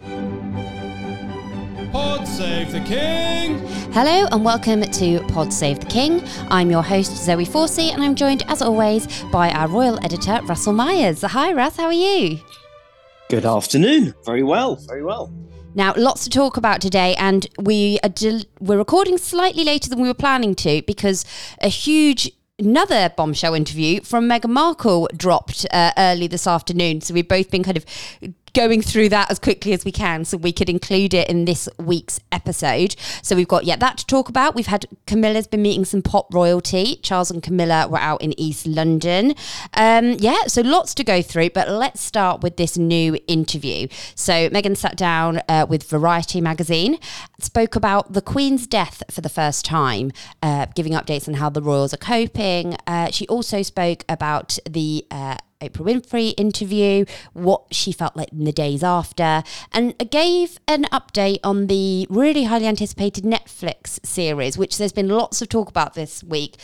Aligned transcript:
Pod 0.00 0.28
Save 2.28 2.72
the 2.72 2.80
King! 2.86 3.58
Hello 3.92 4.26
and 4.30 4.44
welcome 4.44 4.82
to 4.82 5.20
Pod 5.28 5.52
Save 5.52 5.80
the 5.80 5.86
King. 5.86 6.22
I'm 6.50 6.70
your 6.70 6.82
host 6.82 7.16
Zoe 7.16 7.46
Forsey 7.46 7.92
and 7.92 8.02
I'm 8.02 8.14
joined 8.14 8.42
as 8.48 8.60
always 8.62 9.06
by 9.24 9.50
our 9.50 9.68
royal 9.68 9.98
editor 10.04 10.40
Russell 10.44 10.72
Myers. 10.74 11.22
Hi 11.22 11.52
Russ, 11.52 11.76
how 11.76 11.86
are 11.86 11.92
you? 11.92 12.38
Good 13.28 13.46
afternoon. 13.46 14.14
Very 14.24 14.42
well, 14.42 14.76
very 14.76 15.02
well. 15.02 15.32
Now, 15.74 15.92
lots 15.96 16.24
to 16.24 16.30
talk 16.30 16.56
about 16.56 16.80
today, 16.80 17.14
and 17.16 17.46
we 17.60 17.98
are 18.02 18.08
del- 18.08 18.44
we're 18.60 18.78
recording 18.78 19.18
slightly 19.18 19.62
later 19.62 19.90
than 19.90 20.00
we 20.00 20.08
were 20.08 20.14
planning 20.14 20.54
to 20.56 20.82
because 20.86 21.24
a 21.60 21.68
huge 21.68 22.30
another 22.58 23.12
bombshell 23.14 23.52
interview 23.52 24.00
from 24.00 24.26
Meghan 24.26 24.48
Markle 24.48 25.08
dropped 25.14 25.66
uh, 25.72 25.92
early 25.98 26.26
this 26.26 26.46
afternoon. 26.46 27.02
So 27.02 27.12
we've 27.12 27.28
both 27.28 27.50
been 27.50 27.62
kind 27.62 27.76
of 27.76 27.84
going 28.56 28.80
through 28.80 29.10
that 29.10 29.30
as 29.30 29.38
quickly 29.38 29.74
as 29.74 29.84
we 29.84 29.92
can 29.92 30.24
so 30.24 30.34
we 30.38 30.50
could 30.50 30.70
include 30.70 31.12
it 31.12 31.28
in 31.28 31.44
this 31.44 31.68
week's 31.78 32.18
episode. 32.32 32.96
So 33.20 33.36
we've 33.36 33.46
got, 33.46 33.64
yeah, 33.64 33.76
that 33.76 33.98
to 33.98 34.06
talk 34.06 34.30
about. 34.30 34.54
We've 34.54 34.66
had 34.66 34.86
Camilla's 35.06 35.46
been 35.46 35.60
meeting 35.60 35.84
some 35.84 36.00
pop 36.00 36.32
royalty. 36.32 36.96
Charles 37.02 37.30
and 37.30 37.42
Camilla 37.42 37.86
were 37.86 37.98
out 37.98 38.22
in 38.22 38.38
East 38.40 38.66
London. 38.66 39.34
Um, 39.74 40.12
yeah, 40.20 40.44
so 40.46 40.62
lots 40.62 40.94
to 40.94 41.04
go 41.04 41.20
through, 41.20 41.50
but 41.50 41.68
let's 41.68 42.00
start 42.00 42.40
with 42.40 42.56
this 42.56 42.78
new 42.78 43.18
interview. 43.26 43.88
So 44.14 44.48
Meghan 44.48 44.74
sat 44.74 44.96
down 44.96 45.42
uh, 45.50 45.66
with 45.68 45.82
Variety 45.90 46.40
magazine, 46.40 46.98
spoke 47.38 47.76
about 47.76 48.14
the 48.14 48.22
Queen's 48.22 48.66
death 48.66 49.02
for 49.10 49.20
the 49.20 49.28
first 49.28 49.66
time, 49.66 50.12
uh, 50.42 50.64
giving 50.74 50.94
updates 50.94 51.28
on 51.28 51.34
how 51.34 51.50
the 51.50 51.60
royals 51.60 51.92
are 51.92 51.98
coping. 51.98 52.74
Uh, 52.86 53.10
she 53.10 53.28
also 53.28 53.60
spoke 53.60 54.02
about 54.08 54.58
the 54.64 55.04
uh, 55.10 55.36
Oprah 55.60 55.86
Winfrey 55.86 56.34
interview, 56.36 57.04
what 57.32 57.62
she 57.72 57.92
felt 57.92 58.16
like 58.16 58.32
in 58.32 58.44
the 58.44 58.52
days 58.52 58.82
after, 58.82 59.42
and 59.72 59.94
gave 60.10 60.58
an 60.68 60.84
update 60.84 61.38
on 61.42 61.66
the 61.66 62.06
really 62.10 62.44
highly 62.44 62.66
anticipated 62.66 63.24
Netflix 63.24 64.04
series, 64.04 64.58
which 64.58 64.78
there's 64.78 64.92
been 64.92 65.08
lots 65.08 65.40
of 65.42 65.48
talk 65.48 65.68
about 65.68 65.94
this 65.94 66.22
week. 66.24 66.56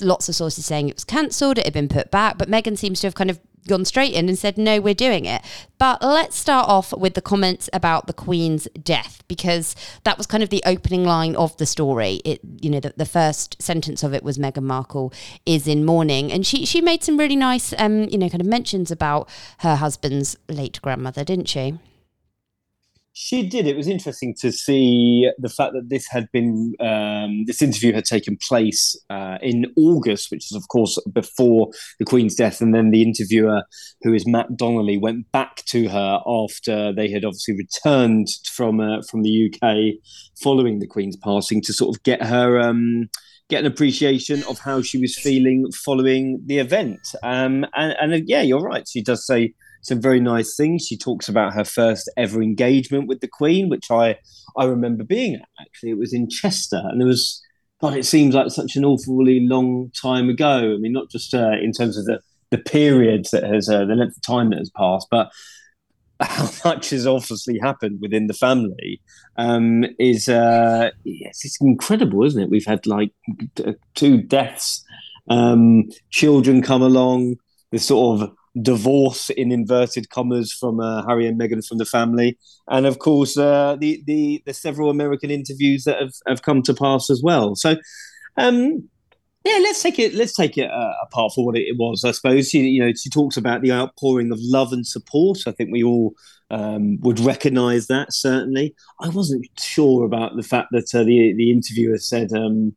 Lots 0.00 0.28
of 0.28 0.34
sources 0.34 0.66
saying 0.66 0.88
it 0.88 0.96
was 0.96 1.04
cancelled, 1.04 1.58
it 1.58 1.64
had 1.64 1.74
been 1.74 1.88
put 1.88 2.10
back, 2.10 2.38
but 2.38 2.48
Meghan 2.48 2.76
seems 2.76 3.00
to 3.00 3.06
have 3.06 3.14
kind 3.14 3.30
of 3.30 3.40
gone 3.68 3.84
straight 3.84 4.12
in 4.12 4.28
and 4.28 4.38
said, 4.38 4.58
no, 4.58 4.80
we're 4.80 4.94
doing 4.94 5.24
it. 5.24 5.42
But 5.78 6.02
let's 6.02 6.36
start 6.36 6.68
off 6.68 6.92
with 6.92 7.14
the 7.14 7.22
comments 7.22 7.70
about 7.72 8.06
the 8.06 8.12
Queen's 8.12 8.68
death, 8.82 9.22
because 9.28 9.74
that 10.04 10.18
was 10.18 10.26
kind 10.26 10.42
of 10.42 10.50
the 10.50 10.62
opening 10.66 11.04
line 11.04 11.36
of 11.36 11.56
the 11.56 11.66
story. 11.66 12.20
It, 12.24 12.40
you 12.60 12.70
know, 12.70 12.80
the, 12.80 12.94
the 12.96 13.06
first 13.06 13.60
sentence 13.62 14.02
of 14.02 14.12
it 14.14 14.22
was 14.22 14.38
Meghan 14.38 14.64
Markle 14.64 15.12
is 15.46 15.66
in 15.66 15.84
mourning. 15.84 16.32
And 16.32 16.46
she, 16.46 16.66
she 16.66 16.80
made 16.80 17.02
some 17.02 17.16
really 17.16 17.36
nice, 17.36 17.72
um, 17.78 18.04
you 18.04 18.18
know, 18.18 18.28
kind 18.28 18.40
of 18.40 18.46
mentions 18.46 18.90
about 18.90 19.28
her 19.58 19.76
husband's 19.76 20.36
late 20.48 20.80
grandmother, 20.82 21.24
didn't 21.24 21.48
she? 21.48 21.78
She 23.12 23.46
did. 23.46 23.66
It 23.66 23.76
was 23.76 23.88
interesting 23.88 24.34
to 24.40 24.52
see 24.52 25.28
the 25.36 25.48
fact 25.48 25.72
that 25.72 25.88
this 25.88 26.06
had 26.08 26.30
been 26.32 26.74
um, 26.78 27.44
this 27.44 27.60
interview 27.60 27.92
had 27.92 28.04
taken 28.04 28.38
place 28.48 28.96
uh, 29.10 29.36
in 29.42 29.66
August, 29.76 30.30
which 30.30 30.50
is 30.50 30.56
of 30.56 30.68
course 30.68 30.96
before 31.12 31.70
the 31.98 32.04
Queen's 32.04 32.36
death, 32.36 32.60
and 32.60 32.72
then 32.72 32.90
the 32.90 33.02
interviewer, 33.02 33.62
who 34.02 34.14
is 34.14 34.28
Matt 34.28 34.56
Donnelly, 34.56 34.96
went 34.96 35.30
back 35.32 35.64
to 35.66 35.88
her 35.88 36.20
after 36.24 36.92
they 36.92 37.10
had 37.10 37.24
obviously 37.24 37.56
returned 37.56 38.28
from 38.52 38.78
uh, 38.78 39.02
from 39.10 39.22
the 39.22 39.52
UK 39.52 40.00
following 40.40 40.78
the 40.78 40.86
Queen's 40.86 41.16
passing 41.16 41.60
to 41.62 41.72
sort 41.72 41.96
of 41.96 42.02
get 42.04 42.22
her. 42.22 42.60
Um, 42.60 43.08
get 43.48 43.64
an 43.64 43.72
appreciation 43.72 44.44
of 44.44 44.60
how 44.60 44.80
she 44.80 44.96
was 44.96 45.18
feeling 45.18 45.68
following 45.84 46.40
the 46.46 46.58
event. 46.58 47.00
Um, 47.24 47.66
and, 47.74 47.96
and 48.00 48.28
yeah, 48.28 48.42
you're 48.42 48.62
right. 48.62 48.86
She 48.88 49.02
does 49.02 49.26
say 49.26 49.54
some 49.82 50.00
very 50.00 50.20
nice 50.20 50.56
things. 50.56 50.86
She 50.86 50.96
talks 50.96 51.28
about 51.28 51.54
her 51.54 51.64
first 51.64 52.10
ever 52.16 52.42
engagement 52.42 53.08
with 53.08 53.20
the 53.20 53.28
Queen, 53.28 53.68
which 53.68 53.90
I 53.90 54.18
I 54.56 54.64
remember 54.64 55.04
being 55.04 55.34
at. 55.34 55.48
Actually, 55.60 55.90
it 55.90 55.98
was 55.98 56.12
in 56.12 56.28
Chester, 56.28 56.82
and 56.84 57.00
there 57.00 57.08
was 57.08 57.42
God. 57.80 57.96
It 57.96 58.06
seems 58.06 58.34
like 58.34 58.50
such 58.50 58.76
an 58.76 58.84
awfully 58.84 59.40
long 59.40 59.90
time 60.00 60.28
ago. 60.28 60.74
I 60.74 60.78
mean, 60.78 60.92
not 60.92 61.10
just 61.10 61.34
uh, 61.34 61.52
in 61.62 61.72
terms 61.72 61.96
of 61.96 62.04
the 62.04 62.20
the 62.50 62.58
period 62.58 63.26
that 63.32 63.44
has 63.44 63.68
uh, 63.68 63.84
the 63.84 63.94
length 63.94 64.16
of 64.16 64.22
time 64.22 64.50
that 64.50 64.58
has 64.58 64.70
passed, 64.70 65.06
but 65.10 65.30
how 66.20 66.50
much 66.64 66.90
has 66.90 67.06
obviously 67.06 67.58
happened 67.58 67.98
within 68.02 68.26
the 68.26 68.34
family 68.34 69.00
um, 69.36 69.84
is 69.98 70.28
uh, 70.28 70.90
yes, 71.04 71.40
it's 71.44 71.58
incredible, 71.60 72.24
isn't 72.24 72.42
it? 72.42 72.50
We've 72.50 72.66
had 72.66 72.86
like 72.86 73.12
two 73.94 74.22
deaths, 74.22 74.84
um, 75.30 75.88
children 76.10 76.60
come 76.60 76.82
along, 76.82 77.36
this 77.72 77.86
sort 77.86 78.20
of 78.20 78.30
divorce 78.60 79.30
in 79.30 79.52
inverted 79.52 80.10
commas 80.10 80.52
from 80.52 80.80
uh, 80.80 81.06
Harry 81.06 81.26
and 81.26 81.40
Meghan 81.40 81.66
from 81.66 81.78
the 81.78 81.84
family, 81.84 82.38
and 82.68 82.86
of 82.86 82.98
course 82.98 83.36
uh, 83.36 83.76
the, 83.78 84.02
the 84.06 84.42
the 84.46 84.54
several 84.54 84.90
American 84.90 85.30
interviews 85.30 85.84
that 85.84 86.00
have, 86.00 86.12
have 86.26 86.42
come 86.42 86.62
to 86.62 86.74
pass 86.74 87.10
as 87.10 87.22
well. 87.22 87.54
So. 87.54 87.76
Um, 88.36 88.88
yeah, 89.44 89.58
let's 89.62 89.82
take 89.82 89.98
it. 89.98 90.12
Let's 90.14 90.34
take 90.34 90.58
it 90.58 90.70
uh, 90.70 90.92
apart 91.02 91.32
for 91.34 91.46
what 91.46 91.56
it, 91.56 91.74
was. 91.78 92.04
I 92.04 92.10
suppose 92.10 92.50
she, 92.50 92.60
you 92.60 92.84
know, 92.84 92.92
she 92.92 93.08
talks 93.08 93.38
about 93.38 93.62
the 93.62 93.72
outpouring 93.72 94.32
of 94.32 94.38
love 94.42 94.70
and 94.70 94.86
support. 94.86 95.38
I 95.46 95.52
think 95.52 95.70
we 95.72 95.82
all 95.82 96.14
um, 96.50 96.98
would 97.00 97.18
recognise 97.20 97.86
that. 97.86 98.12
Certainly, 98.12 98.74
I 99.00 99.08
wasn't 99.08 99.46
sure 99.58 100.04
about 100.04 100.36
the 100.36 100.42
fact 100.42 100.68
that 100.72 100.94
uh, 100.94 101.04
the 101.04 101.32
the 101.34 101.50
interviewer 101.50 101.96
said 101.96 102.32
um, 102.34 102.76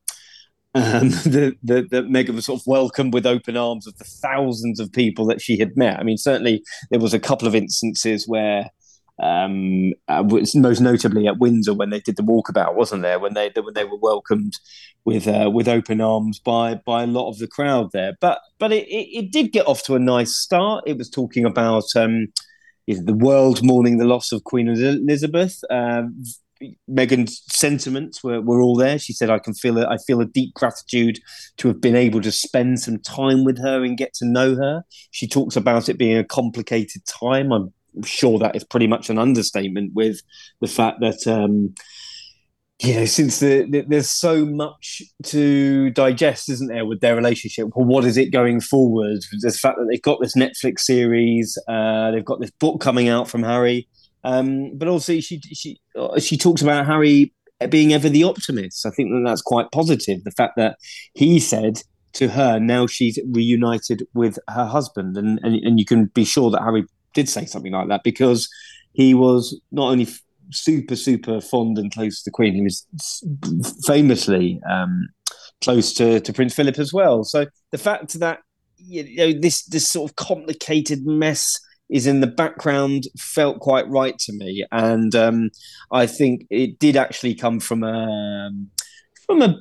um, 0.76 1.10
that, 1.10 1.58
that, 1.64 2.08
Meghan 2.08 2.36
was 2.36 2.46
sort 2.46 2.62
of 2.62 2.68
welcomed 2.68 3.14
with 3.14 3.26
open 3.26 3.56
arms 3.58 3.86
of 3.88 3.98
the 3.98 4.04
thousands 4.04 4.80
of 4.80 4.92
people 4.92 5.26
that 5.28 5.42
she 5.42 5.58
had 5.58 5.78
met. 5.78 6.00
I 6.00 6.04
mean, 6.04 6.18
certainly 6.18 6.64
there 6.90 7.00
was 7.00 7.14
a 7.14 7.20
couple 7.20 7.48
of 7.48 7.56
instances 7.56 8.28
where, 8.28 8.70
um, 9.22 9.94
uh, 10.08 10.24
most 10.24 10.82
notably 10.82 11.28
at 11.28 11.38
Windsor 11.38 11.76
when 11.76 11.92
they 11.92 12.00
did 12.00 12.16
the 12.16 12.24
walkabout, 12.24 12.76
wasn't 12.76 13.04
there? 13.04 13.20
When 13.20 13.36
they 13.36 13.52
when 13.56 13.76
they 13.76 13.84
were 13.84 13.98
welcomed 13.98 14.54
with 15.06 15.28
uh, 15.28 15.52
with 15.54 15.68
open 15.68 16.02
arms 16.02 16.40
by 16.40 16.76
by 16.86 17.04
a 17.04 17.08
lot 17.08 17.30
of 17.30 17.38
the 17.38 17.48
crowd 17.48 17.92
there. 17.94 18.14
But 18.20 18.40
but 18.58 18.72
it, 18.72 18.88
it, 18.88 19.26
it 19.26 19.32
did 19.32 19.52
get 19.52 19.68
off 19.68 19.84
to 19.84 19.96
a 19.96 20.00
nice 20.00 20.36
start. 20.36 20.84
It 20.88 20.98
was 20.98 21.10
talking 21.10 21.46
about. 21.46 21.86
Um, 21.96 22.28
the 22.86 23.14
world 23.14 23.64
mourning 23.64 23.98
the 23.98 24.04
loss 24.04 24.34
of 24.34 24.44
Queen 24.44 24.68
Elizabeth. 24.68 25.64
Uh, 25.70 26.04
Meghan's 26.90 27.44
sentiments 27.48 28.24
were, 28.24 28.42
were 28.42 28.62
all 28.62 28.76
there. 28.76 29.00
She 29.00 29.14
said, 29.14 29.30
"I 29.30 29.40
can 29.40 29.54
feel. 29.54 29.80
I 29.80 29.98
feel 29.98 30.22
a 30.22 30.26
deep 30.26 30.54
gratitude 30.54 31.20
to 31.58 31.68
have 31.68 31.82
been 31.82 31.96
able 31.96 32.22
to 32.22 32.32
spend 32.32 32.80
some 32.80 33.00
time 33.00 33.44
with 33.44 33.60
her 33.60 33.84
and 33.84 33.98
get 33.98 34.14
to 34.16 34.26
know 34.26 34.56
her." 34.56 34.84
She 35.12 35.28
talks 35.28 35.56
about 35.56 35.90
it 35.90 35.98
being 35.98 36.18
a 36.18 36.24
complicated 36.24 37.06
time. 37.06 37.52
I'm 37.52 37.74
sure 38.04 38.40
that 38.40 38.56
is 38.56 38.64
pretty 38.64 38.88
much 38.88 39.10
an 39.10 39.18
understatement 39.18 39.94
with 39.94 40.22
the 40.62 40.68
fact 40.68 41.00
that. 41.02 41.28
Um, 41.28 41.76
you 42.82 42.96
know, 42.96 43.06
since 43.06 43.40
the, 43.40 43.66
the, 43.70 43.86
there's 43.88 44.10
so 44.10 44.46
much 44.46 45.02
to 45.26 45.90
digest, 45.92 46.50
isn't 46.50 46.68
there, 46.68 46.86
with 46.86 47.00
their 47.00 47.16
relationship? 47.16 47.70
Well, 47.74 47.86
what 47.86 48.04
is 48.04 48.18
it 48.18 48.32
going 48.32 48.60
forward? 48.60 49.20
The 49.40 49.52
fact 49.52 49.78
that 49.78 49.88
they've 49.90 50.02
got 50.02 50.20
this 50.20 50.36
Netflix 50.36 50.82
series, 50.82 51.58
uh, 51.70 52.12
they've 52.12 52.26
got 52.26 52.42
this 52.42 52.52
book 52.52 52.82
coming 52.82 53.08
out 53.08 53.30
from 53.30 53.44
Harry, 53.44 53.88
um, 54.24 54.78
but 54.78 54.88
also, 54.88 55.20
she 55.20 55.40
she 55.40 55.80
she 56.20 56.38
talks 56.38 56.62
about 56.62 56.86
Harry 56.86 57.34
being 57.70 57.94
ever 57.94 58.10
the 58.10 58.24
optimist. 58.24 58.86
I 58.86 58.90
think 58.90 59.10
that 59.10 59.24
that's 59.26 59.42
quite 59.42 59.72
positive. 59.72 60.24
The 60.24 60.32
fact 60.32 60.56
that 60.58 60.78
he 61.14 61.40
said 61.40 61.82
to 62.14 62.30
her, 62.30 62.60
now 62.60 62.88
she's 62.88 63.20
reunited 63.32 64.06
with 64.14 64.38
her 64.50 64.66
husband, 64.66 65.18
and 65.18 65.40
and, 65.44 65.56
and 65.56 65.80
you 65.80 65.86
can 65.86 66.06
be 66.06 66.26
sure 66.26 66.50
that 66.52 66.62
Harry 66.62 66.86
did 67.14 67.30
say 67.30 67.46
something 67.46 67.74
like 67.74 67.90
that 67.90 68.04
because 68.04 68.50
he 68.94 69.14
was 69.14 69.60
not 69.72 69.90
only 69.90 70.08
super 70.52 70.96
super 70.96 71.42
fond 71.42 71.78
and 71.78 71.92
close 71.92 72.24
to 72.24 72.30
the 72.30 72.32
Queen, 72.32 72.54
he 72.54 72.62
was 72.62 72.88
famously 73.86 74.62
um, 74.70 75.10
close 75.62 75.94
to 75.96 76.22
to 76.22 76.34
Prince 76.34 76.54
Philip 76.54 76.80
as 76.80 76.94
well. 76.94 77.24
So 77.24 77.46
the 77.72 77.78
fact 77.78 78.18
that 78.20 78.40
you 78.78 79.18
know 79.18 79.40
this 79.40 79.66
this 79.66 79.90
sort 79.90 80.10
of 80.10 80.16
complicated 80.16 81.06
mess 81.06 81.58
is 81.94 82.08
in 82.08 82.20
the 82.20 82.28
background 82.28 83.04
felt 83.18 83.60
quite 83.60 83.88
right 83.88 84.18
to 84.20 84.34
me, 84.34 84.66
and 84.72 85.14
um, 85.16 85.52
I 85.92 86.08
think 86.08 86.46
it 86.50 86.80
did 86.80 86.98
actually 86.98 87.36
come 87.36 87.60
from 87.60 87.84
a 87.84 88.50
from 89.28 89.42
a 89.42 89.60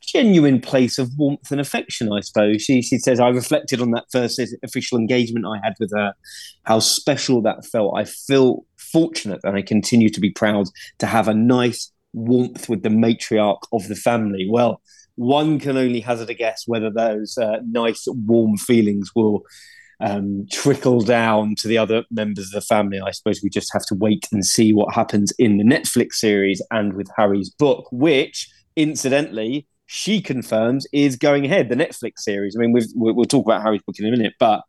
genuine 0.00 0.60
place 0.60 0.98
of 0.98 1.10
warmth 1.16 1.50
and 1.50 1.60
affection, 1.60 2.10
I 2.10 2.20
suppose. 2.20 2.62
She 2.62 2.80
she 2.80 2.98
says, 2.98 3.20
I 3.20 3.28
reflected 3.28 3.80
on 3.80 3.90
that 3.90 4.06
first 4.10 4.40
official 4.62 4.98
engagement 4.98 5.46
I 5.46 5.60
had 5.62 5.74
with 5.78 5.92
her, 5.94 6.14
how 6.64 6.78
special 6.78 7.42
that 7.42 7.66
felt. 7.66 7.98
I 7.98 8.04
feel 8.04 8.64
fortunate 8.78 9.40
and 9.44 9.56
I 9.56 9.62
continue 9.62 10.08
to 10.08 10.20
be 10.20 10.30
proud 10.30 10.66
to 11.00 11.06
have 11.06 11.28
a 11.28 11.34
nice 11.34 11.92
warmth 12.14 12.68
with 12.68 12.82
the 12.82 12.88
matriarch 12.88 13.62
of 13.72 13.88
the 13.88 13.96
family. 13.96 14.46
Well, 14.48 14.80
one 15.16 15.58
can 15.58 15.76
only 15.76 16.00
hazard 16.00 16.30
a 16.30 16.34
guess 16.34 16.64
whether 16.66 16.90
those 16.90 17.36
uh, 17.36 17.58
nice, 17.66 18.04
warm 18.08 18.56
feelings 18.56 19.10
will 19.14 19.42
um, 20.04 20.46
trickle 20.52 21.00
down 21.00 21.54
to 21.56 21.68
the 21.68 21.78
other 21.78 22.04
members 22.10 22.46
of 22.46 22.52
the 22.52 22.60
family. 22.60 23.00
I 23.00 23.10
suppose 23.10 23.40
we 23.42 23.48
just 23.48 23.72
have 23.72 23.86
to 23.86 23.94
wait 23.94 24.28
and 24.32 24.44
see 24.44 24.72
what 24.72 24.94
happens 24.94 25.32
in 25.38 25.56
the 25.56 25.64
Netflix 25.64 26.14
series 26.14 26.60
and 26.70 26.92
with 26.92 27.08
Harry's 27.16 27.48
book, 27.48 27.88
which, 27.90 28.50
incidentally, 28.76 29.66
she 29.86 30.20
confirms 30.20 30.86
is 30.92 31.16
going 31.16 31.46
ahead. 31.46 31.70
The 31.70 31.76
Netflix 31.76 32.18
series. 32.18 32.54
I 32.54 32.60
mean, 32.60 32.76
we'll 32.94 33.24
talk 33.24 33.46
about 33.46 33.62
Harry's 33.62 33.82
book 33.82 33.98
in 33.98 34.06
a 34.06 34.10
minute, 34.10 34.34
but 34.38 34.62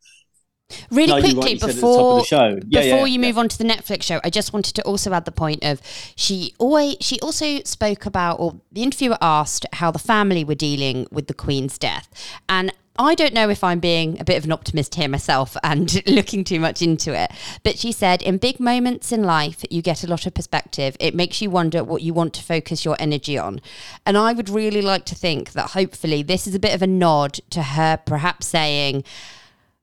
Really 0.90 1.08
no, 1.08 1.20
quickly 1.20 1.60
before 1.60 2.24
yeah, 2.32 2.56
before 2.56 2.72
yeah, 2.72 3.06
you 3.06 3.20
move 3.20 3.38
on 3.38 3.48
to 3.48 3.58
the 3.58 3.64
Netflix 3.64 4.02
show, 4.02 4.20
I 4.24 4.32
just 4.32 4.52
wanted 4.52 4.74
to 4.74 4.82
also 4.82 5.14
add 5.14 5.26
the 5.26 5.32
point 5.32 5.64
of 5.64 5.80
she 6.16 6.56
always 6.58 6.98
she 7.02 7.20
also 7.20 7.60
spoke 7.64 8.08
about 8.08 8.40
or 8.40 8.60
the 8.72 8.82
interviewer 8.82 9.20
asked 9.22 9.68
how 9.74 9.92
the 9.92 10.00
family 10.00 10.44
were 10.44 10.56
dealing 10.56 11.06
with 11.12 11.28
the 11.28 11.36
Queen's 11.36 11.78
death, 11.78 12.10
and 12.50 12.74
I 12.98 13.14
don't 13.14 13.34
know 13.34 13.50
if 13.50 13.64
I'm 13.64 13.80
being 13.80 14.20
a 14.20 14.24
bit 14.24 14.38
of 14.38 14.46
an 14.46 14.52
optimist 14.52 14.96
here 14.96 15.10
myself 15.10 15.58
and 15.64 16.06
looking 16.08 16.44
too 16.44 16.60
much 16.60 16.82
into 16.82 17.14
it, 17.14 17.32
but 17.64 17.78
she 17.78 17.92
said 17.92 18.22
in 18.22 18.38
big 18.38 18.60
moments 18.60 19.12
in 19.12 19.24
life, 19.24 19.64
you 19.70 19.82
get 19.82 20.04
a 20.04 20.08
lot 20.08 20.26
of 20.26 20.34
perspective. 20.34 20.96
It 21.00 21.16
makes 21.16 21.42
you 21.42 21.50
wonder 21.50 21.84
what 21.84 22.02
you 22.02 22.14
want 22.14 22.34
to 22.36 22.44
focus 22.44 22.86
your 22.86 22.96
energy 23.00 23.38
on. 23.38 23.62
And 24.06 24.18
I 24.18 24.34
would 24.34 24.50
really 24.50 24.82
like 24.82 25.06
to 25.06 25.16
think 25.16 25.52
that 25.54 25.72
hopefully 25.72 26.24
this 26.24 26.48
is 26.48 26.56
a 26.56 26.60
bit 26.60 26.74
of 26.74 26.82
a 26.82 26.88
nod 26.88 27.40
to 27.52 27.62
her 27.62 27.98
perhaps 28.06 28.48
saying, 28.48 29.04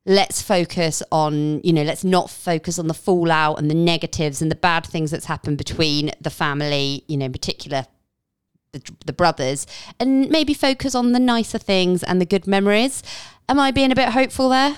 let's 0.04 0.42
focus 0.42 1.00
on 1.12 1.60
you 1.62 1.72
know 1.72 1.84
let's 1.84 2.02
not 2.02 2.28
focus 2.28 2.76
on 2.76 2.88
the 2.88 2.94
fallout 2.94 3.56
and 3.60 3.70
the 3.70 3.74
negatives 3.74 4.42
and 4.42 4.50
the 4.50 4.56
bad 4.56 4.84
things 4.84 5.12
that's 5.12 5.26
happened 5.26 5.56
between 5.56 6.10
the 6.20 6.28
family 6.28 7.04
you 7.06 7.16
know 7.16 7.26
in 7.26 7.32
particular 7.32 7.86
the, 8.72 8.82
the 9.04 9.12
brothers 9.12 9.66
and 10.00 10.28
maybe 10.30 10.54
focus 10.54 10.94
on 10.94 11.12
the 11.12 11.20
nicer 11.20 11.58
things 11.58 12.02
and 12.02 12.20
the 12.20 12.26
good 12.26 12.46
memories 12.46 13.02
am 13.48 13.60
i 13.60 13.70
being 13.70 13.92
a 13.92 13.94
bit 13.94 14.10
hopeful 14.10 14.48
there 14.48 14.76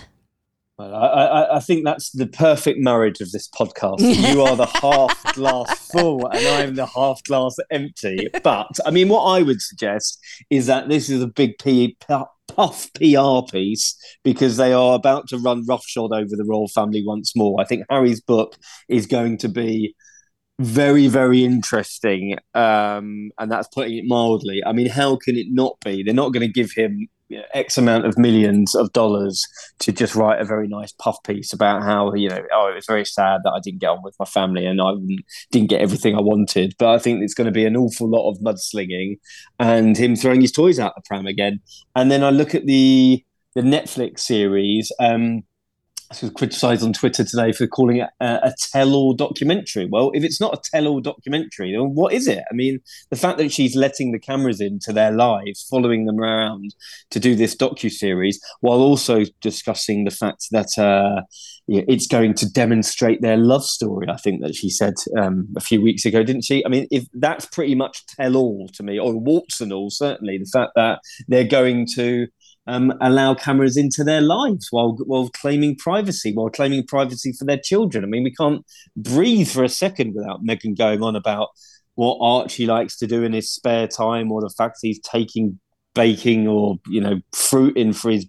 I, 0.77 0.85
I, 0.85 1.57
I, 1.57 1.61
think 1.61 1.85
that's 1.85 2.11
the 2.11 2.27
perfect 2.27 2.81
marriage 2.81 3.21
of 3.21 3.31
this 3.31 3.49
podcast. 3.49 4.01
You 4.01 4.43
are 4.43 4.57
the 4.57 4.67
half 4.67 5.23
glass 5.35 5.89
full, 5.93 6.27
and 6.27 6.45
I'm 6.49 6.75
the 6.75 6.87
half 6.87 7.23
glass 7.23 7.55
empty. 7.71 8.29
But 8.43 8.81
I 8.85 8.91
mean, 8.91 9.09
what 9.09 9.23
I 9.23 9.43
would 9.43 9.63
suggest 9.63 10.19
is 10.51 10.67
that 10.67 10.89
this 10.89 11.09
is 11.09 11.23
a 11.23 11.29
big 11.29 11.59
P, 11.63 11.97
puff 12.49 12.91
PR 12.95 13.49
piece 13.51 13.97
because 14.25 14.57
they 14.57 14.73
are 14.73 14.95
about 14.95 15.29
to 15.29 15.39
run 15.39 15.65
roughshod 15.65 16.13
over 16.13 16.35
the 16.37 16.45
royal 16.45 16.67
family 16.67 17.05
once 17.07 17.37
more. 17.37 17.61
I 17.61 17.65
think 17.65 17.85
Harry's 17.89 18.21
book 18.21 18.57
is 18.89 19.07
going 19.07 19.39
to 19.39 19.49
be 19.49 19.95
very, 20.59 21.09
very 21.09 21.45
interesting, 21.45 22.37
um, 22.55 23.31
and 23.39 23.51
that's 23.51 23.69
putting 23.69 23.97
it 23.97 24.05
mildly. 24.07 24.63
I 24.65 24.73
mean, 24.73 24.89
how 24.89 25.17
can 25.17 25.37
it 25.37 25.47
not 25.51 25.79
be? 25.85 26.03
They're 26.03 26.15
not 26.15 26.33
going 26.33 26.47
to 26.47 26.53
give 26.53 26.73
him 26.73 27.09
X 27.55 27.79
amount 27.79 28.07
of 28.07 28.19
millions 28.19 28.75
of 28.75 28.93
dollars 28.93 29.45
to 29.81 29.93
just 29.93 30.15
write 30.15 30.41
a 30.41 30.45
very 30.45 30.69
nice 30.69 30.93
puff 30.93 31.17
piece 31.25 31.53
about 31.53 31.83
how 31.83 32.13
you 32.15 32.29
know 32.29 32.43
oh 32.53 32.69
it 32.69 32.75
was 32.75 32.87
very 32.87 33.05
sad 33.05 33.41
that 33.45 33.53
I 33.53 33.61
didn't 33.61 33.81
get 33.81 33.89
on 33.89 34.03
with 34.03 34.15
my 34.19 34.27
family 34.27 34.67
and 34.67 34.81
I 34.81 34.93
didn't 35.51 35.71
get 35.71 35.81
everything 35.81 36.15
I 36.15 36.21
wanted. 36.21 36.75
But 36.79 36.91
I 36.91 36.99
think 36.99 37.23
it's 37.23 37.35
going 37.35 37.47
to 37.47 37.53
be 37.53 37.65
an 37.65 37.77
awful 37.77 38.09
lot 38.09 38.31
of 38.31 38.39
mudslinging 38.39 39.19
and 39.59 39.97
him 39.97 40.17
throwing 40.17 40.41
his 40.41 40.53
toys 40.53 40.79
out 40.79 40.95
the 40.95 41.03
pram 41.05 41.27
again. 41.27 41.61
And 41.97 42.11
then 42.11 42.23
I 42.23 42.31
look 42.31 42.55
at 42.55 42.67
the 42.67 43.25
the 43.55 43.63
Netflix 43.63 44.21
series. 44.21 44.93
Um, 45.01 45.43
was 46.23 46.31
criticised 46.33 46.83
on 46.83 46.93
Twitter 46.93 47.25
today 47.25 47.53
for 47.53 47.67
calling 47.67 47.99
it 47.99 48.11
a, 48.21 48.49
a 48.49 48.55
tell-all 48.73 49.15
documentary. 49.15 49.87
Well, 49.87 50.11
if 50.15 50.25
it's 50.25 50.41
not 50.41 50.55
a 50.55 50.71
tell-all 50.71 51.01
documentary, 51.01 51.73
then 51.73 51.95
what 51.95 52.13
is 52.13 52.27
it? 52.29 52.43
I 52.51 52.55
mean, 52.55 52.81
the 53.11 53.17
fact 53.17 53.39
that 53.39 53.53
she's 53.53 53.77
letting 53.77 54.13
the 54.13 54.19
cameras 54.19 54.61
into 54.61 54.93
their 54.93 55.13
lives, 55.13 55.67
following 55.71 56.07
them 56.07 56.21
around 56.21 56.75
to 57.11 57.21
do 57.21 57.35
this 57.35 57.57
docu 57.57 57.91
series, 57.91 58.41
while 58.61 58.81
also 58.81 59.25
discussing 59.41 60.05
the 60.05 60.11
fact 60.11 60.47
that 60.51 60.79
uh, 60.79 61.23
it's 61.67 62.07
going 62.07 62.35
to 62.35 62.51
demonstrate 62.51 63.23
their 63.23 63.37
love 63.37 63.65
story. 63.65 64.07
I 64.09 64.17
think 64.17 64.43
that 64.43 64.55
she 64.55 64.71
said 64.71 64.95
um, 65.19 65.49
a 65.57 65.61
few 65.61 65.81
weeks 65.81 66.05
ago, 66.05 66.23
didn't 66.23 66.45
she? 66.45 66.65
I 66.65 66.69
mean, 66.69 66.87
if 66.91 67.07
that's 67.15 67.47
pretty 67.47 67.75
much 67.75 68.05
tell-all 68.07 68.69
to 68.75 68.83
me, 68.83 68.99
or 68.99 69.15
warts 69.15 69.61
and 69.61 69.73
all, 69.73 69.91
certainly 69.91 70.39
the 70.39 70.51
fact 70.53 70.73
that 70.77 71.01
they're 71.29 71.45
going 71.45 71.87
to 71.95 72.27
um, 72.67 72.93
allow 73.01 73.35
cameras 73.35 73.77
into 73.77 74.05
their 74.05 74.21
lives 74.21 74.69
while 74.71 74.97
while 75.07 75.29
claiming 75.31 75.77
privacy, 75.77 76.33
while 76.33 76.51
claiming 76.51 76.87
privacy 76.87 77.33
for 77.33 77.45
their 77.45 77.59
children. 77.59 78.05
I 78.05 78.07
mean, 78.07 78.25
we 78.25 78.33
can't 78.33 78.65
breathe 78.97 79.49
for 79.49 79.65
a 79.65 79.69
second 79.69 80.15
without 80.15 80.45
Meghan 80.45 80.77
going 80.77 81.03
on 81.03 81.17
about 81.17 81.49
what 81.95 82.19
Archie 82.21 82.67
likes 82.67 82.97
to 82.99 83.07
do 83.07 83.23
in 83.23 83.33
his 83.33 83.51
spare 83.51 83.87
time, 83.87 84.33
or 84.33 84.41
the 84.41 84.55
fact 84.57 84.79
he's 84.81 85.01
taking 85.01 85.59
baking 85.95 86.49
or 86.49 86.77
you 86.89 87.01
know 87.01 87.21
fruit 87.33 87.77
in 87.77 87.93
for 87.93 88.11
his 88.11 88.27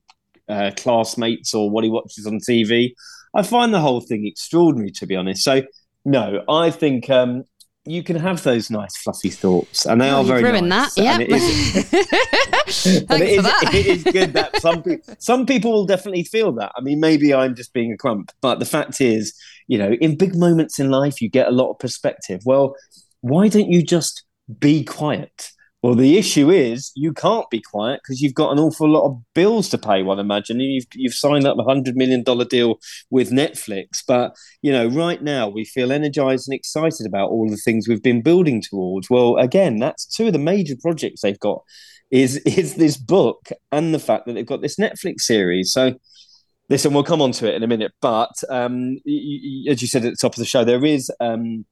uh, 0.50 0.72
classmates, 0.76 1.54
or 1.54 1.70
what 1.70 1.84
he 1.84 1.90
watches 1.90 2.28
on 2.28 2.40
TV. 2.40 2.94
I 3.34 3.44
find 3.44 3.74
the 3.74 3.82
whole 3.82 4.02
thing 4.02 4.26
extraordinary, 4.26 4.92
to 4.92 5.06
be 5.06 5.16
honest. 5.16 5.44
So, 5.44 5.64
no, 6.06 6.44
I 6.48 6.72
think 6.72 7.10
um, 7.10 7.44
you 7.86 8.04
can 8.04 8.16
have 8.16 8.42
those 8.44 8.70
nice 8.70 8.98
fluffy 8.98 9.30
thoughts, 9.30 9.86
and 9.86 10.02
they 10.02 10.10
oh, 10.10 10.22
are 10.22 10.24
very 10.24 10.44
ruined 10.44 10.70
nice. 10.70 10.96
that. 10.96 11.04
Yeah, 11.04 11.20
it 11.20 11.30
is, 11.30 13.04
but 13.08 13.22
it 13.22 13.30
is, 13.30 13.46
it 13.46 13.86
is 13.86 14.04
good 14.04 14.34
that 14.34 14.58
some 14.62 14.82
people 14.82 15.16
some 15.20 15.46
people 15.46 15.72
will 15.72 15.86
definitely 15.86 16.24
feel 16.24 16.52
that. 16.54 16.72
I 16.76 16.82
mean, 16.82 17.00
maybe 17.00 17.34
I'm 17.34 17.56
just 17.56 17.74
being 17.74 17.92
a 17.92 17.98
crump, 17.98 18.32
but 18.42 18.60
the 18.60 18.66
fact 18.66 19.02
is, 19.02 19.34
you 19.68 19.78
know, 19.78 19.92
in 20.02 20.18
big 20.18 20.36
moments 20.36 20.80
in 20.80 20.90
life, 20.90 21.22
you 21.22 21.30
get 21.30 21.48
a 21.48 21.52
lot 21.52 21.72
of 21.72 21.80
perspective. 21.80 22.42
Well, 22.46 22.76
why 23.22 23.48
don't 23.48 23.72
you 23.72 23.84
just 23.84 24.24
be 24.60 24.84
quiet? 24.84 25.52
Well, 25.86 25.94
the 25.94 26.18
issue 26.18 26.50
is 26.50 26.92
you 26.96 27.14
can't 27.14 27.48
be 27.52 27.62
quiet 27.62 28.00
because 28.02 28.20
you've 28.20 28.34
got 28.34 28.52
an 28.52 28.58
awful 28.58 28.90
lot 28.90 29.06
of 29.06 29.22
bills 29.36 29.70
to 29.70 29.78
pay. 29.78 30.02
One 30.02 30.18
imagine 30.18 30.60
you've 30.60 30.88
you've 30.96 31.14
signed 31.14 31.46
up 31.46 31.60
a 31.60 31.64
hundred 31.64 31.96
million 31.96 32.24
dollar 32.24 32.44
deal 32.44 32.80
with 33.12 33.30
Netflix, 33.30 34.02
but 34.08 34.36
you 34.64 34.72
know 34.72 34.88
right 34.88 35.22
now 35.22 35.48
we 35.48 35.64
feel 35.64 35.92
energized 35.92 36.48
and 36.48 36.56
excited 36.56 37.06
about 37.06 37.30
all 37.30 37.48
the 37.48 37.58
things 37.58 37.88
we've 37.88 38.02
been 38.02 38.24
building 38.24 38.64
towards. 38.64 39.12
Well, 39.12 39.38
again, 39.38 39.78
that's 39.78 40.08
two 40.08 40.26
of 40.26 40.34
the 40.34 40.40
major 40.40 40.74
projects 40.82 41.22
they've 41.22 41.40
got 41.40 41.62
is 42.10 42.38
is 42.48 42.78
this 42.78 42.98
book 42.98 43.50
and 43.72 43.94
the 43.94 44.00
fact 44.00 44.26
that 44.26 44.34
they've 44.34 44.44
got 44.44 44.64
this 44.64 44.78
Netflix 44.78 45.22
series. 45.22 45.72
So 45.72 45.94
listen, 46.68 46.96
we'll 46.96 47.04
come 47.04 47.22
on 47.22 47.32
to 47.34 47.48
it 47.48 47.54
in 47.54 47.62
a 47.62 47.68
minute, 47.68 47.92
but 48.02 48.34
um, 48.50 48.98
as 49.70 49.84
you 49.84 49.88
said 49.88 50.04
at 50.04 50.14
the 50.14 50.18
top 50.20 50.34
of 50.34 50.40
the 50.40 50.46
show, 50.46 50.64
there 50.64 50.84
is. 50.84 51.12
Um, 51.20 51.64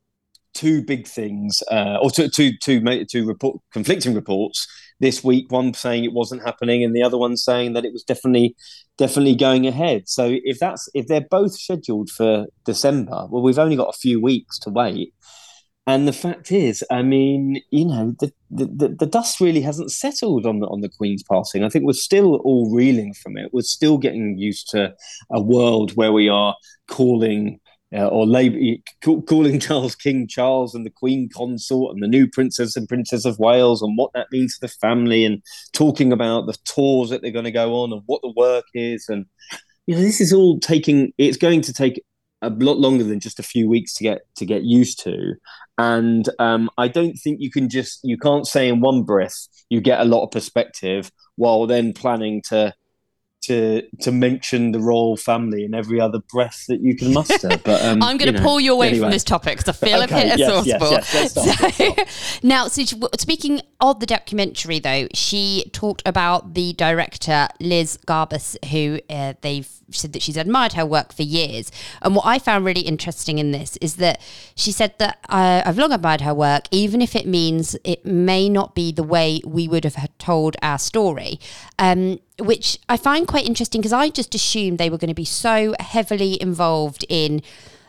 two 0.53 0.83
big 0.83 1.07
things, 1.07 1.61
uh, 1.71 1.97
or 2.01 2.11
two, 2.11 2.29
two, 2.29 2.51
two, 2.61 3.05
two 3.05 3.25
report, 3.25 3.59
conflicting 3.71 4.13
reports 4.13 4.67
this 4.99 5.23
week. 5.23 5.51
One 5.51 5.73
saying 5.73 6.03
it 6.03 6.13
wasn't 6.13 6.43
happening, 6.43 6.83
and 6.83 6.95
the 6.95 7.03
other 7.03 7.17
one 7.17 7.37
saying 7.37 7.73
that 7.73 7.85
it 7.85 7.93
was 7.93 8.03
definitely, 8.03 8.55
definitely 8.97 9.35
going 9.35 9.67
ahead. 9.67 10.07
So 10.07 10.37
if 10.43 10.59
that's 10.59 10.89
if 10.93 11.07
they're 11.07 11.27
both 11.29 11.59
scheduled 11.59 12.09
for 12.09 12.47
December, 12.65 13.27
well, 13.29 13.43
we've 13.43 13.59
only 13.59 13.75
got 13.75 13.89
a 13.89 13.97
few 13.97 14.21
weeks 14.21 14.59
to 14.59 14.69
wait. 14.69 15.13
And 15.85 16.07
the 16.07 16.13
fact 16.13 16.49
is, 16.51 16.81
I 16.89 17.01
mean, 17.01 17.61
you 17.69 17.85
know, 17.85 18.15
the, 18.19 18.31
the, 18.49 18.95
the 18.97 19.05
dust 19.05 19.41
really 19.41 19.59
hasn't 19.59 19.91
settled 19.91 20.45
on 20.45 20.59
the 20.59 20.67
on 20.67 20.79
the 20.79 20.87
Queen's 20.87 21.23
passing. 21.23 21.63
I 21.63 21.69
think 21.69 21.85
we're 21.85 21.93
still 21.93 22.35
all 22.37 22.73
reeling 22.73 23.13
from 23.13 23.35
it. 23.37 23.49
We're 23.51 23.61
still 23.63 23.97
getting 23.97 24.37
used 24.37 24.69
to 24.69 24.93
a 25.29 25.41
world 25.41 25.91
where 25.95 26.13
we 26.13 26.29
are 26.29 26.55
calling 26.87 27.59
uh, 27.95 28.07
or 28.07 28.25
calling 29.27 29.59
Charles 29.61 29.95
King 29.95 30.27
Charles 30.27 30.73
and 30.73 30.85
the 30.85 30.89
Queen 30.89 31.29
Consort 31.33 31.93
and 31.93 32.03
the 32.03 32.07
new 32.07 32.27
Princess 32.27 32.75
and 32.75 32.87
Princess 32.87 33.25
of 33.25 33.39
Wales 33.39 33.81
and 33.81 33.97
what 33.97 34.11
that 34.13 34.27
means 34.31 34.55
to 34.55 34.61
the 34.61 34.67
family 34.67 35.25
and 35.25 35.41
talking 35.73 36.11
about 36.11 36.47
the 36.47 36.57
tours 36.65 37.09
that 37.09 37.21
they're 37.21 37.31
going 37.31 37.45
to 37.45 37.51
go 37.51 37.75
on 37.75 37.93
and 37.93 38.01
what 38.05 38.21
the 38.21 38.33
work 38.35 38.65
is 38.73 39.07
and 39.09 39.25
you 39.85 39.95
know 39.95 40.01
this 40.01 40.21
is 40.21 40.31
all 40.31 40.59
taking 40.59 41.11
it's 41.17 41.37
going 41.37 41.61
to 41.61 41.73
take 41.73 42.01
a 42.43 42.49
lot 42.49 42.77
longer 42.77 43.03
than 43.03 43.19
just 43.19 43.39
a 43.39 43.43
few 43.43 43.69
weeks 43.69 43.93
to 43.95 44.03
get 44.03 44.21
to 44.35 44.45
get 44.45 44.63
used 44.63 45.01
to. 45.03 45.33
And 45.77 46.27
um, 46.39 46.69
I 46.77 46.87
don't 46.87 47.15
think 47.15 47.39
you 47.39 47.49
can 47.49 47.69
just 47.69 48.01
you 48.03 48.17
can't 48.17 48.45
say 48.45 48.67
in 48.67 48.81
one 48.81 49.03
breath 49.03 49.47
you 49.69 49.81
get 49.81 50.01
a 50.01 50.05
lot 50.05 50.23
of 50.23 50.31
perspective 50.31 51.11
while 51.35 51.65
then 51.65 51.93
planning 51.93 52.41
to 52.49 52.73
to 53.43 53.81
to 54.01 54.11
mention 54.11 54.71
the 54.71 54.79
royal 54.79 55.17
family 55.17 55.63
in 55.65 55.73
every 55.73 55.99
other 55.99 56.19
breath 56.31 56.65
that 56.67 56.81
you 56.81 56.95
can 56.95 57.13
muster. 57.13 57.49
But 57.63 57.83
um, 57.83 58.01
I'm 58.01 58.17
going 58.17 58.33
to 58.33 58.41
pull 58.41 58.59
you 58.59 58.73
away 58.73 58.89
anyway. 58.89 59.05
from 59.05 59.11
this 59.11 59.23
topic 59.23 59.57
because 59.57 59.69
I 59.81 59.85
feel 59.85 60.01
okay, 60.03 60.27
a 60.27 60.37
bit 60.37 60.39
yes, 60.39 60.65
yes, 60.65 61.13
yes, 61.13 61.77
so, 62.41 62.47
now, 62.47 62.67
so 62.67 62.83
speaking 63.17 63.61
of 63.83 63.99
the 63.99 64.05
documentary, 64.05 64.79
though, 64.79 65.09
she 65.13 65.69
talked 65.73 66.01
about 66.05 66.53
the 66.53 66.71
director 66.71 67.49
Liz 67.59 67.99
Garbus, 68.07 68.55
who 68.69 69.01
uh, 69.09 69.33
they've 69.41 69.67
said 69.91 70.13
that 70.13 70.21
she's 70.21 70.37
admired 70.37 70.73
her 70.73 70.85
work 70.85 71.11
for 71.11 71.23
years. 71.23 71.69
And 72.01 72.15
what 72.15 72.25
I 72.25 72.39
found 72.39 72.63
really 72.63 72.81
interesting 72.81 73.39
in 73.39 73.51
this 73.51 73.75
is 73.81 73.97
that 73.97 74.21
she 74.55 74.71
said 74.71 74.97
that 74.99 75.19
uh, 75.27 75.63
I've 75.65 75.77
long 75.77 75.91
admired 75.91 76.21
her 76.21 76.33
work, 76.33 76.63
even 76.71 77.01
if 77.01 77.13
it 77.13 77.27
means 77.27 77.75
it 77.83 78.05
may 78.05 78.47
not 78.47 78.73
be 78.73 78.93
the 78.93 79.03
way 79.03 79.41
we 79.45 79.67
would 79.67 79.83
have 79.83 80.17
told 80.17 80.55
our 80.61 80.79
story. 80.79 81.37
Um, 81.77 82.21
which 82.39 82.79
I 82.87 82.95
find 82.95 83.27
quite 83.27 83.45
interesting 83.45 83.81
because 83.81 83.93
I 83.93 84.09
just 84.09 84.33
assumed 84.33 84.77
they 84.77 84.89
were 84.89 84.97
going 84.97 85.09
to 85.09 85.13
be 85.13 85.25
so 85.25 85.75
heavily 85.79 86.41
involved 86.41 87.05
in 87.09 87.41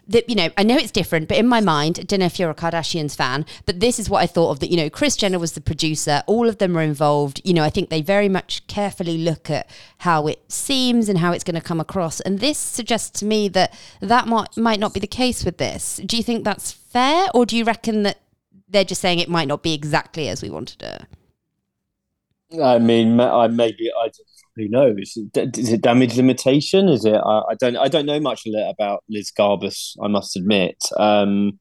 that 0.09 0.29
you 0.29 0.37
know 0.37 0.49
I 0.57 0.63
know 0.63 0.77
it's 0.77 0.91
different, 0.91 1.29
but 1.29 1.37
in 1.37 1.47
my 1.47 1.61
mind, 1.61 1.99
I 1.99 2.03
don't 2.03 2.21
know 2.21 2.27
if 2.27 2.39
you're 2.39 2.51
a 2.51 2.55
Kardashians 2.55 3.17
fan, 3.17 3.47
but 3.67 3.81
this 3.81 3.99
is 3.99 4.11
what 4.11 4.23
I 4.23 4.27
thought 4.27 4.51
of 4.51 4.61
that. 4.61 4.71
You 4.71 4.77
know, 4.77 4.91
Kris 4.91 5.17
Jenner 5.17 5.39
was 5.39 5.53
the 5.53 5.61
producer. 5.61 6.23
All 6.27 6.49
of 6.49 6.59
them 6.59 6.77
are 6.77 6.83
involved. 6.83 7.41
You 7.45 7.55
know, 7.55 7.65
I 7.65 7.71
think 7.71 7.91
they 7.91 8.03
very 8.03 8.29
much 8.29 8.67
carefully 8.67 9.19
look 9.19 9.51
at 9.51 9.69
how 9.99 10.27
it 10.27 10.41
seems 10.51 11.09
and 11.09 11.19
how 11.19 11.33
it's 11.33 11.45
going 11.45 11.55
to 11.55 11.61
come 11.61 11.81
across. 11.81 12.21
And 12.21 12.41
this 12.41 12.59
suggests 12.59 13.19
to 13.21 13.25
me 13.25 13.49
that 13.49 13.73
that 14.01 14.27
might 14.27 14.57
might 14.57 14.81
not 14.81 14.95
be 14.95 15.01
the 15.01 15.07
case 15.07 15.45
with 15.45 15.59
this. 15.59 16.01
Do 16.05 16.17
you 16.17 16.23
think 16.23 16.45
that's 16.45 16.73
fair, 16.73 17.29
or 17.35 17.47
do 17.47 17.57
you 17.57 17.65
reckon 17.65 18.03
that 18.05 18.19
they're 18.69 18.85
just 18.85 19.01
saying 19.01 19.19
it 19.19 19.29
might 19.29 19.49
not 19.49 19.63
be 19.63 19.75
exactly 19.75 20.29
as 20.29 20.43
we 20.43 20.51
wanted 20.51 20.83
it? 20.83 21.03
I 22.63 22.79
mean, 22.79 23.21
I 23.21 23.49
maybe 23.49 23.91
I 23.99 24.11
who 24.57 24.69
knows? 24.69 25.17
Is 25.35 25.73
it 25.73 25.81
damage 25.81 26.17
limitation? 26.17 26.89
Is 26.89 27.05
it? 27.05 27.15
I, 27.17 27.43
I 27.51 27.55
don't. 27.59 27.77
I 27.77 27.89
don't 27.89 28.07
know 28.07 28.21
much 28.21 28.43
about 28.47 29.03
Liz 29.09 29.33
Garbus. 29.37 29.97
I 30.03 30.09
must 30.09 30.37
admit. 30.37 30.77
Um, 30.97 31.59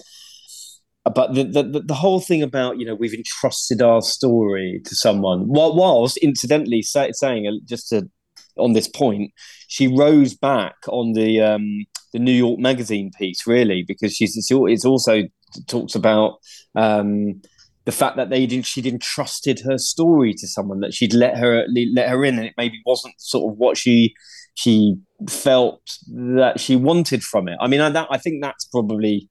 but 1.03 1.33
the, 1.33 1.43
the 1.43 1.83
the 1.85 1.93
whole 1.93 2.19
thing 2.19 2.41
about 2.41 2.79
you 2.79 2.85
know 2.85 2.95
we've 2.95 3.13
entrusted 3.13 3.81
our 3.81 4.01
story 4.01 4.81
to 4.85 4.95
someone, 4.95 5.45
whilst 5.47 6.17
incidentally 6.17 6.81
say, 6.81 7.11
saying 7.13 7.47
uh, 7.47 7.51
just 7.65 7.89
to, 7.89 8.09
on 8.57 8.73
this 8.73 8.87
point, 8.87 9.31
she 9.67 9.87
rose 9.87 10.33
back 10.33 10.75
on 10.87 11.13
the 11.13 11.41
um, 11.41 11.85
the 12.13 12.19
New 12.19 12.31
York 12.31 12.59
Magazine 12.59 13.11
piece 13.17 13.45
really 13.47 13.83
because 13.87 14.13
she's 14.13 14.37
it's 14.49 14.85
also 14.85 15.23
talks 15.67 15.95
about 15.95 16.37
um, 16.75 17.41
the 17.85 17.91
fact 17.91 18.15
that 18.17 18.29
they 18.29 18.45
didn't 18.45 18.65
she'd 18.65 18.85
entrusted 18.85 19.61
her 19.61 19.77
story 19.77 20.33
to 20.33 20.47
someone 20.47 20.79
that 20.79 20.93
she'd 20.93 21.13
let 21.13 21.37
her 21.37 21.65
let 21.93 22.09
her 22.09 22.23
in 22.23 22.37
and 22.37 22.45
it 22.45 22.53
maybe 22.57 22.81
wasn't 22.85 23.13
sort 23.17 23.51
of 23.51 23.57
what 23.57 23.77
she 23.77 24.13
she 24.55 24.95
felt 25.29 25.81
that 26.07 26.59
she 26.59 26.75
wanted 26.75 27.23
from 27.23 27.47
it. 27.47 27.57
I 27.59 27.67
mean 27.67 27.81
i, 27.81 27.89
that, 27.89 28.07
I 28.09 28.17
think 28.17 28.41
that's 28.41 28.65
probably 28.65 29.29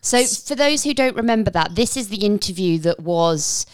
so 0.00 0.24
for 0.24 0.54
those 0.54 0.84
who 0.84 0.94
don't 0.94 1.16
remember 1.16 1.50
that 1.50 1.74
this 1.74 1.96
is 1.96 2.08
the 2.08 2.24
interview 2.24 2.78
that 2.78 3.00
was 3.00 3.66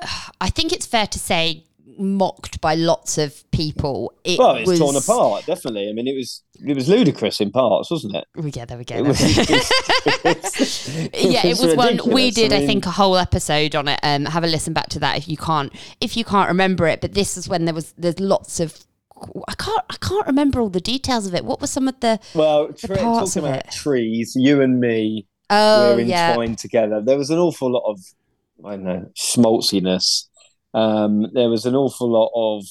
i 0.40 0.50
think 0.50 0.72
it's 0.72 0.86
fair 0.86 1.06
to 1.06 1.18
say 1.18 1.64
mocked 2.00 2.60
by 2.60 2.74
lots 2.74 3.18
of 3.18 3.48
people. 3.50 4.12
It 4.24 4.38
well, 4.38 4.56
it's 4.56 4.68
was... 4.68 4.78
torn 4.78 4.96
apart, 4.96 5.46
definitely. 5.46 5.88
I 5.88 5.92
mean, 5.92 6.08
it 6.08 6.16
was 6.16 6.42
it 6.66 6.74
was 6.74 6.88
ludicrous 6.88 7.40
in 7.40 7.50
parts, 7.50 7.90
wasn't 7.90 8.16
it? 8.16 8.24
Yeah, 8.56 8.64
there 8.64 8.78
we 8.78 8.84
go. 8.84 8.96
It 8.96 9.02
was, 9.02 9.20
yeah, 11.14 11.46
it 11.46 11.58
was 11.58 11.76
one 11.76 12.00
we 12.12 12.30
did. 12.30 12.52
I, 12.52 12.56
mean... 12.56 12.64
I, 12.64 12.66
think 12.66 12.86
a 12.86 12.90
whole 12.90 13.16
episode 13.16 13.74
on 13.74 13.88
it. 13.88 14.00
Um, 14.02 14.24
have 14.24 14.44
a 14.44 14.46
listen 14.46 14.72
back 14.72 14.88
to 14.90 14.98
that 15.00 15.18
if 15.18 15.28
you 15.28 15.36
can't 15.36 15.72
if 16.00 16.16
you 16.16 16.24
can't 16.24 16.48
remember 16.48 16.86
it. 16.86 17.00
But 17.00 17.14
this 17.14 17.36
is 17.36 17.48
when 17.48 17.66
there 17.66 17.74
was 17.74 17.92
there's 17.96 18.18
lots 18.18 18.60
of. 18.60 18.84
I 19.46 19.54
can't. 19.54 19.84
I 19.90 19.96
can't 20.00 20.26
remember 20.26 20.60
all 20.60 20.70
the 20.70 20.80
details 20.80 21.26
of 21.26 21.34
it. 21.34 21.44
What 21.44 21.60
were 21.60 21.66
some 21.66 21.86
of 21.88 22.00
the 22.00 22.18
well 22.34 22.68
the 22.68 22.88
parts 22.96 23.34
talking 23.34 23.48
about 23.48 23.66
it? 23.66 23.70
trees? 23.70 24.32
You 24.34 24.62
and 24.62 24.80
me. 24.80 25.26
Oh, 25.50 25.96
we're 25.96 26.00
entwined 26.02 26.50
yeah. 26.50 26.56
together. 26.56 27.02
There 27.02 27.18
was 27.18 27.28
an 27.28 27.38
awful 27.38 27.70
lot 27.70 27.82
of 27.84 28.00
I 28.64 28.70
don't 28.76 28.84
know 28.84 29.10
schmaltziness 29.16 30.29
um, 30.74 31.26
there 31.32 31.48
was 31.48 31.66
an 31.66 31.74
awful 31.74 32.10
lot 32.10 32.30
of 32.34 32.64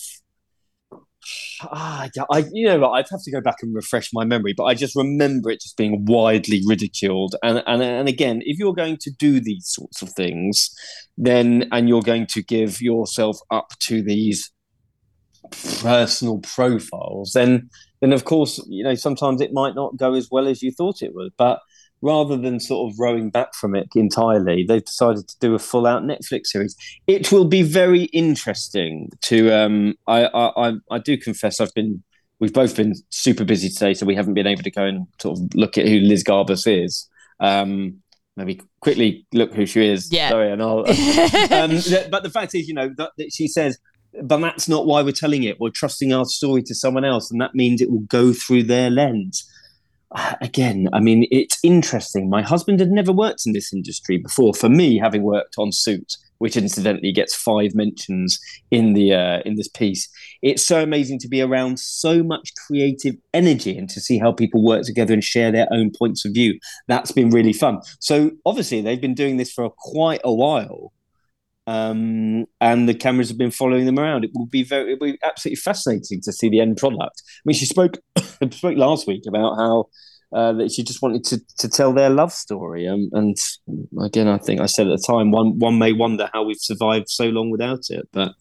ah, 1.61 2.07
I, 2.31 2.45
you 2.51 2.67
know? 2.67 2.91
I'd 2.91 3.09
have 3.09 3.23
to 3.23 3.31
go 3.31 3.41
back 3.41 3.57
and 3.61 3.73
refresh 3.75 4.09
my 4.13 4.23
memory, 4.23 4.53
but 4.55 4.65
I 4.65 4.73
just 4.73 4.95
remember 4.95 5.49
it 5.49 5.61
just 5.61 5.77
being 5.77 6.05
widely 6.05 6.61
ridiculed. 6.65 7.35
And 7.43 7.63
and 7.67 7.81
and 7.81 8.07
again, 8.07 8.41
if 8.45 8.57
you're 8.59 8.73
going 8.73 8.97
to 9.01 9.11
do 9.11 9.39
these 9.39 9.67
sorts 9.67 10.01
of 10.01 10.09
things, 10.09 10.69
then 11.17 11.67
and 11.71 11.89
you're 11.89 12.01
going 12.01 12.27
to 12.27 12.43
give 12.43 12.81
yourself 12.81 13.39
up 13.51 13.69
to 13.81 14.01
these 14.01 14.51
personal 15.81 16.39
profiles, 16.39 17.31
then 17.33 17.69
then 18.01 18.13
of 18.13 18.23
course 18.25 18.63
you 18.67 18.83
know 18.83 18.95
sometimes 18.95 19.41
it 19.41 19.53
might 19.53 19.75
not 19.75 19.97
go 19.97 20.13
as 20.13 20.29
well 20.31 20.47
as 20.47 20.61
you 20.61 20.71
thought 20.71 21.01
it 21.01 21.13
would. 21.13 21.33
But 21.37 21.59
rather 22.01 22.37
than 22.37 22.59
sort 22.59 22.91
of 22.91 22.99
rowing 22.99 23.29
back 23.29 23.53
from 23.53 23.75
it 23.75 23.89
entirely, 23.95 24.65
they've 24.67 24.83
decided 24.83 25.27
to 25.27 25.35
do 25.39 25.55
a 25.55 25.59
full 25.59 25.85
out 25.85 26.03
Netflix 26.03 26.47
series. 26.47 26.75
It 27.07 27.31
will 27.31 27.45
be 27.45 27.61
very 27.61 28.03
interesting 28.05 29.09
to. 29.23 29.51
Um, 29.51 29.95
I, 30.07 30.25
I 30.33 30.73
I 30.91 30.99
do 30.99 31.17
confess 31.17 31.59
I've 31.59 31.73
been. 31.73 32.03
We've 32.39 32.53
both 32.53 32.75
been 32.77 32.95
super 33.09 33.43
busy 33.43 33.67
today, 33.69 33.93
so 33.93 34.05
we 34.05 34.15
haven't 34.15 34.33
been 34.33 34.47
able 34.47 34.63
to 34.63 34.71
go 34.71 34.85
and 34.85 35.07
sort 35.21 35.37
of 35.37 35.53
look 35.55 35.77
at 35.77 35.85
who 35.85 35.99
Liz 35.99 36.23
Garbus 36.23 36.65
is. 36.67 37.09
Um, 37.41 38.01
maybe 38.37 38.61
quickly 38.79 39.27
look 39.33 39.53
who 39.53 39.65
she 39.65 39.85
is. 39.85 40.09
Yeah. 40.11 40.29
Sorry, 40.29 40.51
and 40.51 40.61
I'll. 40.61 40.79
um, 40.87 41.81
but 42.09 42.23
the 42.23 42.31
fact 42.33 42.55
is, 42.55 42.67
you 42.67 42.73
know, 42.73 42.93
that, 42.97 43.11
that 43.17 43.33
she 43.33 43.47
says 43.47 43.77
but 44.23 44.39
that's 44.39 44.67
not 44.67 44.87
why 44.87 45.03
we're 45.03 45.11
telling 45.11 45.43
it. 45.43 45.59
We're 45.59 45.69
trusting 45.69 46.11
our 46.11 46.25
story 46.25 46.63
to 46.63 46.73
someone 46.73 47.05
else, 47.05 47.29
and 47.29 47.39
that 47.41 47.53
means 47.53 47.79
it 47.79 47.91
will 47.91 47.99
go 47.99 48.33
through 48.33 48.63
their 48.63 48.89
lens 48.89 49.47
again, 50.41 50.87
I 50.93 50.99
mean, 50.99 51.27
it's 51.31 51.59
interesting. 51.63 52.29
My 52.29 52.41
husband 52.41 52.79
had 52.79 52.89
never 52.89 53.11
worked 53.11 53.43
in 53.45 53.53
this 53.53 53.73
industry 53.73 54.17
before. 54.17 54.53
For 54.53 54.69
me, 54.69 54.97
having 54.97 55.23
worked 55.23 55.55
on 55.57 55.71
Suits, 55.71 56.17
which 56.39 56.57
incidentally 56.57 57.11
gets 57.11 57.35
five 57.35 57.75
mentions 57.75 58.39
in 58.71 58.93
the 58.93 59.13
uh, 59.13 59.39
in 59.45 59.55
this 59.55 59.67
piece, 59.67 60.09
it's 60.41 60.65
so 60.65 60.81
amazing 60.81 61.19
to 61.19 61.27
be 61.27 61.41
around 61.41 61.79
so 61.79 62.23
much 62.23 62.51
creative 62.65 63.15
energy 63.33 63.77
and 63.77 63.89
to 63.89 64.01
see 64.01 64.17
how 64.17 64.31
people 64.31 64.63
work 64.63 64.83
together 64.83 65.13
and 65.13 65.23
share 65.23 65.51
their 65.51 65.67
own 65.71 65.91
points 65.97 66.25
of 66.25 66.33
view. 66.33 66.59
That's 66.87 67.11
been 67.11 67.29
really 67.29 67.53
fun. 67.53 67.79
So 67.99 68.31
obviously, 68.45 68.81
they've 68.81 69.01
been 69.01 69.13
doing 69.13 69.37
this 69.37 69.51
for 69.51 69.69
quite 69.69 70.21
a 70.23 70.33
while. 70.33 70.91
Um, 71.69 72.47
and 72.59 72.89
the 72.89 72.95
cameras 72.95 73.29
have 73.29 73.37
been 73.37 73.51
following 73.51 73.85
them 73.85 73.99
around. 73.99 74.23
It 74.23 74.31
will 74.33 74.47
be 74.47 74.63
very, 74.63 74.93
it 74.93 74.99
will 74.99 75.11
be 75.11 75.19
absolutely 75.23 75.57
fascinating 75.57 76.19
to 76.23 76.33
see 76.33 76.49
the 76.49 76.61
end 76.61 76.77
product. 76.77 77.21
I 77.27 77.41
mean, 77.45 77.55
she 77.55 77.67
spoke 77.67 77.99
spoke 78.51 78.75
last 78.75 79.05
week 79.05 79.23
about 79.27 79.55
how 79.55 79.89
uh, 80.33 80.53
that 80.53 80.71
she 80.71 80.81
just 80.83 81.03
wanted 81.03 81.23
to 81.25 81.39
to 81.59 81.69
tell 81.69 81.93
their 81.93 82.09
love 82.09 82.31
story. 82.31 82.87
Um, 82.87 83.09
and 83.13 83.37
again, 84.03 84.27
I 84.27 84.39
think 84.39 84.61
I 84.61 84.65
said 84.65 84.87
at 84.87 84.97
the 84.97 85.05
time, 85.05 85.29
one 85.29 85.59
one 85.59 85.77
may 85.77 85.93
wonder 85.93 86.27
how 86.33 86.43
we've 86.43 86.57
survived 86.59 87.07
so 87.07 87.25
long 87.25 87.51
without 87.51 87.89
it. 87.89 88.09
But 88.11 88.31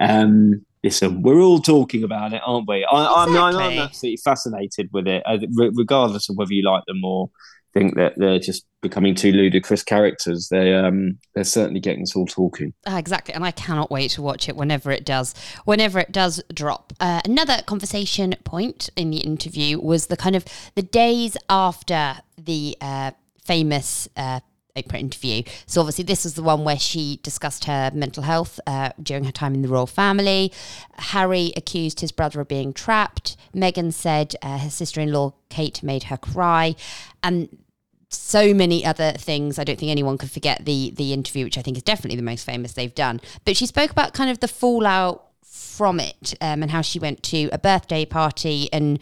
um, 0.00 0.64
listen, 0.82 1.20
we're 1.20 1.42
all 1.42 1.60
talking 1.60 2.02
about 2.02 2.32
it, 2.32 2.40
aren't 2.46 2.66
we? 2.66 2.86
I, 2.90 3.24
exactly. 3.24 3.62
I'm, 3.62 3.78
absolutely 3.78 4.20
fascinated 4.24 4.88
with 4.90 5.06
it, 5.06 5.22
uh, 5.26 5.36
regardless 5.74 6.30
of 6.30 6.36
whether 6.36 6.54
you 6.54 6.64
like 6.64 6.84
them 6.86 7.04
or 7.04 7.28
think 7.74 7.96
that 7.96 8.14
they're 8.16 8.38
just 8.38 8.64
becoming 8.80 9.14
two 9.14 9.32
ludicrous 9.32 9.82
characters. 9.82 10.48
They 10.50 10.72
um 10.72 11.18
they're 11.34 11.44
certainly 11.44 11.80
getting 11.80 12.02
us 12.02 12.16
all 12.16 12.26
talking. 12.26 12.72
Uh, 12.86 12.96
exactly, 12.96 13.34
and 13.34 13.44
I 13.44 13.50
cannot 13.50 13.90
wait 13.90 14.12
to 14.12 14.22
watch 14.22 14.48
it 14.48 14.56
whenever 14.56 14.90
it 14.90 15.04
does. 15.04 15.34
Whenever 15.64 15.98
it 15.98 16.12
does 16.12 16.42
drop. 16.52 16.92
Uh, 17.00 17.20
another 17.24 17.58
conversation 17.66 18.34
point 18.44 18.88
in 18.96 19.10
the 19.10 19.18
interview 19.18 19.78
was 19.80 20.06
the 20.06 20.16
kind 20.16 20.36
of 20.36 20.44
the 20.74 20.82
days 20.82 21.36
after 21.50 22.18
the 22.38 22.76
uh, 22.80 23.10
famous. 23.44 24.08
Uh, 24.16 24.40
Oprah 24.76 24.98
interview. 24.98 25.44
So 25.66 25.80
obviously, 25.80 26.02
this 26.02 26.24
was 26.24 26.34
the 26.34 26.42
one 26.42 26.64
where 26.64 26.80
she 26.80 27.20
discussed 27.22 27.66
her 27.66 27.92
mental 27.94 28.24
health 28.24 28.58
uh, 28.66 28.90
during 29.00 29.22
her 29.22 29.30
time 29.30 29.54
in 29.54 29.62
the 29.62 29.68
royal 29.68 29.86
family. 29.86 30.52
Harry 30.94 31.52
accused 31.56 32.00
his 32.00 32.10
brother 32.10 32.40
of 32.40 32.48
being 32.48 32.72
trapped. 32.72 33.36
Meghan 33.54 33.92
said 33.92 34.34
uh, 34.42 34.58
her 34.58 34.70
sister-in-law 34.70 35.32
Kate 35.48 35.80
made 35.84 36.04
her 36.04 36.16
cry, 36.16 36.74
and 37.22 37.56
so 38.16 38.54
many 38.54 38.84
other 38.84 39.12
things. 39.12 39.58
I 39.58 39.64
don't 39.64 39.78
think 39.78 39.90
anyone 39.90 40.18
could 40.18 40.30
forget 40.30 40.64
the 40.64 40.92
the 40.96 41.12
interview, 41.12 41.44
which 41.44 41.58
I 41.58 41.62
think 41.62 41.76
is 41.76 41.82
definitely 41.82 42.16
the 42.16 42.22
most 42.22 42.44
famous 42.44 42.72
they've 42.72 42.94
done. 42.94 43.20
But 43.44 43.56
she 43.56 43.66
spoke 43.66 43.90
about 43.90 44.14
kind 44.14 44.30
of 44.30 44.40
the 44.40 44.48
fallout 44.48 45.24
from 45.42 46.00
it 46.00 46.34
um, 46.40 46.62
and 46.62 46.70
how 46.70 46.80
she 46.80 46.98
went 46.98 47.22
to 47.24 47.48
a 47.52 47.58
birthday 47.58 48.04
party 48.04 48.68
and 48.72 48.98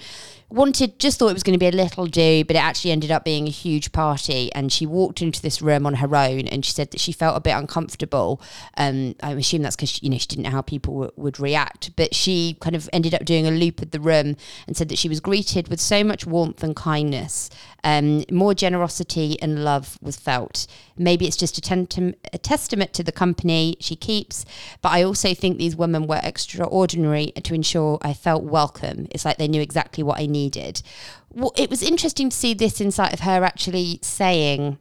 wanted 0.52 0.98
just 0.98 1.18
thought 1.18 1.28
it 1.28 1.32
was 1.32 1.42
going 1.42 1.54
to 1.54 1.58
be 1.58 1.66
a 1.66 1.72
little 1.72 2.06
do 2.06 2.44
but 2.44 2.54
it 2.54 2.58
actually 2.58 2.90
ended 2.90 3.10
up 3.10 3.24
being 3.24 3.46
a 3.46 3.50
huge 3.50 3.90
party 3.92 4.52
and 4.52 4.70
she 4.70 4.84
walked 4.84 5.22
into 5.22 5.40
this 5.40 5.62
room 5.62 5.86
on 5.86 5.94
her 5.94 6.14
own 6.14 6.46
and 6.48 6.64
she 6.64 6.72
said 6.72 6.90
that 6.90 7.00
she 7.00 7.10
felt 7.10 7.36
a 7.36 7.40
bit 7.40 7.52
uncomfortable. 7.52 8.40
Um, 8.76 9.14
i 9.22 9.32
assume 9.32 9.62
that's 9.62 9.76
because 9.76 10.02
you 10.02 10.10
know 10.10 10.18
she 10.18 10.26
didn't 10.26 10.44
know 10.44 10.50
how 10.50 10.60
people 10.62 10.94
w- 10.94 11.12
would 11.16 11.40
react 11.40 11.94
but 11.96 12.14
she 12.14 12.56
kind 12.60 12.76
of 12.76 12.88
ended 12.92 13.14
up 13.14 13.24
doing 13.24 13.46
a 13.46 13.50
loop 13.50 13.80
of 13.80 13.90
the 13.92 14.00
room 14.00 14.36
and 14.66 14.76
said 14.76 14.88
that 14.90 14.98
she 14.98 15.08
was 15.08 15.20
greeted 15.20 15.68
with 15.68 15.80
so 15.80 16.04
much 16.04 16.26
warmth 16.26 16.62
and 16.62 16.76
kindness 16.76 17.48
um, 17.84 18.24
more 18.30 18.54
generosity 18.54 19.40
and 19.42 19.64
love 19.64 19.98
was 20.00 20.16
felt. 20.16 20.68
Maybe 20.96 21.26
it's 21.26 21.36
just 21.36 21.58
a, 21.58 21.60
tentum- 21.60 22.14
a 22.32 22.38
testament 22.38 22.92
to 22.92 23.02
the 23.02 23.10
company 23.10 23.76
she 23.80 23.96
keeps 23.96 24.44
but 24.82 24.90
i 24.92 25.02
also 25.02 25.34
think 25.34 25.56
these 25.56 25.74
women 25.74 26.06
were 26.06 26.20
extraordinary 26.22 27.32
to 27.42 27.54
ensure 27.54 27.98
i 28.02 28.12
felt 28.12 28.42
welcome. 28.44 29.08
It's 29.10 29.24
like 29.24 29.38
they 29.38 29.48
knew 29.48 29.62
exactly 29.62 30.04
what 30.04 30.20
i 30.20 30.26
needed 30.26 30.41
needed. 30.42 30.82
Well, 31.30 31.52
it 31.56 31.70
was 31.70 31.82
interesting 31.82 32.30
to 32.30 32.36
see 32.36 32.54
this 32.54 32.80
insight 32.80 33.12
of 33.12 33.20
her 33.20 33.42
actually 33.44 33.98
saying 34.02 34.78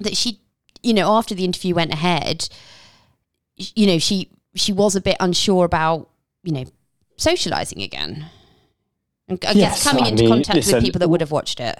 that 0.00 0.16
she, 0.16 0.40
you 0.82 0.94
know, 0.94 1.16
after 1.16 1.34
the 1.34 1.44
interview 1.44 1.74
went 1.74 1.92
ahead, 1.92 2.48
you 3.56 3.86
know, 3.86 3.98
she 3.98 4.30
she 4.54 4.72
was 4.72 4.96
a 4.96 5.00
bit 5.00 5.16
unsure 5.20 5.64
about 5.64 6.08
you 6.42 6.52
know 6.52 6.64
socializing 7.16 7.82
again. 7.82 8.26
And 9.28 9.44
I 9.44 9.52
Yes, 9.52 9.82
guess 9.82 9.82
coming 9.82 10.04
I 10.04 10.08
into 10.08 10.22
mean, 10.22 10.30
contact 10.32 10.56
listen, 10.56 10.76
with 10.76 10.84
people 10.84 10.98
that 11.00 11.08
would 11.08 11.20
have 11.20 11.30
watched 11.30 11.60
it. 11.60 11.78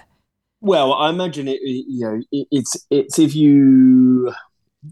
Well, 0.61 0.93
I 0.93 1.09
imagine 1.09 1.47
it. 1.47 1.59
You 1.63 2.05
know, 2.05 2.21
it, 2.31 2.47
it's 2.51 2.75
it's 2.89 3.17
if 3.19 3.35
you 3.35 4.33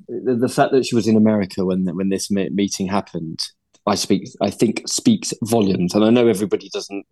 the, 0.08 0.36
the 0.36 0.50
fact 0.50 0.72
that 0.74 0.86
she 0.86 0.96
was 0.96 1.08
in 1.08 1.18
America 1.18 1.66
when 1.66 1.86
when 1.96 2.10
this 2.10 2.32
meeting 2.32 2.88
happened. 2.88 3.40
I 3.88 3.96
speak. 3.96 4.28
I 4.42 4.50
think 4.50 4.84
speaks 4.86 5.34
volumes, 5.44 5.94
and 5.94 6.04
I 6.04 6.10
know 6.10 6.28
everybody 6.28 6.70
doesn't 6.70 7.06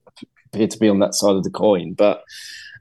appear 0.51 0.67
to 0.67 0.77
be 0.77 0.89
on 0.89 1.00
that 1.00 1.15
side 1.15 1.36
of 1.36 1.44
the 1.44 1.50
coin, 1.50 1.94
but 1.94 2.24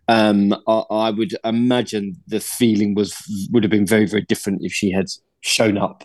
um, 0.08 0.52
I, 0.66 0.82
I 0.90 1.10
would 1.10 1.36
imagine 1.44 2.16
the 2.26 2.40
feeling 2.40 2.94
was 2.94 3.16
would 3.52 3.62
have 3.62 3.70
been 3.70 3.86
very 3.86 4.06
very 4.06 4.22
different 4.22 4.60
if 4.62 4.72
she 4.72 4.90
had 4.90 5.06
shown 5.40 5.78
up 5.78 6.04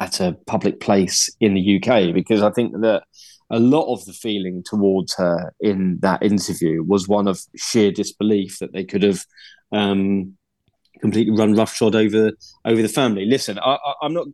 at 0.00 0.20
a 0.20 0.36
public 0.46 0.80
place 0.80 1.28
in 1.40 1.54
the 1.54 1.82
UK, 1.82 2.14
because 2.14 2.42
I 2.42 2.50
think 2.50 2.72
that 2.80 3.04
a 3.50 3.58
lot 3.58 3.92
of 3.92 4.04
the 4.04 4.12
feeling 4.12 4.62
towards 4.64 5.14
her 5.16 5.52
in 5.60 5.98
that 6.00 6.22
interview 6.22 6.82
was 6.82 7.08
one 7.08 7.28
of 7.28 7.40
sheer 7.56 7.92
disbelief 7.92 8.58
that 8.58 8.72
they 8.72 8.84
could 8.84 9.02
have 9.02 9.24
um, 9.72 10.36
completely 11.00 11.36
run 11.36 11.54
roughshod 11.54 11.94
over 11.94 12.32
over 12.64 12.80
the 12.80 12.88
family. 12.88 13.26
Listen, 13.26 13.58
I, 13.58 13.76
I'm 14.02 14.14
not 14.14 14.26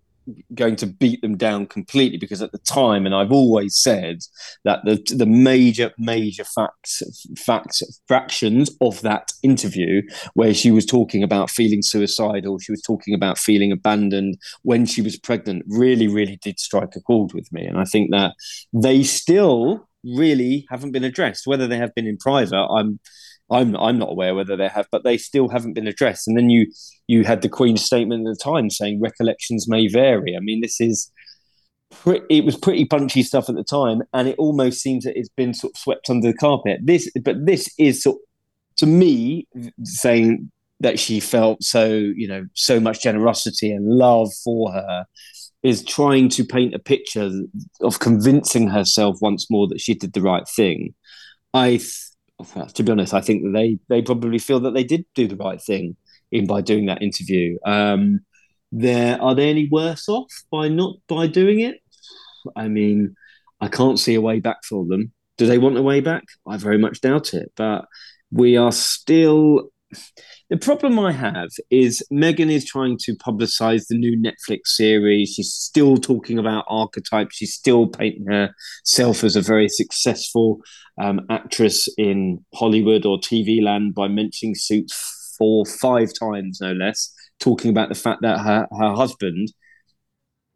going 0.55 0.77
to 0.77 0.87
beat 0.87 1.21
them 1.23 1.37
down 1.37 1.67
completely 1.67 2.19
because 2.19 2.43
at 2.43 2.53
the 2.53 2.59
time, 2.59 3.07
and 3.07 3.15
I've 3.15 3.33
always 3.33 3.77
said 3.77 4.21
that 4.65 4.81
the 4.85 5.03
the 5.15 5.27
major 5.27 5.93
major 5.99 6.45
facts 6.45 7.03
facts 7.39 7.83
fractions 8.07 8.71
of 8.81 9.01
that 9.03 9.33
interview 9.43 10.03
where 10.35 10.55
she 10.55 10.71
was 10.71 10.87
talking 10.87 11.23
about 11.23 11.51
feeling 11.51 11.83
suicidal, 11.83 12.59
she 12.59 12.73
was 12.73 12.83
talking 12.83 13.15
about 13.15 13.39
feeling 13.39 13.73
abandoned 13.73 14.37
when 14.63 14.87
she 14.87 15.03
was 15.03 15.19
pregnant, 15.19 15.65
really 15.69 16.09
really 16.09 16.39
did 16.43 16.59
strike 16.59 16.95
a 16.97 17.01
chord 17.01 17.33
with 17.33 17.51
me, 17.53 17.65
and 17.65 17.79
I 17.79 17.85
think 17.85 18.11
that 18.11 18.35
they 18.73 19.03
still 19.03 19.89
really 20.05 20.67
haven't 20.71 20.93
been 20.93 21.05
addressed. 21.05 21.47
Whether 21.47 21.67
they 21.67 21.77
have 21.77 21.95
been 21.95 22.07
in 22.07 22.17
private, 22.17 22.57
I'm 22.57 22.99
I'm 23.51 23.77
I'm 23.77 23.99
not 23.99 24.11
aware 24.11 24.35
whether 24.35 24.57
they 24.57 24.69
have, 24.69 24.87
but 24.93 25.05
they 25.05 25.19
still 25.19 25.49
haven't 25.49 25.75
been 25.75 25.89
addressed. 25.89 26.29
And 26.29 26.37
then 26.37 26.51
you 26.51 26.73
you 27.07 27.25
had 27.25 27.43
the 27.43 27.49
Queen's 27.49 27.85
statement 27.85 28.27
at 28.27 28.39
the 28.39 28.43
time 28.43 28.71
saying 28.71 29.01
recollections 29.01 29.69
may 29.69 29.89
vary. 29.89 30.37
I 30.37 30.41
mean, 30.41 30.61
this 30.61 30.81
is 30.81 31.11
pre- 31.91 32.23
it 32.31 32.45
was 32.45 32.57
pretty 32.57 32.85
punchy 32.85 33.23
stuff 33.23 33.49
at 33.49 33.57
the 33.57 33.65
time, 33.65 34.03
and 34.13 34.29
it 34.29 34.39
almost 34.39 34.81
seems 34.81 35.05
that 35.05 35.19
it's 35.19 35.29
been 35.31 35.55
sort 35.55 35.73
of 35.75 35.79
swept 35.79 36.09
under 36.09 36.29
the 36.29 36.37
carpet. 36.37 36.81
This, 36.83 37.11
but 37.23 37.45
this 37.45 37.69
is 37.79 38.03
sort 38.03 38.19
to 38.77 38.87
me 38.87 39.49
saying 39.85 40.51
that 40.79 40.99
she 40.99 41.21
felt 41.21 41.63
so 41.63 41.87
you 41.87 42.29
know 42.29 42.47
so 42.55 42.81
much 42.81 43.03
generosity 43.03 43.73
and 43.73 43.87
love 43.87 44.31
for 44.45 44.73
her 44.73 45.05
is 45.63 45.85
trying 45.85 46.27
to 46.27 46.43
paint 46.43 46.75
a 46.75 46.79
picture 46.79 47.31
of 47.83 47.99
convincing 47.99 48.69
herself 48.69 49.19
once 49.21 49.51
more 49.51 49.69
that 49.69 49.81
she 49.81 49.95
did 49.95 50.13
the 50.13 50.23
right 50.23 50.49
thing. 50.49 50.95
I. 51.53 51.71
Th- 51.79 52.10
to 52.75 52.83
be 52.83 52.93
honest, 52.93 53.15
I 53.15 53.21
think 53.21 53.43
that 53.45 53.53
they 53.53 53.79
they 53.89 54.03
probably 54.03 54.39
feel 54.39 54.61
that 54.61 54.75
they 54.75 54.85
did 54.85 55.05
do 55.15 55.27
the 55.29 55.37
right 55.37 55.61
thing 55.61 55.97
in 56.33 56.47
by 56.47 56.61
doing 56.61 56.87
that 56.87 57.03
interview. 57.03 57.59
Um, 57.65 58.21
there 58.73 59.21
are 59.21 59.35
they 59.35 59.51
any 59.51 59.69
worse 59.69 60.09
off 60.09 60.33
by 60.51 60.69
not 60.69 60.97
by 61.09 61.27
doing 61.27 61.61
it? 61.61 61.81
I 62.57 62.69
mean, 62.69 63.17
I 63.61 63.69
can't 63.69 63.99
see 63.99 64.15
a 64.15 64.21
way 64.21 64.41
back 64.41 64.65
for 64.65 64.85
them. 64.87 65.13
Do 65.39 65.47
they 65.47 65.59
want 65.59 65.79
a 65.79 65.83
way 65.83 66.01
back? 66.01 66.25
I 66.47 66.57
very 66.57 66.79
much 66.79 67.01
doubt 67.01 67.35
it. 67.35 67.53
But 67.57 67.87
we 68.31 68.57
are 68.57 68.73
still. 68.73 69.70
The 70.49 70.57
problem 70.57 70.99
I 70.99 71.13
have 71.13 71.51
is 71.71 72.03
Meghan 72.13 72.51
is 72.51 72.65
trying 72.65 72.97
to 73.03 73.15
publicize 73.17 73.87
the 73.89 73.97
new 73.97 74.17
Netflix 74.17 74.69
series. 74.69 75.35
She's 75.35 75.53
still 75.53 75.97
talking 75.97 76.39
about 76.39 76.65
archetypes. 76.69 77.37
She's 77.37 77.55
still 77.55 77.89
painting 77.89 78.27
herself 78.27 79.25
as 79.25 79.37
a 79.37 79.43
very 79.43 79.69
successful 79.69 80.61
um, 81.01 81.21
actress 81.31 81.89
in 81.99 82.45
Hollywood 82.55 83.07
or 83.07 83.19
TV 83.19 83.63
land 83.63 83.95
by 83.95 84.09
mentioning 84.09 84.55
Suits 84.55 85.35
four, 85.39 85.65
five 85.65 86.11
times, 86.19 86.61
no 86.61 86.73
less, 86.73 87.13
talking 87.41 87.71
about 87.71 87.89
the 87.89 87.95
fact 87.95 88.23
that 88.23 88.41
her, 88.41 88.69
her 88.79 88.95
husband, 88.95 89.53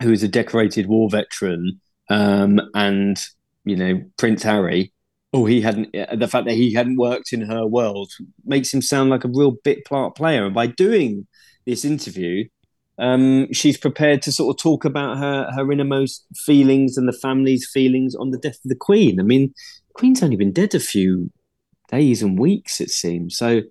who 0.03 0.13
is 0.13 0.23
a 0.23 0.29
decorated 0.29 0.87
war 0.87 1.09
veteran, 1.11 1.81
um, 2.11 2.61
and 2.75 3.19
you 3.65 3.77
know 3.77 4.03
Prince 4.19 4.43
Harry, 4.43 4.93
oh, 5.35 5.45
he 5.45 5.61
hadn't. 5.61 5.93
The 5.93 6.29
fact 6.29 6.47
that 6.47 6.55
he 6.55 6.73
hadn't 6.73 6.97
worked 6.97 7.33
in 7.33 7.43
her 7.43 7.67
world 7.67 8.13
makes 8.45 8.73
him 8.73 8.81
sound 8.81 9.11
like 9.11 9.25
a 9.25 9.29
real 9.29 9.57
bit 9.65 9.85
part 9.85 10.15
player. 10.15 10.47
And 10.47 10.55
by 10.55 10.69
doing 10.69 11.27
this 11.67 11.85
interview, 11.85 12.49
um, 12.99 13.53
she's 13.53 13.77
prepared 13.77 14.23
to 14.23 14.33
sort 14.33 14.55
of 14.55 14.63
talk 14.63 14.85
about 14.85 15.19
her 15.19 15.51
her 15.55 15.71
innermost 15.73 16.25
feelings 16.37 16.97
and 16.97 17.09
the 17.09 17.19
family's 17.21 17.69
feelings 17.69 18.15
on 18.15 18.31
the 18.31 18.39
death 18.39 18.65
of 18.65 18.69
the 18.69 18.77
Queen. 18.77 19.19
I 19.19 19.25
mean, 19.25 19.53
Queen's 19.95 20.23
only 20.23 20.37
been 20.37 20.53
dead 20.53 20.75
a 20.75 20.81
few 20.81 21.31
days 21.91 22.23
and 22.23 22.39
weeks, 22.39 22.81
it 22.81 22.91
seems. 22.91 23.37
So 23.37 23.63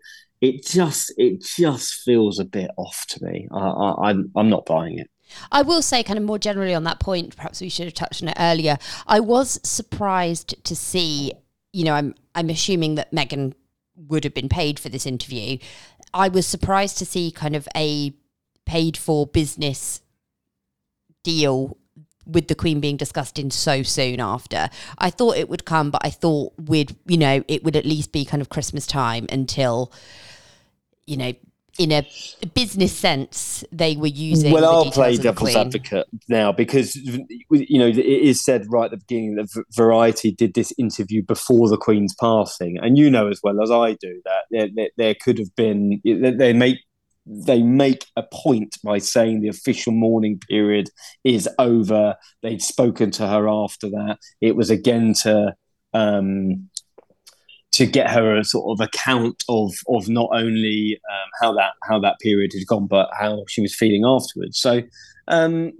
it 0.41 0.65
just 0.65 1.13
it 1.17 1.41
just 1.41 1.93
feels 2.03 2.39
a 2.39 2.45
bit 2.45 2.71
off 2.77 3.05
to 3.09 3.23
me. 3.23 3.47
I, 3.53 3.57
I, 3.57 4.09
I'm 4.09 4.31
I'm 4.35 4.49
not 4.49 4.65
buying 4.65 4.99
it. 4.99 5.09
I 5.51 5.61
will 5.61 5.81
say, 5.81 6.03
kind 6.03 6.19
of 6.19 6.25
more 6.25 6.37
generally 6.37 6.75
on 6.75 6.83
that 6.83 6.99
point, 6.99 7.35
perhaps 7.35 7.61
we 7.61 7.69
should 7.69 7.85
have 7.85 7.93
touched 7.93 8.21
on 8.21 8.29
it 8.29 8.37
earlier. 8.39 8.77
I 9.07 9.19
was 9.19 9.59
surprised 9.63 10.63
to 10.63 10.75
see, 10.75 11.33
you 11.73 11.83
know, 11.83 11.93
I'm 11.93 12.15
I'm 12.35 12.49
assuming 12.49 12.95
that 12.95 13.11
Meghan 13.11 13.53
would 13.95 14.23
have 14.23 14.33
been 14.33 14.49
paid 14.49 14.79
for 14.79 14.89
this 14.89 15.05
interview. 15.05 15.57
I 16.13 16.29
was 16.29 16.47
surprised 16.47 16.97
to 16.99 17.05
see 17.05 17.31
kind 17.31 17.55
of 17.55 17.67
a 17.75 18.13
paid 18.65 18.95
for 18.95 19.27
business 19.27 20.01
deal 21.23 21.77
with 22.25 22.47
the 22.47 22.55
Queen 22.55 22.79
being 22.79 22.97
discussed 22.97 23.37
in 23.37 23.51
so 23.51 23.83
soon 23.83 24.19
after. 24.19 24.69
I 24.97 25.09
thought 25.09 25.35
it 25.35 25.49
would 25.49 25.65
come, 25.65 25.91
but 25.91 26.05
I 26.05 26.09
thought 26.09 26.53
we'd, 26.57 26.95
you 27.05 27.17
know, 27.17 27.43
it 27.47 27.63
would 27.63 27.75
at 27.75 27.85
least 27.85 28.11
be 28.11 28.23
kind 28.23 28.41
of 28.41 28.49
Christmas 28.49 28.87
time 28.87 29.25
until, 29.29 29.91
you 31.05 31.17
know, 31.17 31.33
in 31.79 31.91
a 31.91 32.05
business 32.53 32.95
sense, 32.95 33.63
they 33.71 33.95
were 33.95 34.07
using. 34.07 34.51
Well, 34.51 34.65
I'll 34.65 34.91
play 34.91 35.17
devil's 35.17 35.55
advocate 35.55 36.07
now 36.27 36.51
because 36.51 36.95
you 36.95 37.79
know 37.79 37.87
it 37.87 37.97
is 37.97 38.43
said 38.43 38.65
right 38.69 38.85
at 38.85 38.91
the 38.91 38.97
beginning 38.97 39.35
that 39.35 39.65
Variety 39.75 40.31
did 40.31 40.53
this 40.53 40.71
interview 40.77 41.23
before 41.23 41.69
the 41.69 41.77
Queen's 41.77 42.15
passing, 42.15 42.77
and 42.81 42.97
you 42.97 43.09
know 43.09 43.27
as 43.27 43.39
well 43.43 43.61
as 43.61 43.71
I 43.71 43.93
do 43.93 44.21
that 44.25 44.43
there, 44.51 44.69
there, 44.75 44.89
there 44.97 45.15
could 45.15 45.39
have 45.39 45.55
been 45.55 45.99
they 46.03 46.31
they 46.31 46.53
make 46.53 46.79
they 47.25 47.63
make 47.63 48.05
a 48.17 48.23
point 48.31 48.77
by 48.83 48.97
saying 48.97 49.41
the 49.41 49.47
official 49.47 49.93
mourning 49.93 50.39
period 50.49 50.89
is 51.23 51.49
over. 51.57 52.15
They'd 52.41 52.61
spoken 52.61 53.11
to 53.11 53.27
her 53.27 53.47
after 53.47 53.89
that. 53.89 54.17
It 54.41 54.55
was 54.55 54.69
again 54.69 55.13
to 55.23 55.55
um, 55.93 56.69
to 57.73 57.85
get 57.85 58.09
her 58.09 58.35
a 58.37 58.43
sort 58.43 58.71
of 58.71 58.85
account 58.85 59.43
of 59.49 59.73
of 59.87 60.07
not 60.09 60.29
only 60.33 60.99
um, 61.11 61.29
how 61.41 61.53
that 61.53 61.71
how 61.83 61.99
that 61.99 62.15
period 62.21 62.51
had 62.53 62.65
gone, 62.67 62.87
but 62.87 63.09
how 63.19 63.43
she 63.47 63.61
was 63.61 63.75
feeling 63.75 64.03
afterwards. 64.05 64.59
So. 64.59 64.81
Um, 65.29 65.71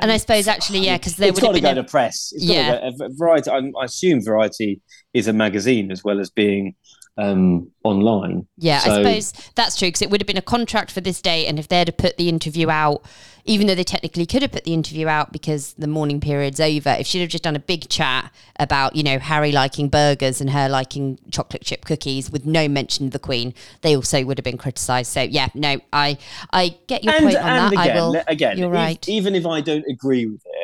And 0.00 0.10
I 0.10 0.16
suppose 0.16 0.48
actually, 0.48 0.80
yeah, 0.80 0.98
because 0.98 1.14
there 1.14 1.28
it's 1.28 1.40
would 1.40 1.46
got 1.46 1.52
to 1.52 1.60
go 1.60 1.70
a, 1.70 1.74
to 1.76 1.84
press. 1.84 2.32
It's 2.34 2.42
Yeah. 2.44 2.90
go, 2.98 3.08
Variety. 3.10 3.48
I, 3.48 3.58
I 3.80 3.84
assume 3.84 4.20
Variety 4.20 4.80
is 5.12 5.28
a 5.28 5.32
magazine 5.32 5.92
as 5.92 6.02
well 6.02 6.18
as 6.18 6.28
being 6.28 6.74
um, 7.16 7.70
online. 7.84 8.46
Yeah, 8.56 8.80
I 8.84 8.96
suppose 8.96 9.32
that's 9.54 9.76
true 9.78 9.88
because 9.88 10.02
it 10.02 10.10
would 10.10 10.20
have 10.20 10.26
been 10.26 10.36
a 10.36 10.42
contract 10.42 10.90
for 10.90 11.00
this 11.00 11.20
day, 11.20 11.46
and 11.46 11.58
if 11.58 11.68
they'd 11.68 11.88
have 11.88 11.96
put 11.96 12.16
the 12.16 12.28
interview 12.28 12.70
out, 12.70 13.04
even 13.44 13.66
though 13.66 13.74
they 13.74 13.84
technically 13.84 14.26
could 14.26 14.42
have 14.42 14.50
put 14.50 14.64
the 14.64 14.74
interview 14.74 15.06
out 15.06 15.32
because 15.32 15.74
the 15.74 15.86
morning 15.86 16.20
period's 16.20 16.58
over, 16.58 16.90
if 16.98 17.06
she'd 17.06 17.20
have 17.20 17.28
just 17.28 17.44
done 17.44 17.54
a 17.54 17.60
big 17.60 17.88
chat 17.88 18.32
about 18.58 18.96
you 18.96 19.02
know 19.02 19.18
Harry 19.18 19.52
liking 19.52 19.88
burgers 19.88 20.40
and 20.40 20.50
her 20.50 20.68
liking 20.68 21.18
chocolate 21.30 21.62
chip 21.62 21.84
cookies 21.84 22.30
with 22.30 22.46
no 22.46 22.66
mention 22.68 23.06
of 23.06 23.12
the 23.12 23.18
Queen, 23.18 23.54
they 23.82 23.94
also 23.94 24.24
would 24.24 24.38
have 24.38 24.44
been 24.44 24.58
criticised. 24.58 25.12
So 25.12 25.22
yeah, 25.22 25.48
no, 25.54 25.78
I 25.92 26.18
I 26.52 26.76
get 26.88 27.04
your 27.04 27.12
point 27.14 27.36
on 27.36 27.74
that. 27.74 27.76
I 27.76 27.94
will. 27.94 28.16
again, 28.26 28.58
you're 28.58 28.70
right. 28.70 29.08
even 29.08 29.34
if 29.34 29.46
I 29.46 29.60
don't 29.60 29.84
agree 29.88 30.26
with 30.26 30.42
it, 30.44 30.63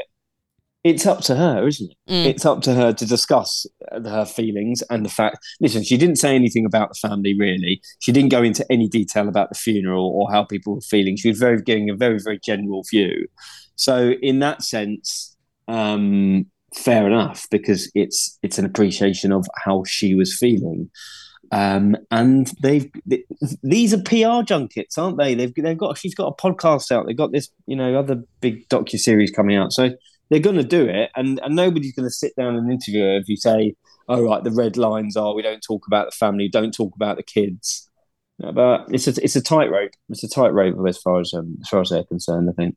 it's 0.82 1.06
up 1.06 1.20
to 1.22 1.36
her, 1.36 1.66
isn't 1.66 1.90
it? 1.90 2.12
Mm. 2.12 2.26
It's 2.26 2.46
up 2.46 2.62
to 2.62 2.74
her 2.74 2.92
to 2.92 3.06
discuss 3.06 3.66
her 3.92 4.24
feelings 4.24 4.82
and 4.90 5.04
the 5.04 5.10
fact. 5.10 5.38
Listen, 5.60 5.82
she 5.82 5.98
didn't 5.98 6.16
say 6.16 6.34
anything 6.34 6.64
about 6.64 6.90
the 6.90 7.08
family 7.08 7.36
really. 7.38 7.82
She 7.98 8.12
didn't 8.12 8.30
go 8.30 8.42
into 8.42 8.64
any 8.70 8.88
detail 8.88 9.28
about 9.28 9.50
the 9.50 9.58
funeral 9.58 10.06
or 10.06 10.30
how 10.30 10.44
people 10.44 10.76
were 10.76 10.80
feeling. 10.80 11.16
She 11.16 11.28
was 11.28 11.38
very 11.38 11.60
giving 11.60 11.90
a 11.90 11.96
very 11.96 12.18
very 12.22 12.40
general 12.42 12.82
view. 12.90 13.26
So 13.76 14.12
in 14.22 14.38
that 14.40 14.62
sense, 14.62 15.36
um, 15.68 16.46
fair 16.74 17.06
enough 17.06 17.46
because 17.50 17.90
it's 17.94 18.38
it's 18.42 18.58
an 18.58 18.64
appreciation 18.64 19.32
of 19.32 19.46
how 19.64 19.84
she 19.84 20.14
was 20.14 20.36
feeling. 20.36 20.90
Um, 21.52 21.96
and 22.12 22.50
they've 22.62 22.90
th- 23.08 23.26
these 23.62 23.92
are 23.92 24.02
PR 24.02 24.44
junkets, 24.44 24.96
aren't 24.96 25.18
they? 25.18 25.34
They've 25.34 25.52
they've 25.54 25.76
got 25.76 25.98
she's 25.98 26.14
got 26.14 26.28
a 26.28 26.42
podcast 26.42 26.90
out. 26.92 27.06
They've 27.06 27.16
got 27.16 27.32
this 27.32 27.50
you 27.66 27.76
know 27.76 27.98
other 27.98 28.22
big 28.40 28.68
docu 28.68 28.98
series 28.98 29.30
coming 29.30 29.56
out. 29.56 29.72
So 29.72 29.90
they're 30.30 30.40
going 30.40 30.56
to 30.56 30.64
do 30.64 30.86
it, 30.86 31.10
and 31.16 31.40
and 31.42 31.54
nobody's 31.54 31.94
going 31.94 32.06
to 32.06 32.14
sit 32.14 32.34
down 32.36 32.56
and 32.56 32.72
interview 32.72 33.02
her 33.02 33.16
if 33.16 33.28
you 33.28 33.36
say, 33.36 33.74
"Oh 34.08 34.22
right, 34.22 34.42
the 34.42 34.50
red 34.50 34.76
lines 34.76 35.16
are 35.16 35.34
we 35.34 35.42
don't 35.42 35.62
talk 35.62 35.86
about 35.86 36.06
the 36.06 36.16
family, 36.16 36.48
don't 36.48 36.72
talk 36.72 36.94
about 36.94 37.16
the 37.16 37.22
kids." 37.22 37.88
But 38.38 38.86
it's 38.90 39.06
a 39.06 39.22
it's 39.22 39.36
a 39.36 39.42
tightrope. 39.42 39.92
It's 40.08 40.24
a 40.24 40.28
tightrope 40.28 40.76
as 40.88 40.98
far 40.98 41.20
as 41.20 41.34
um, 41.34 41.58
as 41.60 41.68
far 41.68 41.80
as 41.80 41.90
they're 41.90 42.04
concerned. 42.04 42.48
I 42.48 42.52
think. 42.52 42.76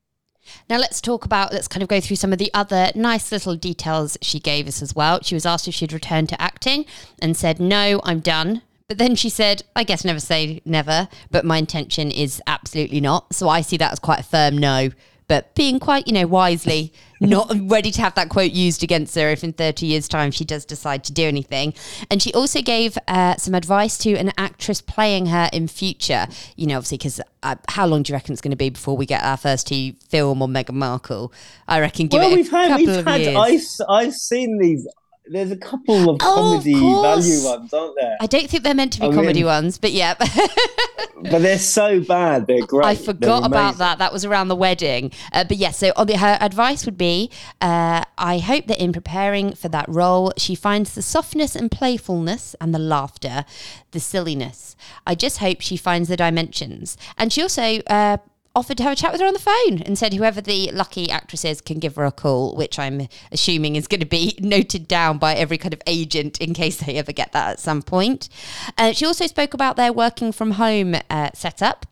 Now 0.70 0.78
let's 0.78 1.00
talk 1.00 1.24
about, 1.24 1.54
let's 1.54 1.70
kind 1.70 1.84
of 1.84 1.88
go 1.88 2.02
through 2.02 2.18
some 2.18 2.34
of 2.34 2.38
the 2.38 2.52
other 2.54 2.92
nice 2.96 3.32
little 3.32 3.56
details 3.56 4.18
she 4.22 4.42
gave 4.42 4.68
us 4.68 4.82
as 4.82 4.94
well. 4.94 5.22
She 5.22 5.36
was 5.36 5.46
asked 5.46 5.70
if 5.70 5.74
she'd 5.74 5.94
return 5.94 6.28
to 6.28 6.42
acting 6.42 6.86
and 7.22 7.38
said, 7.38 7.62
no, 7.62 8.02
I'm 8.04 8.20
done. 8.20 8.62
But 8.90 8.98
then 8.98 9.16
she 9.16 9.30
said, 9.30 9.64
I 9.74 9.86
guess 9.86 10.04
never 10.04 10.20
say 10.20 10.62
never, 10.66 11.08
but 11.32 11.46
my 11.46 11.58
intention 11.58 12.12
is 12.12 12.42
absolutely 12.46 13.00
not. 13.00 13.34
So 13.34 13.48
I 13.48 13.62
see 13.62 13.78
that 13.78 13.94
as 13.94 14.00
quite 14.00 14.20
a 14.20 14.24
firm 14.24 14.58
no 14.58 14.90
but 15.28 15.54
being 15.56 15.80
quite, 15.80 16.08
you 16.08 16.14
know, 16.14 16.28
wisely 16.28 16.94
not 17.20 17.52
ready 17.62 17.92
to 17.92 18.02
have 18.02 18.16
that 18.16 18.30
quote 18.30 18.52
used 18.52 18.84
against 18.84 19.16
her 19.16 19.30
if 19.30 19.44
in 19.44 19.54
30 19.54 19.86
years' 19.86 20.08
time 20.08 20.32
she 20.32 20.44
does 20.46 20.66
decide 20.66 21.04
to 21.06 21.14
do 21.14 21.26
anything. 21.26 21.74
And 22.12 22.22
she 22.22 22.34
also 22.34 22.62
gave 22.62 22.98
uh, 23.08 23.36
some 23.38 23.56
advice 23.56 23.98
to 24.00 24.16
an 24.16 24.32
actress 24.38 24.82
playing 24.82 25.28
her 25.28 25.50
in 25.54 25.68
future, 25.68 26.28
you 26.56 26.68
know, 26.68 26.78
obviously, 26.78 26.98
because 26.98 27.22
uh, 27.44 27.56
how 27.70 27.86
long 27.86 28.04
do 28.04 28.12
you 28.12 28.16
reckon 28.16 28.34
it's 28.34 28.42
going 28.42 28.52
to 28.52 28.58
be 28.58 28.70
before 28.70 28.98
we 28.98 29.06
get 29.06 29.24
our 29.24 29.38
first 29.38 29.70
film 29.70 30.42
on 30.42 30.54
Meghan 30.54 30.76
Markle? 30.76 31.34
I 31.68 31.80
reckon 31.80 32.08
give 32.08 32.20
well, 32.20 32.30
it 32.30 32.34
a 32.34 32.36
we've 32.36 32.52
had, 32.52 32.68
couple 32.70 32.86
we've 32.86 32.98
of 32.98 33.06
had, 33.06 33.22
years. 33.22 33.82
I've, 33.82 33.88
I've 33.90 34.14
seen 34.14 34.58
these 34.60 34.88
there's 35.26 35.52
a 35.52 35.58
couple 35.58 36.10
of 36.10 36.18
oh, 36.22 36.36
comedy 36.36 36.74
of 36.74 37.02
value 37.02 37.44
ones, 37.46 37.74
aren't 37.74 37.96
there? 37.96 38.18
I 38.20 38.26
don't 38.26 38.50
think 38.50 38.64
they're 38.64 38.74
meant 38.74 38.94
to 38.94 39.00
be 39.00 39.08
I 39.08 39.14
comedy 39.14 39.40
mean, 39.40 39.46
ones, 39.46 39.78
but 39.78 39.92
yeah. 39.92 40.16
but 40.18 41.42
they're 41.42 41.58
so 41.60 42.02
bad. 42.02 42.46
They're 42.48 42.66
great. 42.66 42.86
I 42.86 42.96
forgot 42.96 43.46
about 43.46 43.78
that. 43.78 44.00
That 44.00 44.12
was 44.12 44.26
around 44.26 44.50
the 44.50 44.56
wedding. 44.56 45.12
Uh, 45.32 45.46
but 45.46 45.58
yes, 45.58 45.82
yeah, 45.82 45.94
so 45.96 46.06
the, 46.06 46.18
her 46.18 46.38
advice 46.42 46.86
would 46.86 46.98
be 46.98 47.32
uh, 47.62 48.04
I 48.18 48.40
hope 48.40 48.68
that 48.68 48.82
in 48.82 48.92
preparing 48.92 49.54
for 49.54 49.70
that 49.70 49.86
role, 49.88 50.34
she 50.38 50.56
finds 50.56 50.94
the 50.94 51.02
softness 51.02 51.56
and 51.56 51.72
playfulness 51.72 52.56
and 52.60 52.74
the 52.74 52.80
laughter, 52.80 53.46
the 53.92 54.00
silliness. 54.00 54.76
I 55.08 55.16
just 55.16 55.38
hope 55.38 55.62
she 55.62 55.78
finds 55.78 56.10
the 56.10 56.18
dimensions. 56.18 56.98
And 57.18 57.32
she 57.32 57.42
also 57.42 57.80
uh, 57.88 58.18
offered 58.56 58.78
to 58.78 58.84
have 58.84 58.94
a 58.94 58.96
chat 58.96 59.12
with 59.12 59.22
her 59.22 59.28
on 59.28 59.34
the 59.34 59.40
phone 59.40 59.82
and 59.82 59.98
said 59.98 60.14
whoever 60.14 60.40
the 60.40 60.70
lucky 60.72 61.10
actress 61.10 61.44
is 61.44 61.62
can 61.62 61.80
give 61.80 61.96
her 61.96 62.06
a 62.06 62.12
call, 62.12 62.56
which 62.56 62.78
I'm 62.78 63.08
assuming 63.32 63.76
is 63.76 63.88
going 63.88 64.00
to 64.00 64.06
be 64.06 64.38
noted 64.42 64.88
down 64.88 65.18
by 65.18 65.34
every 65.34 65.58
kind 65.58 65.74
of 65.74 65.82
agent 65.88 66.40
in 66.40 66.54
case 66.54 66.78
they 66.78 66.96
ever 66.96 67.12
get 67.12 67.32
that 67.32 67.50
at 67.52 67.60
some 67.60 67.82
point. 67.82 68.30
Uh, 68.78 68.94
she 68.94 69.06
also 69.06 69.28
spoke 69.28 69.54
about 69.54 69.76
their 69.76 69.92
working 69.92 70.32
from 70.32 70.52
home 70.52 70.96
uh, 71.10 71.30
setup 71.34 71.86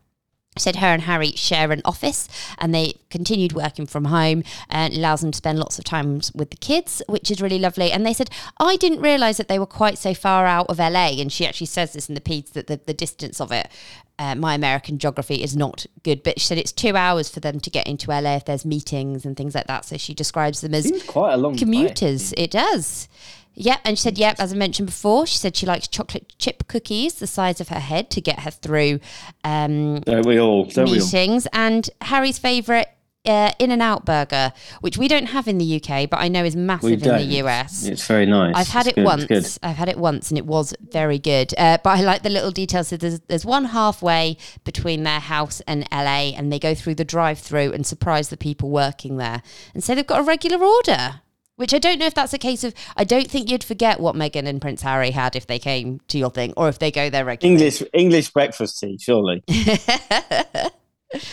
said 0.58 0.76
her 0.76 0.88
and 0.88 1.02
Harry 1.02 1.32
share 1.32 1.72
an 1.72 1.80
office 1.84 2.28
and 2.58 2.74
they 2.74 2.94
continued 3.08 3.54
working 3.54 3.86
from 3.86 4.06
home 4.06 4.44
and 4.68 4.92
allows 4.92 5.22
them 5.22 5.30
to 5.30 5.36
spend 5.36 5.58
lots 5.58 5.78
of 5.78 5.84
time 5.84 6.20
with 6.34 6.50
the 6.50 6.56
kids, 6.56 7.02
which 7.08 7.30
is 7.30 7.40
really 7.40 7.58
lovely. 7.58 7.90
And 7.90 8.04
they 8.04 8.12
said, 8.12 8.30
I 8.58 8.76
didn't 8.76 9.00
realise 9.00 9.38
that 9.38 9.48
they 9.48 9.58
were 9.58 9.66
quite 9.66 9.96
so 9.96 10.12
far 10.12 10.44
out 10.46 10.66
of 10.68 10.78
LA. 10.78 11.08
And 11.18 11.32
she 11.32 11.46
actually 11.46 11.68
says 11.68 11.94
this 11.94 12.08
in 12.08 12.14
the 12.14 12.20
piece 12.20 12.50
that 12.50 12.66
the, 12.66 12.80
the 12.84 12.94
distance 12.94 13.40
of 13.40 13.50
it 13.50 13.70
uh, 14.18 14.34
my 14.34 14.54
American 14.54 14.98
geography 14.98 15.42
is 15.42 15.56
not 15.56 15.86
good, 16.04 16.22
but 16.22 16.38
she 16.38 16.46
said 16.46 16.58
it's 16.58 16.70
two 16.70 16.94
hours 16.96 17.28
for 17.28 17.40
them 17.40 17.58
to 17.58 17.70
get 17.70 17.86
into 17.88 18.10
LA 18.10 18.36
if 18.36 18.44
there's 18.44 18.64
meetings 18.64 19.24
and 19.24 19.36
things 19.36 19.54
like 19.54 19.66
that. 19.66 19.84
So 19.84 19.96
she 19.96 20.14
describes 20.14 20.60
them 20.60 20.74
as 20.74 20.84
Seems 20.84 21.02
quite 21.04 21.32
a 21.32 21.36
long 21.36 21.56
commuters. 21.56 22.32
It 22.36 22.52
does. 22.52 23.08
Yep, 23.54 23.80
and 23.84 23.98
she 23.98 24.02
said, 24.02 24.18
yep, 24.18 24.36
as 24.38 24.52
I 24.52 24.56
mentioned 24.56 24.86
before, 24.86 25.26
she 25.26 25.36
said 25.36 25.56
she 25.56 25.66
likes 25.66 25.88
chocolate 25.88 26.32
chip 26.38 26.66
cookies 26.68 27.14
the 27.14 27.26
size 27.26 27.60
of 27.60 27.68
her 27.68 27.80
head 27.80 28.10
to 28.10 28.20
get 28.20 28.40
her 28.40 28.50
through 28.50 29.00
um, 29.44 30.00
don't 30.00 30.26
we 30.26 30.40
all, 30.40 30.64
don't 30.64 30.90
meetings. 30.90 31.46
We 31.52 31.58
all. 31.58 31.66
And 31.66 31.90
Harry's 32.00 32.38
favourite 32.38 32.86
uh, 33.24 33.52
In-N-Out 33.58 34.04
burger, 34.04 34.52
which 34.80 34.98
we 34.98 35.06
don't 35.06 35.26
have 35.26 35.46
in 35.46 35.58
the 35.58 35.76
UK, 35.76 36.10
but 36.10 36.18
I 36.18 36.28
know 36.28 36.44
is 36.44 36.56
massive 36.56 37.02
in 37.02 37.16
the 37.16 37.42
US. 37.44 37.84
It's 37.84 38.06
very 38.06 38.26
nice. 38.26 38.54
I've 38.56 38.68
had 38.68 38.86
it's 38.86 38.92
it 38.92 38.94
good, 38.96 39.04
once. 39.04 39.58
I've 39.62 39.76
had 39.76 39.88
it 39.88 39.98
once, 39.98 40.30
and 40.30 40.38
it 40.38 40.46
was 40.46 40.74
very 40.80 41.18
good. 41.18 41.54
Uh, 41.56 41.78
but 41.82 41.90
I 41.90 42.02
like 42.02 42.22
the 42.22 42.30
little 42.30 42.50
details. 42.50 42.88
So 42.88 42.96
there's 42.96 43.20
there's 43.20 43.44
one 43.44 43.66
halfway 43.66 44.38
between 44.64 45.04
their 45.04 45.20
house 45.20 45.60
and 45.66 45.86
LA, 45.92 46.32
and 46.36 46.52
they 46.52 46.58
go 46.58 46.74
through 46.74 46.96
the 46.96 47.04
drive-through 47.04 47.72
and 47.72 47.86
surprise 47.86 48.28
the 48.28 48.36
people 48.36 48.70
working 48.70 49.18
there, 49.18 49.42
and 49.74 49.84
say 49.84 49.94
they've 49.94 50.06
got 50.06 50.20
a 50.20 50.24
regular 50.24 50.64
order. 50.64 51.20
Which 51.62 51.72
I 51.72 51.78
don't 51.78 52.00
know 52.00 52.06
if 52.06 52.14
that's 52.14 52.34
a 52.34 52.38
case 52.38 52.64
of. 52.64 52.74
I 52.96 53.04
don't 53.04 53.30
think 53.30 53.48
you'd 53.48 53.62
forget 53.62 54.00
what 54.00 54.16
Meghan 54.16 54.48
and 54.48 54.60
Prince 54.60 54.82
Harry 54.82 55.12
had 55.12 55.36
if 55.36 55.46
they 55.46 55.60
came 55.60 56.00
to 56.08 56.18
your 56.18 56.28
thing, 56.28 56.52
or 56.56 56.68
if 56.68 56.80
they 56.80 56.90
go 56.90 57.08
there 57.08 57.24
regularly. 57.24 57.54
English 57.54 57.84
English 57.92 58.30
breakfast 58.30 58.80
tea, 58.80 58.98
surely. 59.00 59.44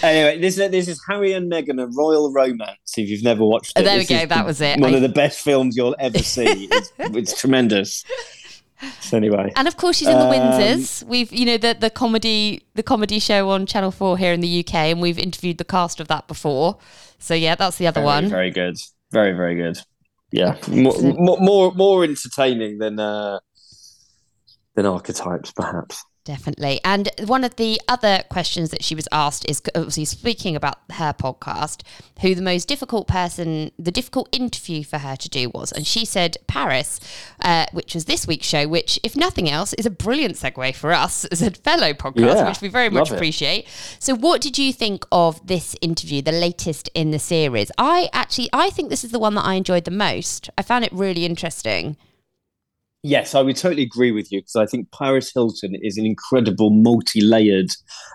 anyway, 0.04 0.38
this 0.40 0.60
is 0.60 0.70
this 0.70 0.88
is 0.88 1.02
Harry 1.10 1.34
and 1.34 1.52
Meghan, 1.52 1.82
a 1.82 1.88
royal 1.88 2.32
romance. 2.32 2.78
If 2.96 3.10
you've 3.10 3.24
never 3.24 3.44
watched 3.44 3.72
it, 3.76 3.82
oh, 3.82 3.84
there 3.84 3.98
we 3.98 4.06
go. 4.06 4.24
That 4.28 4.46
was 4.46 4.62
it. 4.62 4.80
One 4.80 4.94
I... 4.94 4.98
of 4.98 5.02
the 5.02 5.10
best 5.10 5.40
films 5.40 5.76
you'll 5.76 5.96
ever 5.98 6.20
see. 6.20 6.68
it's, 6.72 6.94
it's 7.00 7.42
tremendous. 7.42 8.06
So 9.00 9.18
anyway, 9.18 9.52
and 9.56 9.68
of 9.68 9.78
course 9.78 9.98
she's 9.98 10.10
in 10.10 10.20
the 10.20 10.28
um, 10.28 10.32
Windsors. 10.32 11.02
We've 11.08 11.34
you 11.34 11.48
know 11.48 11.58
the 11.58 11.76
the 11.80 11.90
comedy 11.90 12.62
the 12.76 12.84
comedy 12.84 13.18
show 13.18 13.50
on 13.50 13.66
Channel 13.66 13.90
Four 13.90 14.20
here 14.20 14.34
in 14.34 14.42
the 14.42 14.60
UK, 14.60 14.76
and 14.76 15.02
we've 15.02 15.18
interviewed 15.18 15.58
the 15.58 15.66
cast 15.66 16.00
of 16.00 16.08
that 16.10 16.28
before. 16.28 16.78
So 17.18 17.34
yeah, 17.34 17.56
that's 17.56 17.80
the 17.80 17.88
other 17.88 18.02
very, 18.02 18.06
one. 18.06 18.30
Very 18.30 18.52
good. 18.52 18.78
Very 19.12 19.34
very 19.34 19.56
good. 19.56 19.80
Yeah, 20.32 20.58
more 20.68 21.40
more 21.40 21.72
more 21.74 22.04
entertaining 22.04 22.78
than 22.78 23.00
uh, 23.00 23.40
than 24.76 24.86
archetypes, 24.86 25.52
perhaps. 25.52 26.04
Definitely. 26.30 26.80
And 26.86 27.10
one 27.26 27.44
of 27.44 27.56
the 27.56 27.82
other 27.88 28.22
questions 28.30 28.70
that 28.70 28.84
she 28.84 28.94
was 28.94 29.08
asked 29.12 29.50
is 29.50 29.64
obviously 29.74 30.06
speaking 30.06 30.56
about 30.56 30.78
her 30.92 31.12
podcast, 31.12 31.82
who 32.22 32.36
the 32.36 32.42
most 32.44 32.68
difficult 32.68 33.08
person, 33.08 33.72
the 33.80 33.90
difficult 33.90 34.30
interview 34.32 34.84
for 34.84 35.00
her 35.00 35.16
to 35.16 35.28
do 35.28 35.50
was. 35.50 35.72
And 35.72 35.88
she 35.88 36.06
said 36.06 36.38
Paris, 36.46 37.00
uh, 37.42 37.66
which 37.72 37.96
was 37.96 38.06
this 38.06 38.28
week's 38.28 38.46
show, 38.46 38.68
which, 38.68 39.00
if 39.02 39.16
nothing 39.16 39.50
else, 39.50 39.74
is 39.74 39.88
a 39.88 39.90
brilliant 39.90 40.36
segue 40.36 40.76
for 40.76 40.94
us 40.94 41.26
as 41.32 41.42
a 41.42 41.50
fellow 41.50 41.94
podcast, 41.94 42.36
yeah, 42.36 42.48
which 42.48 42.62
we 42.62 42.68
very 42.68 42.92
much 42.92 43.10
appreciate. 43.10 43.68
So, 43.98 44.14
what 44.14 44.40
did 44.40 44.60
you 44.60 44.72
think 44.72 45.08
of 45.12 45.48
this 45.48 45.76
interview, 45.82 46.22
the 46.22 46.32
latest 46.32 46.92
in 46.94 47.10
the 47.10 47.18
series? 47.18 47.72
I 47.80 48.08
actually, 48.14 48.50
I 48.54 48.70
think 48.70 48.90
this 48.90 49.04
is 49.04 49.10
the 49.10 49.18
one 49.18 49.34
that 49.34 49.46
I 49.46 49.56
enjoyed 49.56 49.86
the 49.86 49.90
most. 49.90 50.52
I 50.60 50.62
found 50.62 50.86
it 50.86 50.94
really 50.94 51.26
interesting. 51.26 51.98
Yes, 53.04 53.34
I 53.34 53.42
would 53.42 53.56
totally 53.56 53.84
agree 53.84 54.12
with 54.12 54.32
you 54.32 54.42
because 54.42 54.58
I 54.58 54.66
think 54.66 54.92
Paris 54.92 55.32
Hilton 55.34 55.76
is 55.82 55.98
an 55.98 56.06
incredible, 56.06 56.70
multi-layered 56.70 57.70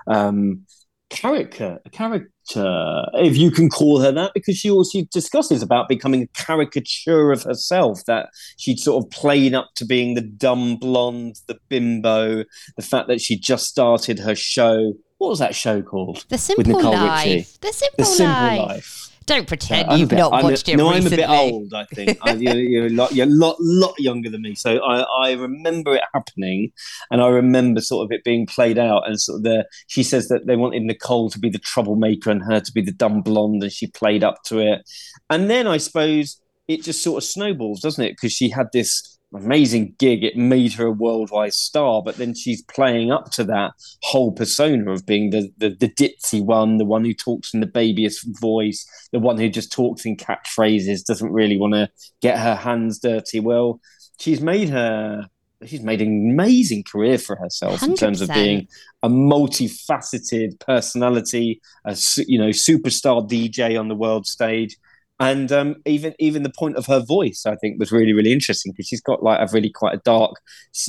um, 0.07 0.67
character. 1.09 1.81
A 1.87 1.91
character, 1.91 3.05
if 3.15 3.37
you 3.37 3.51
can 3.51 3.71
call 3.71 4.01
her 4.01 4.13
that, 4.13 4.33
because 4.35 4.59
she 4.59 4.71
also 4.71 5.01
discusses 5.11 5.63
about 5.63 5.89
becoming 5.89 6.23
a 6.23 6.27
caricature 6.39 7.33
of 7.33 7.45
herself. 7.45 8.05
That 8.07 8.29
she'd 8.59 8.79
sort 8.79 9.03
of 9.03 9.11
played 9.11 9.55
up 9.55 9.71
to 9.77 9.87
being 9.87 10.15
the 10.15 10.21
dumb 10.21 10.77
blonde, 10.77 11.37
the 11.47 11.59
bimbo. 11.71 12.45
The 12.77 12.83
fact 12.83 13.09
that 13.09 13.23
she 13.23 13.39
just 13.39 13.67
started 13.67 14.19
her 14.19 14.35
show. 14.35 14.93
What 15.17 15.29
was 15.29 15.39
that 15.39 15.55
show 15.55 15.81
called? 15.81 16.27
The 16.29 16.37
Simple 16.37 16.83
Life. 16.83 17.59
The 17.61 17.73
Simple, 17.73 17.97
the 17.97 18.05
Simple 18.05 18.35
Life. 18.35 18.69
Life 18.69 19.14
don't 19.27 19.47
pretend 19.47 19.91
uh, 19.91 19.95
you've 19.95 20.09
bit, 20.09 20.19
not 20.19 20.33
I'm 20.33 20.45
watched 20.45 20.69
a, 20.69 20.73
it. 20.73 20.77
No, 20.77 20.91
recently. 20.91 21.25
I'm 21.25 21.31
a 21.31 21.47
bit 21.47 21.53
old. 21.53 21.75
I 21.75 21.85
think 21.87 22.19
I, 22.23 22.33
you're, 22.33 22.57
you're, 22.57 22.87
a 22.87 22.91
lot, 22.91 23.15
you're 23.15 23.27
a 23.27 23.31
lot, 23.31 23.57
lot 23.61 23.95
younger 23.99 24.31
than 24.31 24.43
me. 24.43 24.55
So 24.55 24.79
I, 24.79 25.01
I 25.23 25.33
remember 25.33 25.95
it 25.95 26.03
happening, 26.13 26.73
and 27.11 27.23
I 27.23 27.29
remember 27.29 27.81
sort 27.81 28.05
of 28.05 28.13
it 28.13 28.25
being 28.25 28.47
played 28.47 28.79
out. 28.79 29.07
And 29.07 29.21
sort 29.21 29.39
of 29.39 29.43
the 29.45 29.67
she 29.87 30.03
says 30.03 30.29
that 30.29 30.47
they 30.47 30.57
wanted 30.57 30.83
Nicole 30.83 31.31
to 31.31 31.39
be 31.39 31.51
the 31.51 31.59
troublemaker 31.59 32.31
and 32.31 32.43
her 32.45 32.61
to 32.61 32.73
be 32.73 32.83
the 32.83 32.93
dumb 32.93 33.23
blonde, 33.23 33.63
and 33.63 33.73
she 33.73 33.87
played 33.87 34.25
up 34.25 34.43
to 34.47 34.59
it. 34.59 34.83
And 35.31 35.49
then 35.49 35.67
I 35.67 35.79
suppose 35.79 36.41
it 36.69 36.83
just 36.83 37.03
sort 37.03 37.23
of 37.23 37.29
snowballs, 37.29 37.81
doesn't 37.81 38.05
it? 38.05 38.13
Because 38.13 38.33
she 38.33 38.49
had 38.49 38.69
this 38.73 39.14
amazing 39.35 39.95
gig. 39.99 40.25
It 40.25 40.37
made 40.37 40.73
her 40.75 40.87
a 40.87 40.93
worldwide 40.93 41.55
star, 41.55 42.03
but 42.03 42.17
then 42.17 42.35
she's 42.35 42.63
playing 42.63 43.11
up 43.11 43.31
to 43.33 43.45
that 43.45 43.73
whole 44.03 44.33
persona 44.33 44.93
of 44.93 45.07
being 45.07 45.31
the, 45.31 45.51
the, 45.59 45.71
the 45.71 45.89
ditzy 45.89 46.45
one, 46.45 46.79
the 46.79 46.85
one 46.85 47.05
who 47.05 47.15
talks 47.15 47.53
in 47.53 47.61
the 47.61 47.67
babyest 47.67 48.27
voice, 48.41 48.87
the 49.13 49.19
one 49.19 49.39
who 49.39 49.49
just 49.49 49.73
talks 49.73 50.05
in 50.05 50.17
catchphrases, 50.17 51.05
doesn't 51.05 51.33
really 51.33 51.59
want 51.59 51.75
to 51.75 51.89
get 52.21 52.39
her 52.39 52.55
hands 52.55 52.99
dirty. 52.99 53.41
Well, 53.41 53.81
she's 54.19 54.41
made 54.41 54.69
her 54.69 55.29
she's 55.67 55.83
made 55.83 56.03
an 56.03 56.31
amazing 56.31 56.85
career 56.85 57.19
for 57.19 57.37
herself 57.37 57.81
100%. 57.81 57.89
in 57.89 57.97
terms 57.97 58.21
of 58.21 58.29
being 58.29 58.69
a 59.03 59.09
multifaceted 59.09 60.59
personality, 60.61 61.61
a 61.85 61.97
you 62.27 62.39
know 62.39 62.51
superstar 62.51 63.29
DJ 63.29 63.79
on 63.79 63.89
the 63.89 63.95
world 63.95 64.27
stage, 64.27 64.77
and 65.21 65.53
um, 65.53 65.77
even 65.87 66.15
even 66.19 66.43
the 66.43 66.53
point 66.57 66.77
of 66.77 66.87
her 66.87 67.01
voice, 67.01 67.45
I 67.47 67.57
think, 67.57 67.79
was 67.79 67.93
really 67.93 68.13
really 68.13 68.33
interesting 68.33 68.73
because 68.73 68.89
she's 68.89 69.01
got 69.01 69.23
like 69.23 69.41
a 69.41 69.53
really 69.53 69.71
quite 69.71 69.95
a 69.95 70.01
dark, 70.05 70.41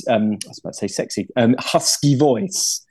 um, 0.08 0.32
I 0.32 0.48
was 0.48 0.58
about 0.58 0.72
to 0.74 0.78
say 0.78 0.88
sexy, 0.88 1.28
um, 1.36 1.54
husky 1.58 2.16
voice. 2.16 2.84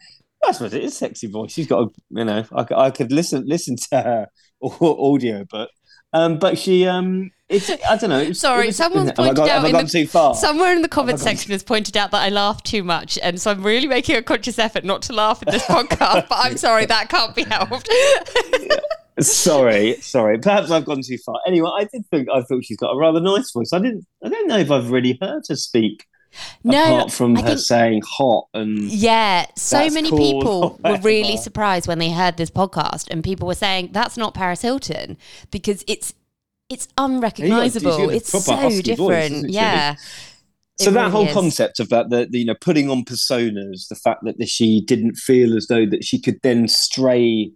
I 0.45 0.52
suppose 0.52 0.74
it 0.74 0.84
is 0.84 0.95
sexy 0.95 1.28
voice. 1.28 1.52
She's 1.52 1.67
got 1.67 1.88
a, 1.88 1.89
you 2.12 2.24
know, 2.24 2.45
I, 2.54 2.65
I 2.76 2.91
could 2.91 3.12
listen 3.12 3.45
listen 3.48 3.76
to 3.91 4.02
her 4.02 4.28
audio, 4.62 5.45
but 5.50 5.69
um, 6.13 6.39
but 6.39 6.58
she 6.58 6.88
um, 6.88 7.32
it's 7.50 7.69
I 7.69 7.98
don't 7.98 8.10
know. 8.10 8.32
Sorry, 8.32 8.67
was, 8.67 8.78
someone's 8.78 9.12
pointed 9.15 9.36
gone, 9.36 9.50
out 9.50 9.65
in 9.65 9.74
the, 9.74 10.34
somewhere 10.36 10.74
in 10.74 10.82
the 10.82 10.88
comment 10.88 11.19
section 11.19 11.52
has 11.52 11.63
pointed 11.63 11.98
out 11.98 12.12
that 12.12 12.21
I 12.21 12.30
laugh 12.30 12.63
too 12.63 12.84
much, 12.84 13.19
and 13.21 13.41
so 13.41 13.52
I'm 13.52 13.63
really 13.63 13.88
making 13.88 14.15
a 14.15 14.24
conscious 14.24 14.58
effort 14.58 14.86
not 14.86 15.02
to 15.04 15.13
laugh 15.13 15.43
in 15.43 15.52
this 15.52 15.63
podcast. 15.65 16.30
but 16.30 16.38
I'm 16.38 16.58
sorry, 16.58 16.86
that 16.86 17.10
can't 17.10 17.36
be 17.36 17.43
helped. 17.43 17.89
Sorry, 19.19 19.95
sorry. 20.01 20.38
Perhaps 20.39 20.71
I've 20.71 20.86
gone 20.86 21.01
too 21.01 21.17
far. 21.25 21.39
Anyway, 21.47 21.69
I 21.73 21.86
did 21.86 22.06
think 22.12 22.28
I 22.34 22.41
thought 22.41 22.63
she's 22.65 22.78
got 22.78 22.91
a 22.91 22.97
rather 22.97 23.19
nice 23.19 23.51
voice. 23.51 23.71
I 23.73 23.80
didn't. 23.80 24.06
I 24.23 24.30
don't 24.30 24.47
know 24.47 24.58
if 24.58 24.71
I've 24.71 24.91
really 24.91 25.17
heard 25.21 25.43
her 25.49 25.56
speak 25.56 26.06
No, 26.63 26.84
apart 26.84 27.12
from 27.12 27.38
I 27.38 27.41
her 27.41 27.47
think- 27.49 27.60
saying 27.60 28.01
hot 28.06 28.47
and 28.54 28.80
Yeah, 28.91 29.45
so 29.56 29.89
many 29.89 30.10
cool, 30.10 30.19
people 30.19 30.80
were 30.84 30.97
really 30.99 31.38
surprised 31.38 31.88
when 31.88 31.99
they 31.99 32.12
heard 32.12 32.38
this 32.38 32.49
podcast, 32.49 33.08
and 33.10 33.23
people 33.23 33.47
were 33.47 33.56
saying 33.56 33.89
that's 33.93 34.17
not 34.17 34.34
Paris 34.34 34.62
Hilton 34.62 35.17
because 35.51 35.84
it's 35.88 36.13
it's 36.69 36.88
unrecognizable. 36.97 38.10
a 38.10 38.15
it's 38.15 38.30
so 38.30 38.39
voice, 38.56 38.82
different. 38.82 39.34
isn't 39.36 39.49
yeah. 39.51 39.95
so 40.80 40.89
It 40.89 40.93
that 40.95 40.99
really 40.99 41.12
whole 41.12 41.28
is. 41.28 41.34
concept 41.34 41.80
of 41.80 41.89
that, 41.89 42.10
the, 42.10 42.28
the 42.30 42.39
you 42.39 42.45
know 42.45 42.56
putting 42.60 42.89
on 42.89 43.06
personas, 43.06 43.88
the 43.88 43.95
fact 43.95 44.23
that 44.23 44.47
she 44.49 44.82
didn't 44.82 45.15
feel 45.15 45.56
as 45.56 45.67
though 45.67 45.86
that 45.86 46.04
she 46.04 46.19
could 46.19 46.39
then 46.41 46.67
stray 46.67 47.51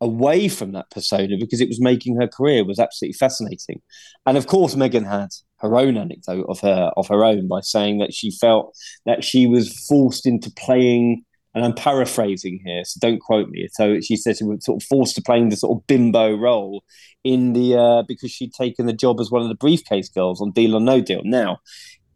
away 0.00 0.48
from 0.48 0.72
that 0.72 0.90
persona 0.90 1.36
because 1.38 1.60
it 1.60 1.68
was 1.68 1.80
making 1.80 2.16
her 2.16 2.28
career 2.28 2.64
was 2.64 2.78
absolutely 2.78 3.14
fascinating. 3.14 3.80
And 4.26 4.36
of 4.36 4.46
course, 4.46 4.74
Meghan 4.74 5.08
had 5.08 5.30
her 5.58 5.76
own 5.76 5.96
anecdote 5.96 6.46
of 6.48 6.60
her 6.60 6.92
of 6.96 7.08
her 7.08 7.24
own 7.24 7.48
by 7.48 7.60
saying 7.60 7.98
that 7.98 8.14
she 8.14 8.30
felt 8.30 8.76
that 9.06 9.24
she 9.24 9.46
was 9.46 9.86
forced 9.88 10.26
into 10.26 10.50
playing. 10.50 11.24
And 11.54 11.64
I'm 11.64 11.74
paraphrasing 11.74 12.60
here, 12.64 12.84
so 12.84 12.98
don't 13.00 13.20
quote 13.20 13.48
me. 13.48 13.66
So 13.72 14.00
she 14.00 14.16
said 14.16 14.36
she 14.36 14.44
was 14.44 14.64
sort 14.64 14.80
of 14.80 14.86
forced 14.86 15.16
to 15.16 15.22
playing 15.22 15.48
the 15.48 15.56
sort 15.56 15.76
of 15.76 15.86
bimbo 15.88 16.36
role 16.36 16.84
in 17.24 17.52
the 17.52 17.74
uh, 17.74 18.02
because 18.06 18.30
she'd 18.30 18.52
taken 18.52 18.86
the 18.86 18.92
job 18.92 19.18
as 19.18 19.30
one 19.30 19.42
of 19.42 19.48
the 19.48 19.56
briefcase 19.56 20.08
girls 20.08 20.40
on 20.40 20.52
Deal 20.52 20.76
or 20.76 20.80
No 20.80 21.00
Deal. 21.00 21.22
Now, 21.24 21.58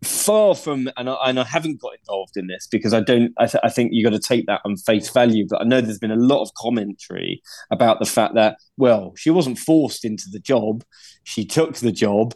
far 0.04 0.54
from 0.54 0.90
and 0.96 1.08
I, 1.08 1.16
and 1.26 1.38
I 1.38 1.44
haven't 1.44 1.80
got 1.80 1.92
involved 2.00 2.36
in 2.36 2.48
this 2.48 2.66
because 2.70 2.92
I 2.92 3.00
don't 3.00 3.32
I, 3.38 3.46
th- 3.46 3.62
I 3.62 3.68
think 3.68 3.92
you 3.92 4.02
got 4.02 4.10
to 4.10 4.18
take 4.18 4.46
that 4.46 4.60
on 4.64 4.76
face 4.76 5.08
value 5.10 5.46
but 5.48 5.60
I 5.60 5.64
know 5.64 5.80
there's 5.80 5.98
been 5.98 6.10
a 6.10 6.16
lot 6.16 6.42
of 6.42 6.52
commentary 6.54 7.40
about 7.70 8.00
the 8.00 8.06
fact 8.06 8.34
that 8.34 8.58
well 8.76 9.14
she 9.16 9.30
wasn't 9.30 9.58
forced 9.58 10.04
into 10.04 10.24
the 10.30 10.40
job. 10.40 10.84
She 11.24 11.44
took 11.44 11.76
the 11.76 11.92
job. 11.92 12.34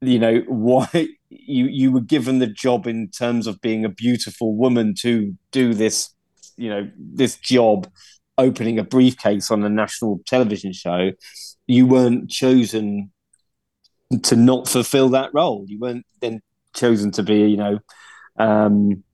You 0.00 0.18
know 0.18 0.42
why 0.48 0.88
you 1.30 1.66
you 1.66 1.92
were 1.92 2.00
given 2.00 2.40
the 2.40 2.46
job 2.46 2.86
in 2.86 3.08
terms 3.08 3.46
of 3.46 3.60
being 3.60 3.84
a 3.84 3.88
beautiful 3.88 4.54
woman 4.54 4.94
to 5.00 5.34
do 5.50 5.74
this 5.74 6.14
you 6.56 6.68
know 6.68 6.90
this 6.96 7.36
job 7.36 7.88
opening 8.38 8.78
a 8.78 8.84
briefcase 8.84 9.50
on 9.50 9.64
a 9.64 9.68
national 9.68 10.20
television 10.26 10.72
show. 10.72 11.12
You 11.66 11.86
weren't 11.86 12.30
chosen 12.30 13.12
to 14.24 14.36
not 14.36 14.68
fulfill 14.68 15.08
that 15.10 15.30
role. 15.32 15.64
You 15.66 15.78
weren't 15.78 16.04
then 16.20 16.42
chosen 16.74 17.10
to 17.12 17.22
be, 17.22 17.40
you 17.40 17.56
know, 17.56 17.78
um, 18.38 19.04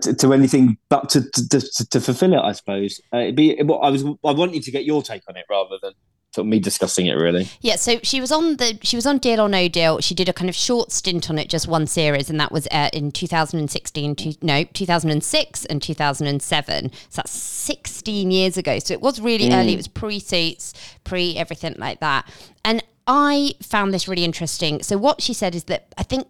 to, 0.00 0.14
to 0.14 0.32
anything 0.32 0.78
but 0.88 1.08
to, 1.10 1.22
to, 1.30 1.60
to, 1.60 1.88
to 1.90 2.00
fulfill 2.00 2.34
it, 2.34 2.40
I 2.40 2.52
suppose. 2.52 3.00
Uh, 3.12 3.18
it'd 3.18 3.36
be, 3.36 3.60
well, 3.62 3.80
I 3.82 3.90
was, 3.90 4.04
I 4.04 4.32
want 4.32 4.54
you 4.54 4.60
to 4.60 4.70
get 4.70 4.84
your 4.84 5.02
take 5.02 5.22
on 5.28 5.36
it 5.36 5.44
rather 5.48 5.76
than 5.82 5.92
sort 6.36 6.46
of 6.46 6.50
me 6.50 6.58
discussing 6.58 7.06
it. 7.06 7.14
Really, 7.14 7.48
Yeah, 7.60 7.76
so 7.76 7.98
she 8.02 8.20
was 8.20 8.30
on 8.30 8.56
the 8.56 8.78
she 8.82 8.96
was 8.96 9.06
on 9.06 9.18
Deal 9.18 9.40
or 9.40 9.48
No 9.48 9.68
Deal. 9.68 10.00
She 10.00 10.14
did 10.14 10.28
a 10.28 10.32
kind 10.32 10.48
of 10.48 10.54
short 10.54 10.92
stint 10.92 11.30
on 11.30 11.38
it, 11.38 11.48
just 11.48 11.66
one 11.66 11.86
series, 11.86 12.30
and 12.30 12.38
that 12.38 12.52
was 12.52 12.68
uh, 12.70 12.90
in 12.92 13.10
2016. 13.10 14.14
To, 14.16 14.34
no, 14.42 14.64
2006 14.64 15.64
and 15.64 15.82
2007. 15.82 16.92
So 16.92 17.16
that's 17.16 17.30
16 17.30 18.30
years 18.30 18.56
ago. 18.56 18.78
So 18.78 18.94
it 18.94 19.00
was 19.00 19.20
really 19.20 19.52
early. 19.52 19.72
It 19.72 19.76
was 19.76 19.88
pre 19.88 20.20
suits, 20.20 20.74
pre 21.04 21.36
everything 21.36 21.74
like 21.78 22.00
that. 22.00 22.30
And 22.64 22.84
I 23.06 23.52
found 23.62 23.94
this 23.94 24.08
really 24.08 24.24
interesting. 24.24 24.82
So 24.82 24.98
what 24.98 25.20
she 25.20 25.32
said 25.32 25.54
is 25.54 25.64
that 25.64 25.94
I 25.96 26.02
think 26.02 26.26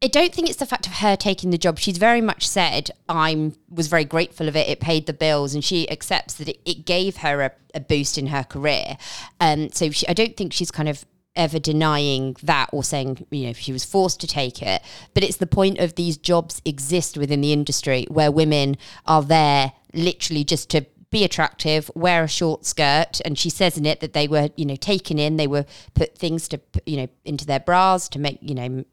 I 0.00 0.06
don't 0.06 0.32
think 0.32 0.48
it's 0.48 0.58
the 0.58 0.66
fact 0.66 0.86
of 0.86 0.94
her 0.94 1.16
taking 1.16 1.50
the 1.50 1.58
job. 1.58 1.78
She's 1.78 1.98
very 1.98 2.20
much 2.20 2.46
said, 2.46 2.90
I'm 3.08 3.56
was 3.68 3.88
very 3.88 4.04
grateful 4.04 4.46
of 4.46 4.54
it. 4.54 4.68
It 4.68 4.78
paid 4.78 5.06
the 5.06 5.12
bills, 5.12 5.54
and 5.54 5.64
she 5.64 5.90
accepts 5.90 6.34
that 6.34 6.48
it, 6.48 6.60
it 6.64 6.86
gave 6.86 7.18
her 7.18 7.42
a, 7.42 7.52
a 7.74 7.80
boost 7.80 8.16
in 8.16 8.28
her 8.28 8.44
career. 8.44 8.96
Um, 9.40 9.70
so 9.72 9.90
she, 9.90 10.06
I 10.06 10.12
don't 10.12 10.36
think 10.36 10.52
she's 10.52 10.70
kind 10.70 10.88
of 10.88 11.04
ever 11.34 11.58
denying 11.58 12.36
that 12.42 12.68
or 12.72 12.84
saying, 12.84 13.26
you 13.30 13.46
know, 13.46 13.52
she 13.52 13.72
was 13.72 13.84
forced 13.84 14.20
to 14.20 14.26
take 14.26 14.62
it. 14.62 14.82
But 15.14 15.24
it's 15.24 15.36
the 15.38 15.46
point 15.46 15.78
of 15.78 15.94
these 15.96 16.16
jobs 16.16 16.62
exist 16.64 17.16
within 17.16 17.40
the 17.40 17.52
industry 17.52 18.06
where 18.08 18.30
women 18.30 18.76
are 19.06 19.22
there 19.22 19.72
literally 19.94 20.44
just 20.44 20.70
to 20.70 20.86
be 21.10 21.24
attractive, 21.24 21.90
wear 21.94 22.24
a 22.24 22.28
short 22.28 22.66
skirt, 22.66 23.20
and 23.24 23.38
she 23.38 23.50
says 23.50 23.78
in 23.78 23.86
it 23.86 24.00
that 24.00 24.12
they 24.12 24.28
were, 24.28 24.50
you 24.56 24.66
know, 24.66 24.76
taken 24.76 25.18
in. 25.18 25.36
They 25.36 25.46
were 25.46 25.64
put 25.94 26.16
things 26.16 26.48
to, 26.48 26.60
you 26.84 26.98
know, 26.98 27.08
into 27.24 27.46
their 27.46 27.60
bras 27.60 28.08
to 28.10 28.18
make, 28.18 28.38
you 28.42 28.54
know, 28.54 28.84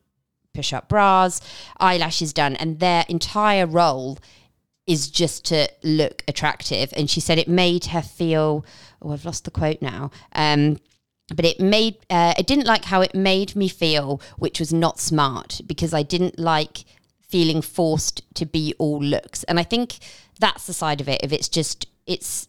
push 0.53 0.71
up 0.71 0.87
bras, 0.87 1.41
eyelashes 1.79 2.33
done, 2.33 2.55
and 2.55 2.79
their 2.79 3.05
entire 3.09 3.65
role 3.65 4.17
is 4.87 5.09
just 5.09 5.45
to 5.45 5.69
look 5.83 6.23
attractive. 6.27 6.93
And 6.95 7.09
she 7.09 7.19
said 7.19 7.37
it 7.37 7.47
made 7.47 7.85
her 7.85 8.01
feel. 8.01 8.65
Oh, 9.01 9.11
I've 9.11 9.25
lost 9.25 9.43
the 9.43 9.51
quote 9.51 9.81
now. 9.81 10.11
Um, 10.33 10.77
but 11.35 11.43
it 11.43 11.59
made 11.59 11.95
uh, 12.09 12.35
I 12.37 12.41
didn't 12.41 12.67
like 12.67 12.85
how 12.85 13.01
it 13.01 13.15
made 13.15 13.55
me 13.55 13.67
feel, 13.67 14.21
which 14.37 14.59
was 14.59 14.71
not 14.71 14.99
smart 14.99 15.61
because 15.65 15.93
I 15.93 16.03
didn't 16.03 16.39
like 16.39 16.85
feeling 17.27 17.61
forced 17.61 18.21
to 18.35 18.45
be 18.45 18.75
all 18.77 19.01
looks. 19.01 19.43
And 19.45 19.59
I 19.59 19.63
think 19.63 19.97
that's 20.39 20.67
the 20.67 20.73
side 20.73 21.01
of 21.01 21.09
it. 21.09 21.21
If 21.23 21.33
it's 21.33 21.49
just 21.49 21.87
it's 22.05 22.47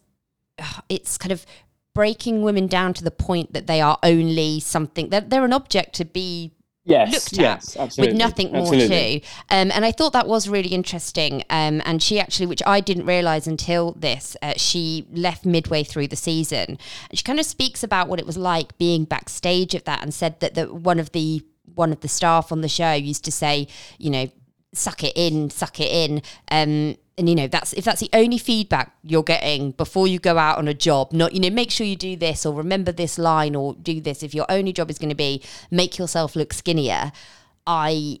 it's 0.89 1.17
kind 1.17 1.31
of 1.31 1.45
breaking 1.93 2.43
women 2.43 2.67
down 2.67 2.93
to 2.93 3.03
the 3.03 3.11
point 3.11 3.53
that 3.53 3.65
they 3.65 3.81
are 3.81 3.97
only 4.03 4.59
something 4.59 5.09
that 5.09 5.29
they're 5.29 5.45
an 5.45 5.53
object 5.53 5.95
to 5.95 6.05
be 6.05 6.53
yes, 6.87 7.11
looked 7.11 7.37
yes, 7.37 7.75
at 7.75 7.81
absolutely, 7.81 8.13
with 8.13 8.19
nothing 8.19 8.51
more 8.51 8.61
absolutely. 8.61 9.19
to. 9.19 9.27
Um, 9.49 9.71
and 9.71 9.85
I 9.85 9.91
thought 9.91 10.13
that 10.13 10.27
was 10.27 10.47
really 10.47 10.69
interesting. 10.69 11.43
Um, 11.49 11.81
and 11.85 12.01
she 12.01 12.19
actually, 12.19 12.45
which 12.45 12.63
I 12.65 12.79
didn't 12.79 13.05
realize 13.05 13.47
until 13.47 13.93
this, 13.93 14.37
uh, 14.41 14.53
she 14.57 15.07
left 15.11 15.45
midway 15.45 15.83
through 15.83 16.07
the 16.07 16.15
season. 16.15 16.77
And 17.09 17.17
she 17.17 17.23
kind 17.23 17.39
of 17.39 17.45
speaks 17.45 17.83
about 17.83 18.07
what 18.07 18.19
it 18.19 18.25
was 18.25 18.37
like 18.37 18.77
being 18.77 19.05
backstage 19.05 19.75
at 19.75 19.85
that, 19.85 20.01
and 20.01 20.13
said 20.13 20.39
that 20.39 20.55
the, 20.55 20.73
one 20.73 20.99
of 20.99 21.11
the 21.11 21.43
one 21.75 21.91
of 21.91 21.99
the 21.99 22.07
staff 22.07 22.51
on 22.51 22.61
the 22.61 22.69
show 22.69 22.93
used 22.93 23.25
to 23.25 23.31
say, 23.31 23.67
you 23.97 24.09
know, 24.09 24.31
suck 24.73 25.03
it 25.03 25.13
in, 25.15 25.49
suck 25.49 25.79
it 25.79 25.91
in. 25.91 26.21
Um, 26.49 26.95
and 27.17 27.27
you 27.27 27.35
know 27.35 27.47
that's 27.47 27.73
if 27.73 27.83
that's 27.83 27.99
the 27.99 28.09
only 28.13 28.37
feedback 28.37 28.95
you're 29.03 29.23
getting 29.23 29.71
before 29.71 30.07
you 30.07 30.19
go 30.19 30.37
out 30.37 30.57
on 30.57 30.67
a 30.67 30.73
job 30.73 31.11
not 31.11 31.33
you 31.33 31.39
know 31.39 31.49
make 31.49 31.71
sure 31.71 31.85
you 31.85 31.95
do 31.95 32.15
this 32.15 32.45
or 32.45 32.53
remember 32.53 32.91
this 32.91 33.17
line 33.17 33.55
or 33.55 33.73
do 33.75 33.99
this. 33.99 34.23
If 34.23 34.33
your 34.35 34.45
only 34.49 34.71
job 34.73 34.89
is 34.89 34.99
going 34.99 35.09
to 35.09 35.15
be 35.15 35.41
make 35.71 35.97
yourself 35.97 36.35
look 36.35 36.53
skinnier 36.53 37.11
i 37.65 38.19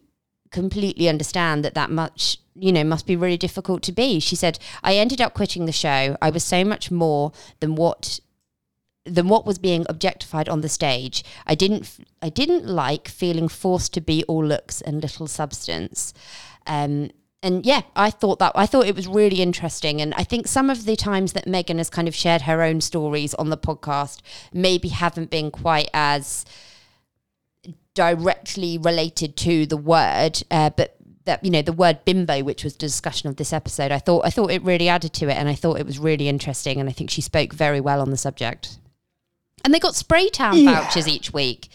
completely 0.51 1.09
understand 1.09 1.63
that 1.63 1.73
that 1.73 1.91
much 1.91 2.39
you 2.55 2.71
know 2.71 2.83
must 2.83 3.05
be 3.05 3.15
really 3.15 3.37
difficult 3.37 3.83
to 3.83 3.91
be. 3.91 4.19
She 4.19 4.35
said 4.35 4.59
i 4.83 4.95
ended 4.95 5.21
up 5.21 5.33
quitting 5.33 5.65
the 5.65 5.71
show. 5.71 6.17
I 6.21 6.29
was 6.29 6.43
so 6.43 6.63
much 6.63 6.91
more 6.91 7.31
than 7.59 7.75
what 7.75 8.19
than 9.05 9.29
what 9.29 9.45
was 9.45 9.57
being 9.57 9.85
objectified 9.87 10.49
on 10.49 10.61
the 10.61 10.69
stage. 10.69 11.23
I 11.45 11.55
didn't 11.55 11.99
i 12.21 12.29
didn't 12.29 12.65
like 12.65 13.07
feeling 13.07 13.47
forced 13.47 13.93
to 13.93 14.01
be 14.01 14.23
all 14.23 14.45
looks 14.45 14.81
and 14.81 15.01
little 15.01 15.27
substance. 15.27 16.13
Um 16.65 17.11
and 17.43 17.65
yeah, 17.65 17.81
I 17.95 18.09
thought 18.09 18.39
that 18.39 18.51
I 18.55 18.65
thought 18.65 18.87
it 18.87 18.95
was 18.95 19.07
really 19.07 19.41
interesting, 19.41 20.01
and 20.01 20.13
I 20.15 20.23
think 20.23 20.47
some 20.47 20.69
of 20.69 20.85
the 20.85 20.95
times 20.95 21.33
that 21.33 21.45
Meghan 21.45 21.77
has 21.77 21.89
kind 21.89 22.07
of 22.07 22.15
shared 22.15 22.43
her 22.43 22.61
own 22.63 22.81
stories 22.81 23.33
on 23.35 23.49
the 23.49 23.57
podcast 23.57 24.21
maybe 24.51 24.89
haven't 24.89 25.29
been 25.29 25.51
quite 25.51 25.89
as 25.93 26.45
directly 27.93 28.77
related 28.77 29.35
to 29.37 29.65
the 29.65 29.77
word, 29.77 30.41
uh, 30.51 30.69
but 30.71 30.95
that 31.25 31.43
you 31.43 31.51
know 31.51 31.61
the 31.61 31.73
word 31.73 31.99
bimbo, 32.05 32.43
which 32.43 32.63
was 32.63 32.73
the 32.73 32.79
discussion 32.79 33.27
of 33.29 33.35
this 33.35 33.51
episode, 33.51 33.91
I 33.91 33.99
thought 33.99 34.25
I 34.25 34.29
thought 34.29 34.51
it 34.51 34.63
really 34.63 34.89
added 34.89 35.13
to 35.15 35.29
it, 35.29 35.33
and 35.37 35.49
I 35.49 35.55
thought 35.55 35.79
it 35.79 35.85
was 35.85 35.99
really 35.99 36.27
interesting, 36.29 36.79
and 36.79 36.89
I 36.89 36.91
think 36.93 37.09
she 37.09 37.21
spoke 37.21 37.53
very 37.53 37.81
well 37.81 38.01
on 38.01 38.11
the 38.11 38.17
subject. 38.17 38.77
And 39.65 39.73
they 39.73 39.79
got 39.79 39.95
spray 39.95 40.29
tan 40.29 40.55
Yeah. 40.57 40.81
vouchers 40.81 41.07
each 41.07 41.33
week 41.33 41.69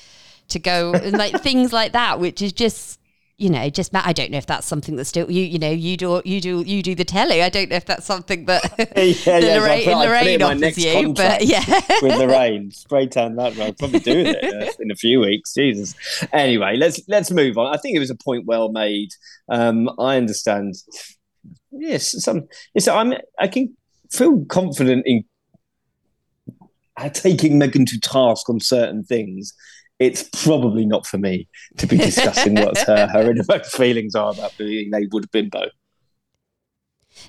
to 0.48 0.58
go 0.58 0.92
and 0.94 1.16
like 1.18 1.40
things 1.42 1.72
like 1.72 1.92
that, 1.92 2.20
which 2.20 2.40
is 2.40 2.52
just 2.52 2.98
you 3.42 3.50
know 3.50 3.68
just 3.68 3.94
I 3.94 4.12
don't 4.12 4.30
know 4.30 4.38
if 4.38 4.46
that's 4.46 4.66
something 4.66 4.94
that 4.96 5.04
still 5.06 5.28
you 5.30 5.42
you 5.42 5.58
know 5.58 5.70
you 5.70 5.96
do 5.96 6.22
you 6.24 6.40
do 6.40 6.62
you 6.62 6.82
do 6.82 6.94
the 6.94 7.04
telly. 7.04 7.42
I 7.42 7.48
don't 7.48 7.68
know 7.70 7.76
if 7.76 7.84
that's 7.84 8.06
something 8.06 8.44
that, 8.46 8.62
Yeah, 8.96 9.02
yeah, 9.02 9.12
so 9.14 9.32
I 9.32 9.58
Lorraine, 9.58 9.84
put 9.84 9.96
Lorraine 9.96 10.42
offers 10.42 10.78
you, 10.78 11.12
but 11.12 11.44
yeah. 11.44 11.64
with 12.00 12.18
Lorraine. 12.18 12.70
Spray 12.70 13.08
tan 13.08 13.34
that. 13.36 13.58
I'll 13.58 13.72
probably 13.72 13.98
do 13.98 14.20
it 14.20 14.44
uh, 14.44 14.72
in 14.78 14.92
a 14.92 14.94
few 14.94 15.20
weeks. 15.20 15.54
Jesus. 15.54 15.94
Anyway, 16.32 16.76
let's 16.76 17.00
let's 17.08 17.30
move 17.32 17.58
on. 17.58 17.74
I 17.74 17.78
think 17.78 17.96
it 17.96 18.00
was 18.00 18.10
a 18.10 18.14
point 18.14 18.46
well 18.46 18.70
made. 18.70 19.10
Um, 19.48 19.90
I 19.98 20.16
understand. 20.16 20.74
Yes, 21.72 22.14
some. 22.22 22.48
Yes, 22.74 22.86
I'm. 22.86 23.14
I 23.40 23.48
can 23.48 23.76
feel 24.10 24.44
confident 24.44 25.02
in 25.04 25.24
uh, 26.96 27.08
taking 27.08 27.58
Meghan 27.58 27.86
to 27.86 27.98
task 27.98 28.48
on 28.48 28.60
certain 28.60 29.02
things. 29.02 29.52
It's 30.02 30.44
probably 30.44 30.84
not 30.84 31.06
for 31.06 31.18
me 31.18 31.48
to 31.76 31.86
be 31.86 31.96
discussing 31.96 32.54
what 32.54 32.76
her, 32.78 33.06
her 33.12 33.30
innermost 33.30 33.76
feelings 33.76 34.14
are 34.14 34.32
about 34.32 34.56
being 34.58 34.90
labelled 34.90 35.24
a 35.24 35.28
bimbo. 35.28 35.66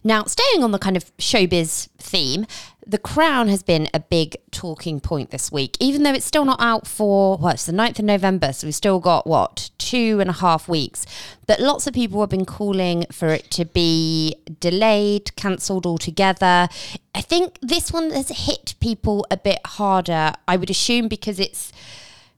Now, 0.04 0.24
staying 0.24 0.64
on 0.64 0.72
the 0.72 0.80
kind 0.80 0.98
of 0.98 1.16
showbiz 1.18 1.90
theme, 1.98 2.46
The 2.88 2.98
Crown 2.98 3.48
has 3.50 3.62
been 3.62 3.90
a 3.94 4.00
big 4.00 4.38
talking 4.50 5.00
point 5.00 5.30
this 5.30 5.52
week, 5.52 5.78
even 5.80 6.04
though 6.04 6.14
it's 6.14 6.26
still 6.26 6.46
not 6.46 6.60
out 6.60 6.88
for, 6.88 7.38
what, 7.38 7.56
it's 7.56 7.66
the 7.66 7.74
9th 7.74 8.00
of 8.00 8.06
November, 8.06 8.54
so 8.54 8.66
we've 8.66 8.76
still 8.76 9.00
got, 9.00 9.28
what, 9.28 9.70
two 9.78 10.20
and 10.20 10.30
a 10.30 10.34
half 10.34 10.68
weeks. 10.68 11.06
But 11.46 11.60
lots 11.60 11.86
of 11.86 11.94
people 11.94 12.22
have 12.22 12.30
been 12.30 12.46
calling 12.46 13.06
for 13.12 13.28
it 13.28 13.52
to 13.52 13.66
be 13.66 14.36
delayed, 14.60 15.36
cancelled 15.36 15.86
altogether. 15.86 16.70
I 17.14 17.22
think 17.22 17.60
this 17.62 17.92
one 17.92 18.12
has 18.12 18.30
hit 18.30 18.76
people 18.80 19.28
a 19.30 19.38
bit 19.38 19.60
harder, 19.66 20.34
I 20.48 20.56
would 20.56 20.70
assume, 20.70 21.08
because 21.08 21.40
it's, 21.40 21.72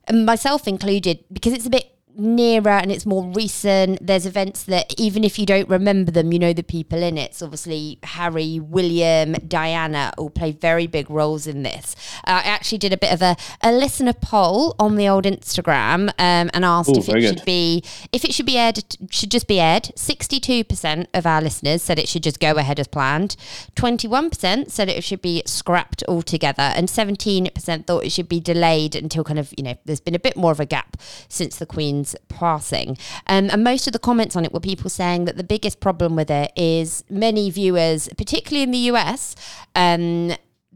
and 0.06 0.26
myself 0.26 0.68
included, 0.68 1.24
because 1.32 1.52
it's 1.52 1.66
a 1.66 1.70
bit 1.70 1.95
nearer 2.18 2.70
and 2.70 2.90
it's 2.90 3.06
more 3.06 3.24
recent. 3.24 4.04
There's 4.04 4.26
events 4.26 4.64
that 4.64 4.94
even 4.98 5.24
if 5.24 5.38
you 5.38 5.46
don't 5.46 5.68
remember 5.68 6.10
them, 6.10 6.32
you 6.32 6.38
know 6.38 6.52
the 6.52 6.62
people 6.62 7.02
in 7.02 7.18
it. 7.18 7.34
So 7.34 7.46
obviously 7.46 7.98
Harry, 8.02 8.58
William, 8.60 9.34
Diana 9.46 10.12
all 10.16 10.30
play 10.30 10.52
very 10.52 10.86
big 10.86 11.10
roles 11.10 11.46
in 11.46 11.62
this. 11.62 11.94
Uh, 12.26 12.42
I 12.44 12.48
actually 12.48 12.78
did 12.78 12.92
a 12.92 12.96
bit 12.96 13.12
of 13.12 13.22
a, 13.22 13.36
a 13.62 13.72
listener 13.72 14.12
poll 14.12 14.74
on 14.78 14.96
the 14.96 15.08
old 15.08 15.24
Instagram 15.24 16.08
um, 16.18 16.50
and 16.52 16.64
asked 16.64 16.90
Ooh, 16.90 16.98
if 16.98 17.08
it 17.08 17.22
should 17.22 17.36
good. 17.36 17.44
be 17.44 17.82
if 18.12 18.24
it 18.24 18.32
should 18.34 18.46
be 18.46 18.58
aired 18.58 18.84
should 19.10 19.30
just 19.30 19.46
be 19.48 19.60
aired. 19.60 19.90
Sixty 19.96 20.40
two 20.40 20.64
percent 20.64 21.08
of 21.14 21.26
our 21.26 21.42
listeners 21.42 21.82
said 21.82 21.98
it 21.98 22.08
should 22.08 22.22
just 22.22 22.40
go 22.40 22.52
ahead 22.52 22.80
as 22.80 22.88
planned. 22.88 23.36
Twenty 23.74 24.08
one 24.08 24.30
percent 24.30 24.70
said 24.72 24.88
it 24.88 25.04
should 25.04 25.22
be 25.22 25.42
scrapped 25.46 26.02
altogether, 26.08 26.62
and 26.62 26.88
seventeen 26.88 27.48
percent 27.54 27.86
thought 27.86 28.04
it 28.04 28.12
should 28.12 28.28
be 28.28 28.40
delayed 28.40 28.94
until 28.94 29.24
kind 29.24 29.38
of 29.38 29.52
you 29.56 29.64
know 29.64 29.76
there's 29.84 30.00
been 30.00 30.14
a 30.14 30.20
bit 30.20 30.36
more 30.36 30.52
of 30.52 30.60
a 30.60 30.66
gap 30.66 30.96
since 31.28 31.56
the 31.56 31.66
Queen's 31.66 32.05
passing. 32.28 32.96
Um, 33.26 33.48
and 33.50 33.64
most 33.64 33.86
of 33.86 33.92
the 33.92 33.98
comments 33.98 34.36
on 34.36 34.44
it 34.44 34.52
were 34.52 34.60
people 34.60 34.90
saying 34.90 35.24
that 35.24 35.36
the 35.36 35.44
biggest 35.44 35.80
problem 35.80 36.14
with 36.14 36.30
it 36.30 36.52
is 36.56 37.02
many 37.10 37.50
viewers, 37.50 38.08
particularly 38.16 38.62
in 38.62 38.70
the 38.70 38.78
US, 38.92 39.34
um, 39.74 40.32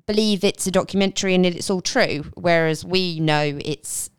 believe 0.07 0.43
it's 0.43 0.67
a 0.67 0.71
documentary 0.71 1.35
and 1.35 1.47
it's 1.47 1.71
all 1.71 1.81
true, 1.81 2.25
whereas 2.35 2.85
we 2.85 3.21
know 3.21 3.59
it's 3.65 4.11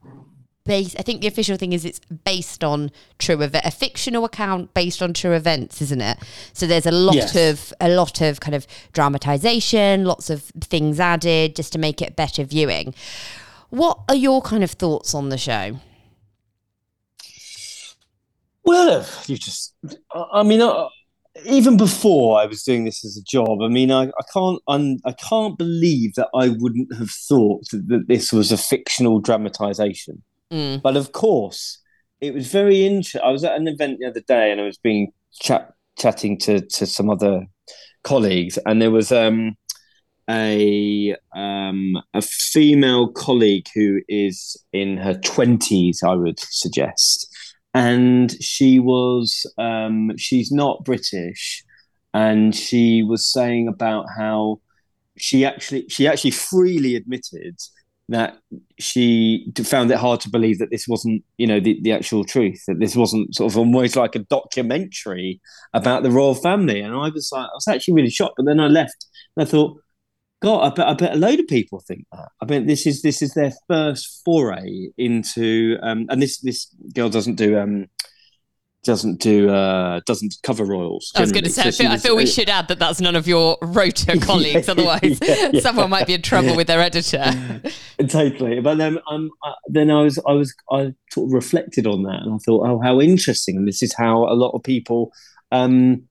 based. 0.63 0.95
I 0.97 1.01
think 1.01 1.21
the 1.21 1.27
official 1.27 1.57
thing 1.57 1.73
is 1.73 1.83
it's 1.85 1.99
based 1.99 2.63
on 2.63 2.91
true 3.17 3.41
event, 3.41 3.65
a 3.65 3.71
fictional 3.71 4.23
account 4.23 4.73
based 4.73 5.01
on 5.01 5.11
true 5.13 5.33
events, 5.33 5.81
isn't 5.81 5.99
it? 6.01 6.17
So 6.53 6.67
there's 6.67 6.85
a 6.85 6.91
lot 6.91 7.15
Yes. 7.15 7.35
of 7.35 7.73
a 7.81 7.89
lot 7.89 8.21
of 8.21 8.39
kind 8.39 8.53
of 8.55 8.67
dramatization, 8.93 10.05
lots 10.05 10.29
of 10.29 10.43
things 10.61 10.99
added 10.99 11.55
just 11.55 11.73
to 11.73 11.79
make 11.79 12.01
it 12.01 12.15
better 12.15 12.43
viewing. 12.43 12.93
What 13.69 13.99
are 14.07 14.15
your 14.15 14.41
kind 14.41 14.63
of 14.63 14.71
thoughts 14.71 15.13
on 15.15 15.29
the 15.29 15.37
show? 15.37 15.79
Well, 18.63 19.05
you 19.27 19.37
just, 19.37 19.73
I 20.13 20.43
mean, 20.43 20.61
uh, 20.61 20.87
even 21.45 21.77
before 21.77 22.39
I 22.39 22.45
was 22.45 22.63
doing 22.63 22.85
this 22.85 23.03
as 23.05 23.17
a 23.17 23.23
job, 23.23 23.61
I 23.61 23.67
mean, 23.67 23.91
I, 23.91 24.03
I 24.03 24.23
can't, 24.33 24.61
un, 24.67 24.99
I 25.05 25.13
can't 25.13 25.57
believe 25.57 26.13
that 26.15 26.29
I 26.35 26.49
wouldn't 26.49 26.93
have 26.95 27.09
thought 27.09 27.63
that, 27.71 27.87
that 27.87 28.07
this 28.07 28.31
was 28.31 28.51
a 28.51 28.57
fictional 28.57 29.19
dramatization. 29.19 30.21
Mm. 30.51 30.81
But 30.81 30.97
of 30.97 31.13
course, 31.13 31.79
it 32.19 32.33
was 32.33 32.51
very 32.51 32.85
interesting. 32.85 33.21
I 33.23 33.31
was 33.31 33.43
at 33.43 33.55
an 33.55 33.67
event 33.67 33.99
the 33.99 34.07
other 34.07 34.21
day, 34.21 34.51
and 34.51 34.61
I 34.61 34.65
was 34.65 34.77
being 34.77 35.11
chat 35.39 35.73
chatting 35.97 36.37
to 36.39 36.61
to 36.61 36.85
some 36.85 37.09
other 37.09 37.45
colleagues, 38.03 38.57
and 38.65 38.81
there 38.81 38.91
was 38.91 39.11
um 39.11 39.55
a 40.29 41.15
um 41.35 41.95
a 42.13 42.21
female 42.21 43.07
colleague 43.07 43.67
who 43.73 44.01
is 44.07 44.61
in 44.73 44.97
her 44.97 45.15
twenties, 45.15 46.03
I 46.05 46.13
would 46.13 46.39
suggest, 46.39 47.30
and 47.73 48.31
she 48.41 48.79
was 48.79 49.45
um 49.57 50.11
she's 50.17 50.51
not 50.51 50.83
British, 50.83 51.63
and 52.13 52.55
she 52.55 53.03
was 53.03 53.31
saying 53.31 53.67
about 53.67 54.05
how 54.17 54.59
she 55.17 55.45
actually 55.45 55.87
she 55.89 56.07
actually 56.07 56.31
freely 56.31 56.95
admitted 56.95 57.57
that 58.11 58.37
she 58.77 59.47
found 59.63 59.89
it 59.89 59.97
hard 59.97 60.19
to 60.19 60.29
believe 60.29 60.59
that 60.59 60.69
this 60.69 60.85
wasn't, 60.85 61.23
you 61.37 61.47
know, 61.47 61.61
the, 61.61 61.79
the 61.81 61.93
actual 61.93 62.25
truth. 62.25 62.61
That 62.67 62.79
this 62.79 62.95
wasn't 62.95 63.33
sort 63.33 63.51
of 63.51 63.57
almost 63.57 63.95
like 63.95 64.15
a 64.15 64.19
documentary 64.19 65.39
about 65.73 66.03
the 66.03 66.11
royal 66.11 66.35
family. 66.35 66.81
And 66.81 66.93
I 66.93 67.09
was 67.09 67.29
like, 67.31 67.45
I 67.45 67.55
was 67.55 67.67
actually 67.69 67.93
really 67.93 68.09
shocked. 68.09 68.33
But 68.35 68.47
then 68.47 68.59
I 68.59 68.67
left 68.67 69.07
and 69.37 69.47
I 69.47 69.49
thought, 69.49 69.79
God, 70.41 70.71
I 70.71 70.73
bet 70.73 70.87
I 70.87 70.93
bet 70.93 71.13
a 71.13 71.17
load 71.17 71.39
of 71.39 71.47
people 71.47 71.79
think 71.87 72.05
that. 72.11 72.29
I 72.41 72.45
bet 72.45 72.65
this 72.65 72.87
is 72.87 73.03
this 73.03 73.21
is 73.21 73.33
their 73.33 73.53
first 73.67 74.21
foray 74.25 74.89
into, 74.97 75.77
um, 75.83 76.07
and 76.09 76.21
this 76.21 76.39
this 76.39 76.65
girl 76.93 77.09
doesn't 77.09 77.35
do 77.35 77.59
um, 77.59 77.87
doesn't 78.83 79.19
do 79.21 79.49
uh, 79.49 80.01
doesn't 80.07 80.33
cover 80.41 80.65
royals. 80.65 81.11
I 81.15 81.21
was 81.21 81.31
going 81.31 81.43
to 81.43 81.49
say, 81.51 81.69
So 81.69 81.83
I 81.83 81.87
feel, 81.87 81.91
I 81.91 81.97
feel 81.97 82.15
we 82.15 82.25
should 82.25 82.49
add 82.49 82.67
that 82.69 82.79
that's 82.79 82.99
none 82.99 83.15
of 83.15 83.27
your 83.27 83.57
rota 83.61 84.17
colleagues. 84.21 84.67
Yeah, 84.67 84.71
Otherwise, 84.71 85.19
yeah, 85.21 85.49
yeah. 85.53 85.59
someone 85.61 85.91
might 85.91 86.07
be 86.07 86.15
in 86.15 86.23
trouble 86.23 86.55
with 86.55 86.65
their 86.65 86.81
editor. 86.81 87.23
totally. 88.09 88.59
But 88.61 88.79
then 88.79 88.97
um, 89.09 89.29
I, 89.43 89.53
then 89.67 89.91
I 89.91 90.01
was 90.01 90.17
I 90.27 90.31
was 90.31 90.55
I 90.71 90.93
sort 91.11 91.27
of 91.27 91.33
reflected 91.33 91.85
on 91.85 92.03
that, 92.03 92.23
and 92.23 92.33
I 92.33 92.37
thought, 92.37 92.67
oh, 92.67 92.81
how 92.81 92.99
interesting! 92.99 93.57
And 93.57 93.67
this 93.67 93.83
is 93.83 93.93
how 93.95 94.23
a 94.23 94.33
lot 94.33 94.55
of 94.55 94.63
people 94.63 95.11
um, 95.51 96.07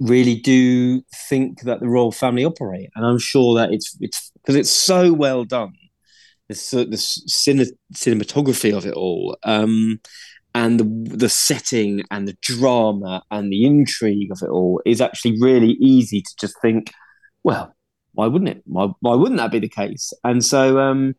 really 0.00 0.36
do 0.36 1.02
think 1.28 1.62
that 1.62 1.80
the 1.80 1.88
royal 1.88 2.12
family 2.12 2.44
operate, 2.44 2.90
and 2.94 3.04
I'm 3.04 3.18
sure 3.18 3.56
that 3.56 3.72
it's 3.72 3.96
it's 4.00 4.30
because 4.34 4.56
it's 4.56 4.70
so 4.70 5.12
well 5.12 5.44
done. 5.44 5.72
The 6.48 6.54
the 6.88 6.96
cine, 6.96 7.66
cinematography 7.94 8.76
of 8.76 8.86
it 8.86 8.94
all. 8.94 9.36
Um, 9.42 10.00
and 10.56 10.80
the, 10.80 11.16
the 11.16 11.28
setting 11.28 12.02
and 12.10 12.26
the 12.26 12.36
drama 12.40 13.22
and 13.30 13.52
the 13.52 13.66
intrigue 13.66 14.32
of 14.32 14.38
it 14.40 14.48
all 14.48 14.80
is 14.86 15.02
actually 15.02 15.36
really 15.38 15.72
easy 15.72 16.22
to 16.22 16.34
just 16.40 16.58
think, 16.62 16.92
well, 17.44 17.74
why 18.14 18.26
wouldn't 18.26 18.48
it? 18.48 18.62
Why, 18.64 18.88
why 19.00 19.14
wouldn't 19.16 19.36
that 19.36 19.50
be 19.52 19.58
the 19.58 19.68
case? 19.68 20.14
And 20.24 20.42
so, 20.42 20.78
um, 20.78 21.14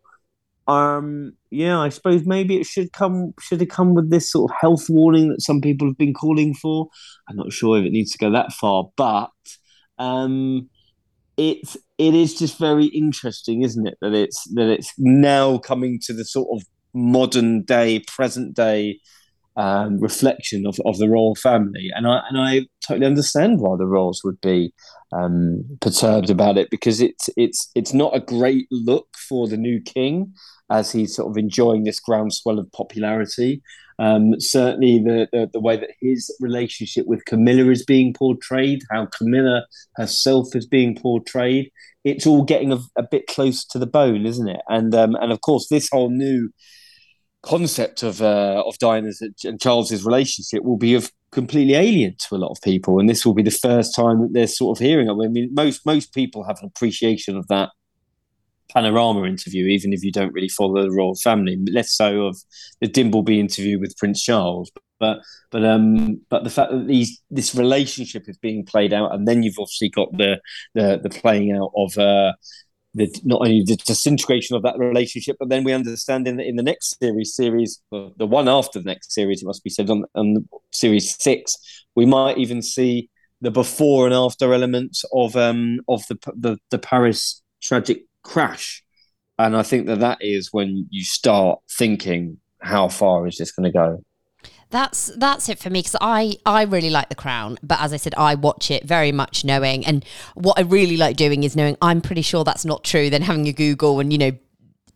um, 0.68 1.34
yeah, 1.50 1.80
I 1.80 1.90
suppose 1.90 2.26
maybe 2.26 2.58
it 2.60 2.66
should 2.66 2.92
come 2.92 3.34
should 3.40 3.62
have 3.62 3.70
come 3.70 3.94
with 3.94 4.10
this 4.10 4.30
sort 4.30 4.52
of 4.52 4.58
health 4.60 4.90
warning 4.90 5.30
that 5.30 5.42
some 5.42 5.62
people 5.62 5.88
have 5.88 5.98
been 5.98 6.14
calling 6.14 6.54
for. 6.54 6.90
I'm 7.30 7.38
not 7.38 7.54
sure 7.54 7.78
if 7.78 7.86
it 7.86 7.92
needs 7.92 8.12
to 8.12 8.18
go 8.18 8.32
that 8.32 8.52
far, 8.52 8.90
but 8.98 9.32
um, 9.98 10.70
it's 11.38 11.78
it 11.98 12.14
is 12.14 12.36
just 12.38 12.60
very 12.60 12.86
interesting, 12.86 13.64
isn't 13.64 13.88
it? 13.88 13.98
That 14.02 14.14
it's 14.14 14.44
that 14.56 14.70
it's 14.70 14.94
now 14.98 15.58
coming 15.60 16.00
to 16.04 16.14
the 16.14 16.26
sort 16.26 16.50
of 16.52 16.68
modern 16.94 17.64
day, 17.64 18.00
present 18.08 18.56
day 18.56 19.00
um, 19.58 20.00
reflection 20.00 20.68
of, 20.68 20.80
of 20.86 21.00
the 21.00 21.10
royal 21.10 21.36
family, 21.36 21.90
and 21.96 22.08
I 22.08 22.22
and 22.30 22.38
I 22.38 22.68
totally 22.88 23.08
understand 23.08 23.60
why 23.60 23.76
the 23.76 23.88
royals 23.88 24.22
would 24.24 24.40
be 24.40 24.72
um, 25.12 25.66
perturbed 25.82 26.30
about 26.30 26.58
it 26.58 26.70
because 26.70 27.02
it's 27.02 27.30
it's 27.36 27.70
it's 27.76 27.94
not 27.94 28.16
a 28.16 28.20
great 28.20 28.68
look 28.72 29.08
for 29.28 29.48
the 29.48 29.58
new 29.58 29.82
king 29.82 30.34
as 30.70 30.92
he's 30.92 31.16
sort 31.16 31.32
of 31.32 31.38
enjoying 31.38 31.84
this 31.84 32.00
groundswell 32.00 32.60
of 32.60 32.72
popularity. 32.72 33.62
Um, 34.00 34.40
certainly, 34.40 35.00
the, 35.00 35.28
the 35.32 35.50
the 35.52 35.60
way 35.60 35.76
that 35.76 35.90
his 36.00 36.34
relationship 36.40 37.08
with 37.08 37.26
Camilla 37.26 37.72
is 37.72 37.84
being 37.84 38.14
portrayed, 38.14 38.82
how 38.92 39.08
Camilla 39.08 39.66
herself 39.96 40.56
is 40.56 40.68
being 40.68 40.96
portrayed, 40.96 41.72
it's 42.04 42.28
all 42.28 42.44
getting 42.44 42.72
a, 42.72 42.78
a 42.96 43.04
bit 43.10 43.26
close 43.26 43.66
to 43.66 43.80
the 43.80 43.88
bone, 43.88 44.28
isn't 44.28 44.48
it? 44.48 44.62
And 44.68 44.94
um, 44.94 45.16
and 45.16 45.32
of 45.32 45.42
course, 45.42 45.68
this 45.68 45.90
whole 45.92 46.12
new 46.12 46.52
concept 47.44 48.04
of 48.04 48.22
uh, 48.22 48.64
of 48.66 48.78
Diana's 48.80 49.22
and 49.44 49.62
Charles's 49.62 50.06
relationship 50.06 50.64
will 50.64 50.78
be 50.78 50.96
of 50.96 51.12
completely 51.32 51.76
alien 51.76 52.16
to 52.28 52.36
a 52.36 52.38
lot 52.38 52.52
of 52.52 52.62
people, 52.62 53.00
and 53.00 53.10
this 53.10 53.26
will 53.26 53.34
be 53.34 53.44
the 53.44 53.52
first 53.52 53.96
time 53.96 54.22
that 54.22 54.34
they're 54.34 54.48
sort 54.48 54.78
of 54.78 54.86
hearing 54.86 55.08
it. 55.08 55.12
I 55.12 55.28
mean, 55.28 55.50
most 55.54 55.86
most 55.86 56.14
people 56.14 56.44
have 56.44 56.60
an 56.62 56.68
appreciation 56.68 57.38
of 57.38 57.48
that 57.48 57.70
panorama 58.74 59.26
interview, 59.26 59.66
even 59.68 59.94
if 59.94 60.04
you 60.04 60.12
don't 60.12 60.34
really 60.34 60.50
follow 60.50 60.82
the 60.82 60.92
royal 60.92 61.16
family. 61.16 61.58
Less 61.72 61.92
so 61.94 62.26
of 62.26 62.38
the 62.82 62.88
Dimbleby 62.88 63.40
interview 63.40 63.80
with 63.80 63.98
Prince 63.98 64.22
Charles, 64.22 64.72
but 65.00 65.20
but 65.52 65.64
um 65.64 66.22
but 66.30 66.44
the 66.44 66.50
fact 66.50 66.72
that 66.72 66.88
these 66.88 67.22
this 67.30 67.56
relationship 67.56 68.28
is 68.28 68.38
being 68.38 68.66
played 68.66 68.94
out, 68.94 69.14
and 69.14 69.28
then 69.28 69.44
you've 69.44 69.60
obviously 69.60 69.90
got 69.90 70.16
the 70.18 70.40
the 70.74 71.00
the 71.02 71.10
playing 71.10 71.52
out 71.52 71.72
of. 71.76 71.98
Uh, 71.98 72.34
the, 72.94 73.14
not 73.24 73.42
only 73.42 73.64
the 73.64 73.76
disintegration 73.76 74.56
of 74.56 74.64
that 74.64 74.78
relationship, 74.78 75.36
but 75.40 75.50
then 75.50 75.64
we 75.64 75.74
understand 75.74 76.28
in 76.28 76.38
the, 76.38 76.48
in 76.48 76.56
the 76.56 76.64
next 76.64 76.98
series, 77.00 77.36
series 77.36 77.82
the 77.92 78.26
one 78.26 78.48
after 78.48 78.80
the 78.80 78.86
next 78.86 79.14
series, 79.14 79.42
it 79.42 79.46
must 79.46 79.64
be 79.64 79.70
said 79.70 79.90
on, 79.90 80.06
on 80.16 80.48
series 80.72 81.16
six, 81.22 81.56
we 81.96 82.06
might 82.06 82.38
even 82.38 82.62
see 82.62 83.10
the 83.42 83.52
before 83.52 84.06
and 84.06 84.16
after 84.16 84.52
elements 84.52 85.04
of 85.14 85.36
um 85.36 85.80
of 85.88 86.06
the 86.08 86.18
the, 86.36 86.58
the 86.72 86.80
Paris 86.80 87.42
tragic 87.62 88.04
crash, 88.24 88.84
and 89.38 89.56
I 89.56 89.64
think 89.64 89.86
that 89.88 90.00
that 90.00 90.18
is 90.22 90.50
when 90.52 90.88
you 90.90 91.04
start 91.04 91.60
thinking, 91.70 92.40
how 92.62 92.88
far 92.88 93.28
is 93.28 93.38
this 93.38 93.52
going 93.52 93.72
to 93.72 93.78
go? 93.78 94.04
That's 94.70 95.08
that's 95.16 95.48
it 95.48 95.60
for 95.60 95.70
me 95.70 95.80
because 95.80 95.96
I 96.02 96.38
I 96.46 96.64
really 96.64 96.90
like 96.90 97.08
The 97.08 97.16
Crown, 97.16 97.58
but 97.64 97.80
as 97.82 97.94
I 97.94 97.98
said, 97.98 98.14
I 98.18 98.36
watch 98.36 98.70
it 98.70 98.84
very 98.84 99.14
much 99.14 99.46
knowing, 99.46 99.86
and 99.86 100.04
what 100.36 100.60
I 100.60 100.64
really 100.64 100.98
like 100.98 101.16
doing 101.16 101.44
is 101.44 101.56
knowing 101.56 101.78
I'm 101.82 102.02
pretty 102.02 102.22
sure 102.22 102.44
that's 102.44 102.66
not 102.66 102.84
true. 102.84 103.10
Then 103.10 103.22
having 103.22 103.48
a 103.48 103.54
Google 103.54 104.00
and 104.00 104.12
you 104.12 104.20
know 104.20 104.32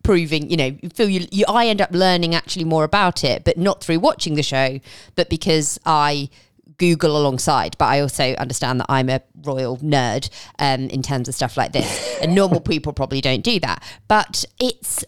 proving 0.03 0.49
you 0.49 0.57
know 0.57 0.75
feel 0.93 1.07
you, 1.07 1.27
you 1.31 1.45
I 1.47 1.67
end 1.67 1.79
up 1.79 1.91
learning 1.91 2.35
actually 2.35 2.65
more 2.65 2.83
about 2.83 3.23
it, 3.23 3.45
but 3.45 3.57
not 3.57 3.81
through 3.81 3.99
watching 3.99 4.35
the 4.35 4.43
show, 4.43 4.79
but 5.15 5.29
because 5.29 5.79
I 5.85 6.29
Google 6.77 7.15
alongside, 7.15 7.77
but 7.77 7.85
I 7.85 8.01
also 8.01 8.33
understand 8.33 8.81
that 8.81 8.87
I'm 8.89 9.07
a 9.07 9.21
royal 9.43 9.77
nerd 9.77 10.29
um, 10.59 10.89
in 10.89 11.01
terms 11.01 11.29
of 11.29 11.35
stuff 11.35 11.55
like 11.55 11.71
this, 11.71 12.17
and 12.21 12.35
normal 12.35 12.59
people 12.59 12.91
probably 12.91 13.21
don't 13.21 13.43
do 13.43 13.57
that. 13.61 13.83
But 14.09 14.43
it's 14.59 15.05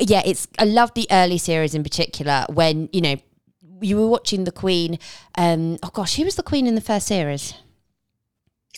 yeah, 0.00 0.22
it's 0.24 0.48
I 0.58 0.64
love 0.64 0.92
the 0.94 1.06
early 1.10 1.38
series 1.38 1.74
in 1.74 1.84
particular 1.84 2.46
when 2.48 2.88
you 2.92 3.00
know 3.00 3.16
you 3.80 3.96
were 3.96 4.08
watching 4.08 4.44
the 4.44 4.52
Queen. 4.52 4.98
Um, 5.36 5.78
oh 5.82 5.90
gosh, 5.92 6.16
who 6.16 6.24
was 6.24 6.36
the 6.36 6.42
Queen 6.42 6.66
in 6.66 6.74
the 6.74 6.80
first 6.80 7.06
series? 7.06 7.54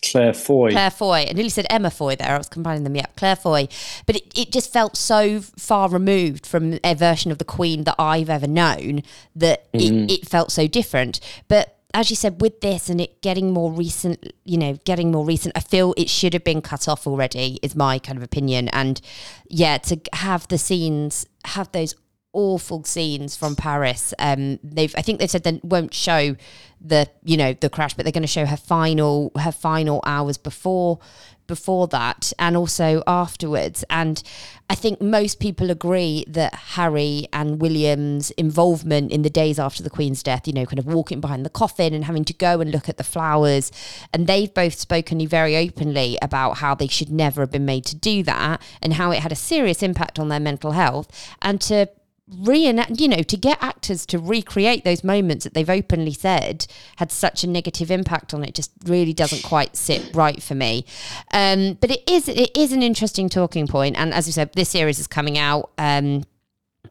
Claire 0.02 0.34
Foy. 0.34 0.70
Claire 0.72 0.90
Foy. 0.90 1.26
I 1.28 1.32
nearly 1.32 1.48
said 1.48 1.66
Emma 1.70 1.90
Foy 1.90 2.16
there. 2.16 2.34
I 2.34 2.38
was 2.38 2.48
combining 2.48 2.84
them. 2.84 2.96
Yeah, 2.96 3.06
Claire 3.16 3.36
Foy. 3.36 3.68
But 4.04 4.16
it, 4.16 4.38
it 4.38 4.52
just 4.52 4.72
felt 4.72 4.96
so 4.96 5.40
far 5.40 5.88
removed 5.88 6.44
from 6.44 6.78
a 6.82 6.94
version 6.94 7.30
of 7.30 7.38
the 7.38 7.44
Queen 7.44 7.84
that 7.84 7.94
I've 7.98 8.28
ever 8.28 8.48
known 8.48 9.02
that 9.36 9.72
mm. 9.72 10.10
it, 10.10 10.12
it 10.12 10.28
felt 10.28 10.50
so 10.50 10.66
different. 10.66 11.20
But 11.46 11.78
as 11.94 12.10
you 12.10 12.16
said, 12.16 12.40
with 12.40 12.60
this 12.62 12.88
and 12.88 13.00
it 13.00 13.20
getting 13.22 13.52
more 13.52 13.70
recent, 13.70 14.32
you 14.44 14.56
know, 14.58 14.78
getting 14.84 15.10
more 15.12 15.24
recent, 15.24 15.56
I 15.56 15.60
feel 15.60 15.94
it 15.96 16.08
should 16.08 16.32
have 16.32 16.44
been 16.44 16.62
cut 16.62 16.88
off 16.88 17.06
already, 17.06 17.58
is 17.62 17.76
my 17.76 17.98
kind 17.98 18.16
of 18.16 18.24
opinion. 18.24 18.68
And 18.70 19.00
yeah, 19.48 19.78
to 19.78 20.00
have 20.14 20.48
the 20.48 20.58
scenes, 20.58 21.26
have 21.44 21.70
those 21.72 21.94
awful 22.32 22.84
scenes 22.84 23.36
from 23.36 23.56
Paris. 23.56 24.14
Um, 24.18 24.58
they've, 24.62 24.94
I 24.96 25.02
think 25.02 25.18
they've 25.18 25.30
said 25.30 25.44
they 25.44 25.60
won't 25.62 25.94
show 25.94 26.36
the, 26.80 27.08
you 27.22 27.36
know, 27.36 27.52
the 27.52 27.70
crash, 27.70 27.94
but 27.94 28.04
they're 28.04 28.12
going 28.12 28.22
to 28.22 28.26
show 28.26 28.46
her 28.46 28.56
final, 28.56 29.32
her 29.38 29.52
final 29.52 30.00
hours 30.04 30.38
before 30.38 30.98
before 31.46 31.88
that 31.88 32.32
and 32.38 32.56
also 32.56 33.02
afterwards. 33.06 33.84
And 33.90 34.22
I 34.70 34.74
think 34.74 35.02
most 35.02 35.40
people 35.40 35.70
agree 35.70 36.24
that 36.28 36.54
Harry 36.54 37.26
and 37.32 37.60
William's 37.60 38.30
involvement 38.32 39.10
in 39.10 39.22
the 39.22 39.28
days 39.28 39.58
after 39.58 39.82
the 39.82 39.90
Queen's 39.90 40.22
death, 40.22 40.46
you 40.46 40.52
know, 40.54 40.64
kind 40.64 40.78
of 40.78 40.86
walking 40.86 41.20
behind 41.20 41.44
the 41.44 41.50
coffin 41.50 41.92
and 41.92 42.04
having 42.04 42.24
to 42.24 42.32
go 42.32 42.60
and 42.60 42.70
look 42.70 42.88
at 42.88 42.96
the 42.96 43.04
flowers, 43.04 43.70
and 44.14 44.26
they've 44.26 44.54
both 44.54 44.78
spoken 44.78 45.26
very 45.28 45.56
openly 45.56 46.16
about 46.22 46.58
how 46.58 46.74
they 46.74 46.86
should 46.86 47.10
never 47.10 47.42
have 47.42 47.50
been 47.50 47.66
made 47.66 47.84
to 47.84 47.96
do 47.96 48.22
that 48.22 48.62
and 48.80 48.94
how 48.94 49.10
it 49.10 49.18
had 49.18 49.32
a 49.32 49.36
serious 49.36 49.82
impact 49.82 50.18
on 50.18 50.28
their 50.28 50.40
mental 50.40 50.72
health. 50.72 51.08
And 51.42 51.60
to 51.62 51.90
reenact, 52.38 53.00
you 53.00 53.08
know, 53.08 53.22
to 53.22 53.36
get 53.36 53.62
actors 53.62 54.06
to 54.06 54.18
recreate 54.18 54.84
those 54.84 55.04
moments 55.04 55.44
that 55.44 55.54
they've 55.54 55.68
openly 55.68 56.12
said 56.12 56.66
had 56.96 57.12
such 57.12 57.44
a 57.44 57.46
negative 57.46 57.90
impact 57.90 58.34
on 58.34 58.44
it 58.44 58.54
just 58.54 58.72
really 58.84 59.12
doesn't 59.12 59.42
quite 59.42 59.76
sit 59.76 60.10
right 60.14 60.42
for 60.42 60.54
me. 60.54 60.84
Um, 61.32 61.74
but 61.80 61.90
it 61.90 62.08
is 62.08 62.28
it 62.28 62.56
is 62.56 62.72
an 62.72 62.82
interesting 62.82 63.28
talking 63.28 63.66
point. 63.66 63.96
and 63.96 64.12
as 64.12 64.26
you 64.26 64.32
said, 64.32 64.52
this 64.54 64.70
series 64.70 64.98
is 64.98 65.06
coming 65.06 65.38
out. 65.38 65.70
Um, 65.78 66.24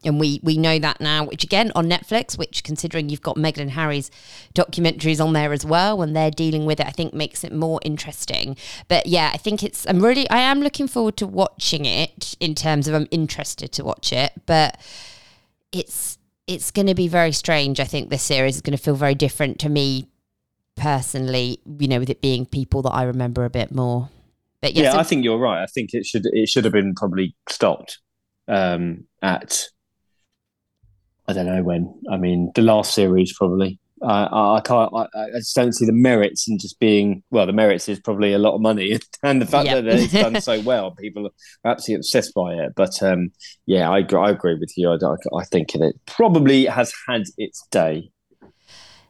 and 0.04 0.20
we 0.20 0.40
we 0.42 0.58
know 0.58 0.80
that 0.80 1.00
now, 1.00 1.26
which 1.26 1.44
again 1.44 1.72
on 1.76 1.90
Netflix, 1.90 2.38
which 2.38 2.64
considering 2.64 3.10
you've 3.10 3.22
got 3.22 3.36
Meghan 3.36 3.60
and 3.60 3.72
Harry's 3.72 4.10
documentaries 4.56 5.24
on 5.24 5.34
there 5.34 5.54
as 5.54 5.66
well, 5.66 6.02
and 6.02 6.16
they're 6.16 6.32
dealing 6.32 6.66
with 6.66 6.80
it, 6.80 6.88
I 6.88 6.92
think 6.92 7.14
makes 7.14 7.44
it 7.44 7.54
more 7.54 7.80
interesting. 7.84 8.58
But 8.88 9.08
yeah, 9.08 9.32
I 9.34 9.38
think 9.38 9.64
it's 9.64 9.86
I'm 9.88 10.02
really 10.02 10.30
I 10.30 10.40
am 10.40 10.62
looking 10.62 10.88
forward 10.88 11.18
to 11.18 11.28
watching 11.28 11.86
it 11.86 12.36
in 12.40 12.56
terms 12.56 12.88
of 12.88 12.96
I'm 12.96 13.08
interested 13.12 13.72
to 13.74 13.84
watch 13.84 14.12
it, 14.12 14.32
but 14.46 14.80
it's 15.72 16.18
it's 16.48 16.72
going 16.72 16.88
to 16.88 16.96
be 16.96 17.08
very 17.08 17.32
strange. 17.32 17.80
I 17.80 17.86
think 17.86 18.10
this 18.10 18.24
series 18.24 18.56
is 18.56 18.62
going 18.62 18.78
to 18.78 18.84
feel 18.84 18.96
very 18.96 19.16
different 19.16 19.60
to 19.60 19.70
me 19.70 20.08
personally. 20.76 21.60
You 21.80 21.88
know, 21.88 22.00
with 22.00 22.10
it 22.10 22.22
being 22.22 22.46
people 22.46 22.82
that 22.84 22.92
I 22.92 23.04
remember 23.04 23.46
a 23.46 23.50
bit 23.50 23.72
more. 23.72 24.10
But 24.62 24.74
yes, 24.74 24.94
yeah, 24.94 25.00
I 25.00 25.04
think 25.04 25.24
you're 25.24 25.40
right. 25.40 25.64
I 25.64 25.66
think 25.66 25.94
it 25.94 26.06
should 26.06 26.24
it 26.26 26.50
should 26.50 26.66
have 26.66 26.74
been 26.74 26.94
probably 26.96 27.36
stopped 27.50 28.00
um, 28.48 29.06
at 29.22 29.66
I 31.28 31.34
don't 31.34 31.46
know 31.46 31.64
when. 31.64 31.94
I 32.12 32.18
mean, 32.18 32.52
the 32.56 32.62
last 32.62 32.94
series 32.94 33.34
probably. 33.38 33.80
I, 34.04 34.58
I 34.58 34.62
can't. 34.64 34.92
I, 34.94 35.06
I, 35.16 35.30
just 35.38 35.56
don't 35.56 35.74
see 35.74 35.86
the 35.86 35.92
merits 35.92 36.48
in 36.48 36.58
just 36.58 36.80
being. 36.80 37.24
Well, 37.30 37.46
the 37.46 37.54
merits 37.54 37.88
is 37.88 38.00
probably 38.00 38.34
a 38.34 38.40
lot 38.40 38.56
of 38.56 38.62
money, 38.62 39.00
and 39.24 39.42
the 39.42 39.46
fact 39.46 39.70
that 39.70 39.86
it's 39.86 40.12
done 40.12 40.42
so 40.42 40.60
well, 40.66 40.92
people 40.92 41.28
are 41.28 41.72
absolutely 41.72 42.00
obsessed 42.00 42.34
by 42.34 42.54
it. 42.54 42.74
But 42.76 43.02
um, 43.04 43.32
yeah, 43.66 43.90
I, 43.90 44.00
I 44.00 44.30
agree 44.30 44.56
with 44.56 44.74
you. 44.76 44.90
I, 44.90 44.98
I 45.38 45.46
think 45.46 45.76
it 45.76 45.96
probably 46.06 46.66
has 46.66 46.94
had 47.08 47.24
its 47.38 47.66
day. 47.72 48.12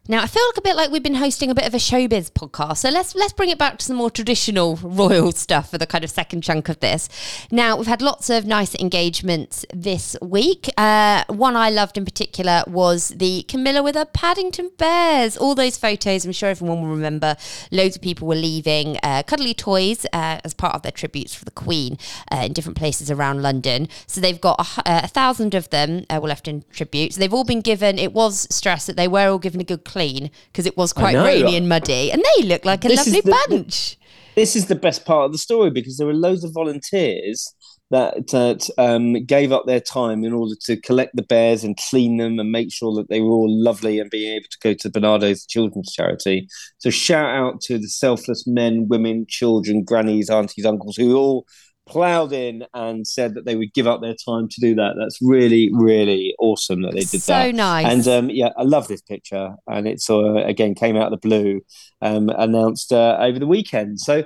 Now 0.07 0.23
I 0.23 0.25
feel 0.25 0.41
like 0.47 0.57
a 0.57 0.61
bit 0.61 0.75
like 0.75 0.89
we've 0.89 1.03
been 1.03 1.13
hosting 1.13 1.51
a 1.51 1.55
bit 1.55 1.67
of 1.67 1.75
a 1.75 1.77
showbiz 1.77 2.31
podcast, 2.31 2.77
so 2.77 2.89
let's 2.89 3.13
let's 3.13 3.33
bring 3.33 3.49
it 3.49 3.59
back 3.59 3.77
to 3.77 3.85
some 3.85 3.97
more 3.97 4.09
traditional 4.09 4.75
royal 4.81 5.31
stuff 5.31 5.69
for 5.69 5.77
the 5.77 5.85
kind 5.85 6.03
of 6.03 6.09
second 6.09 6.41
chunk 6.41 6.69
of 6.69 6.79
this. 6.79 7.07
Now 7.51 7.77
we've 7.77 7.85
had 7.85 8.01
lots 8.01 8.27
of 8.31 8.47
nice 8.47 8.73
engagements 8.73 9.63
this 9.71 10.17
week. 10.19 10.67
Uh, 10.75 11.23
one 11.27 11.55
I 11.55 11.69
loved 11.69 11.99
in 11.99 12.05
particular 12.05 12.63
was 12.65 13.09
the 13.09 13.43
Camilla 13.43 13.83
with 13.83 13.93
her 13.93 14.05
Paddington 14.05 14.71
bears. 14.75 15.37
All 15.37 15.53
those 15.53 15.77
photos, 15.77 16.25
I'm 16.25 16.31
sure 16.31 16.49
everyone 16.49 16.81
will 16.81 16.95
remember. 16.95 17.35
Loads 17.69 17.95
of 17.95 18.01
people 18.01 18.27
were 18.27 18.33
leaving 18.33 18.97
uh, 19.03 19.21
cuddly 19.21 19.53
toys 19.53 20.07
uh, 20.13 20.39
as 20.43 20.55
part 20.55 20.73
of 20.73 20.81
their 20.81 20.91
tributes 20.91 21.35
for 21.35 21.45
the 21.45 21.51
Queen 21.51 21.99
uh, 22.31 22.41
in 22.45 22.53
different 22.53 22.75
places 22.75 23.11
around 23.11 23.43
London. 23.43 23.87
So 24.07 24.19
they've 24.19 24.41
got 24.41 24.67
a, 24.79 25.03
a 25.03 25.07
thousand 25.07 25.53
of 25.53 25.69
them 25.69 26.05
uh, 26.09 26.19
were 26.19 26.29
left 26.29 26.47
in 26.47 26.65
tribute. 26.71 27.13
So 27.13 27.19
they've 27.19 27.33
all 27.33 27.43
been 27.43 27.61
given. 27.61 27.99
It 27.99 28.13
was 28.13 28.47
stressed 28.49 28.87
that 28.87 28.97
they 28.97 29.07
were 29.07 29.27
all 29.27 29.37
given 29.37 29.61
a 29.61 29.63
good 29.63 29.85
clean 29.91 30.31
because 30.51 30.65
it 30.65 30.77
was 30.77 30.93
quite 30.93 31.15
rainy 31.15 31.55
and 31.55 31.67
muddy, 31.67 32.11
and 32.11 32.23
they 32.23 32.43
look 32.43 32.65
like 32.65 32.85
a 32.85 32.87
this 32.87 33.05
lovely 33.05 33.21
the, 33.21 33.37
bunch. 33.47 33.97
This 34.35 34.55
is 34.55 34.67
the 34.67 34.75
best 34.75 35.05
part 35.05 35.25
of 35.25 35.31
the 35.31 35.37
story 35.37 35.69
because 35.69 35.97
there 35.97 36.07
were 36.07 36.13
loads 36.13 36.43
of 36.43 36.53
volunteers 36.53 37.53
that, 37.91 38.27
that 38.27 38.69
um, 38.77 39.25
gave 39.25 39.51
up 39.51 39.65
their 39.67 39.81
time 39.81 40.23
in 40.23 40.31
order 40.31 40.55
to 40.61 40.77
collect 40.77 41.15
the 41.15 41.23
bears 41.23 41.65
and 41.65 41.77
clean 41.89 42.17
them 42.17 42.39
and 42.39 42.49
make 42.49 42.71
sure 42.71 42.95
that 42.95 43.09
they 43.09 43.19
were 43.19 43.31
all 43.31 43.49
lovely 43.49 43.99
and 43.99 44.09
being 44.09 44.33
able 44.33 44.47
to 44.49 44.57
go 44.63 44.73
to 44.73 44.89
Barnardo's 44.89 45.45
Children's 45.45 45.91
Charity. 45.91 46.47
So 46.77 46.89
shout 46.89 47.29
out 47.29 47.59
to 47.63 47.77
the 47.77 47.89
selfless 47.89 48.47
men, 48.47 48.87
women, 48.87 49.25
children, 49.27 49.83
grannies, 49.83 50.29
aunties, 50.29 50.65
uncles 50.65 50.95
who 50.95 51.17
all 51.17 51.45
ploughed 51.87 52.31
in 52.31 52.65
and 52.73 53.07
said 53.07 53.35
that 53.35 53.45
they 53.45 53.55
would 53.55 53.73
give 53.73 53.87
up 53.87 54.01
their 54.01 54.15
time 54.15 54.47
to 54.49 54.61
do 54.61 54.75
that. 54.75 54.93
That's 54.97 55.19
really, 55.21 55.69
really 55.73 56.35
awesome 56.39 56.81
that 56.83 56.93
they 56.93 57.01
did 57.01 57.21
so 57.21 57.33
that. 57.33 57.45
So 57.45 57.51
nice. 57.51 57.85
And 57.85 58.07
um, 58.07 58.29
yeah, 58.29 58.49
I 58.57 58.63
love 58.63 58.87
this 58.87 59.01
picture. 59.01 59.55
And 59.67 59.87
it's 59.87 60.09
uh, 60.09 60.35
again 60.35 60.75
came 60.75 60.95
out 60.95 61.11
of 61.11 61.21
the 61.21 61.27
blue, 61.27 61.61
um, 62.01 62.29
announced 62.29 62.93
uh, 62.93 63.17
over 63.19 63.39
the 63.39 63.47
weekend. 63.47 63.99
So 63.99 64.23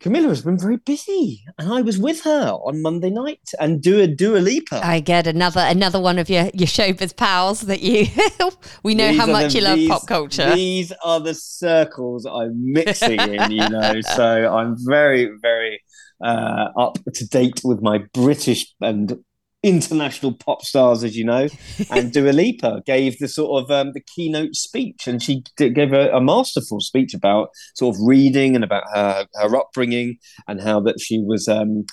Camilla 0.00 0.28
has 0.28 0.42
been 0.42 0.56
very 0.56 0.76
busy, 0.76 1.42
and 1.58 1.72
I 1.72 1.82
was 1.82 1.98
with 1.98 2.22
her 2.22 2.50
on 2.50 2.82
Monday 2.82 3.10
night 3.10 3.50
and 3.58 3.82
do 3.82 3.98
a 3.98 4.06
Dua 4.06 4.38
Lipa. 4.38 4.80
I 4.86 5.00
get 5.00 5.26
another 5.26 5.60
another 5.60 5.98
one 5.98 6.20
of 6.20 6.30
your 6.30 6.44
your 6.54 6.68
showbiz 6.68 7.16
pals 7.16 7.62
that 7.62 7.80
you 7.80 8.06
we 8.84 8.94
know 8.94 9.08
these 9.08 9.18
how 9.18 9.26
much 9.26 9.54
the, 9.54 9.58
you 9.58 9.64
love 9.64 9.76
these, 9.76 9.88
pop 9.88 10.06
culture. 10.06 10.54
These 10.54 10.92
are 11.02 11.18
the 11.18 11.34
circles 11.34 12.26
I'm 12.26 12.72
mixing 12.72 13.18
in, 13.18 13.50
you 13.50 13.68
know. 13.68 14.00
So 14.14 14.24
I'm 14.24 14.76
very 14.78 15.30
very 15.42 15.82
uh, 16.22 16.68
up 16.76 16.98
to 17.14 17.26
date 17.26 17.60
with 17.64 17.80
my 17.82 17.98
British 18.12 18.72
and 18.80 19.18
international 19.62 20.32
pop 20.32 20.62
stars, 20.62 21.02
as 21.02 21.16
you 21.16 21.24
know. 21.24 21.48
And 21.90 22.12
Dua 22.12 22.30
Lipa 22.30 22.82
gave 22.86 23.18
the 23.18 23.28
sort 23.28 23.62
of 23.62 23.70
um, 23.70 23.92
the 23.92 24.00
keynote 24.00 24.54
speech, 24.54 25.06
and 25.06 25.22
she 25.22 25.44
did, 25.56 25.74
gave 25.74 25.92
a, 25.92 26.10
a, 26.10 26.20
masterful 26.20 26.80
speech 26.80 27.14
about 27.14 27.50
sort 27.74 27.94
of 27.94 28.00
reading 28.04 28.54
and 28.54 28.64
about 28.64 28.84
her 28.94 29.26
her 29.34 29.56
upbringing 29.56 30.18
and 30.46 30.60
how 30.60 30.80
that 30.80 31.00
she 31.00 31.18
was. 31.18 31.48
Um, 31.48 31.86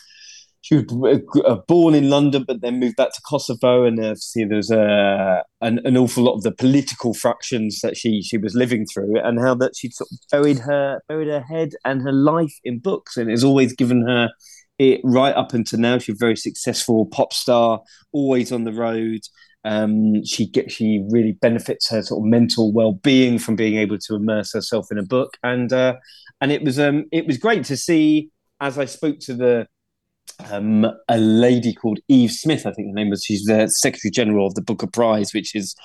she 0.66 0.78
was 0.78 1.20
uh, 1.46 1.58
born 1.68 1.94
in 1.94 2.10
London, 2.10 2.44
but 2.44 2.62
then 2.62 2.80
moved 2.80 2.96
back 2.96 3.14
to 3.14 3.22
Kosovo, 3.22 3.84
and 3.84 4.04
uh, 4.04 4.16
see 4.16 4.46
there's 4.46 4.72
a 4.72 5.44
an, 5.62 5.80
an, 5.86 5.96
awful 5.96 6.24
lot 6.24 6.34
of 6.34 6.42
the 6.42 6.52
political 6.52 7.14
fractions 7.14 7.82
that 7.82 7.96
she 7.96 8.24
she 8.24 8.40
was 8.40 8.56
living 8.56 8.88
through, 8.92 9.20
and 9.20 9.40
how 9.40 9.54
that 9.54 9.76
she 9.78 9.92
sort 9.92 10.10
of 10.12 10.18
buried 10.32 10.58
her 10.58 11.02
buried 11.08 11.28
her 11.28 11.44
head 11.44 11.74
and 11.86 12.02
her 12.02 12.12
life 12.12 12.56
in 12.64 12.80
books, 12.80 13.16
and 13.16 13.30
it's 13.30 13.44
always 13.44 13.74
given 13.74 14.08
her 14.08 14.30
it 14.80 15.02
right 15.04 15.36
up 15.36 15.54
until 15.54 15.78
now. 15.78 16.00
She's 16.00 16.16
a 16.16 16.18
very 16.20 16.36
successful 16.36 17.06
pop 17.06 17.32
star, 17.32 17.82
always 18.12 18.52
on 18.52 18.64
the 18.64 18.74
road. 18.74 19.22
Um, 19.66 20.26
she 20.26 20.48
get 20.48 20.72
she 20.72 21.06
really 21.12 21.34
benefits 21.34 21.92
her 21.92 22.02
sort 22.02 22.24
of 22.24 22.26
mental 22.26 22.74
well 22.74 22.94
being 22.94 23.38
from 23.38 23.56
being 23.56 23.76
able 23.76 24.00
to 24.00 24.16
immerse 24.16 24.54
herself 24.54 24.88
in 24.90 24.98
a 24.98 25.04
book, 25.04 25.38
and 25.44 25.72
uh, 25.72 25.94
and 26.42 26.52
it 26.52 26.64
was 26.64 26.80
um 26.80 27.06
it 27.12 27.28
was 27.28 27.38
great 27.38 27.66
to 27.66 27.78
see 27.78 28.32
as 28.60 28.80
I 28.80 28.86
spoke 28.86 29.20
to 29.20 29.36
the 29.36 29.68
um, 30.50 30.86
a 31.08 31.18
lady 31.18 31.74
called 31.74 32.00
Eve 32.08 32.32
Smith, 32.32 32.66
I 32.66 32.72
think 32.72 32.90
the 32.90 32.94
name 32.94 33.10
was. 33.10 33.24
She's 33.24 33.44
the 33.46 33.68
Secretary 33.68 34.12
General 34.12 34.48
of 34.48 34.56
the 34.56 34.62
Booker 34.62 34.88
Prize, 34.88 35.34
which 35.34 35.56
is, 35.56 35.76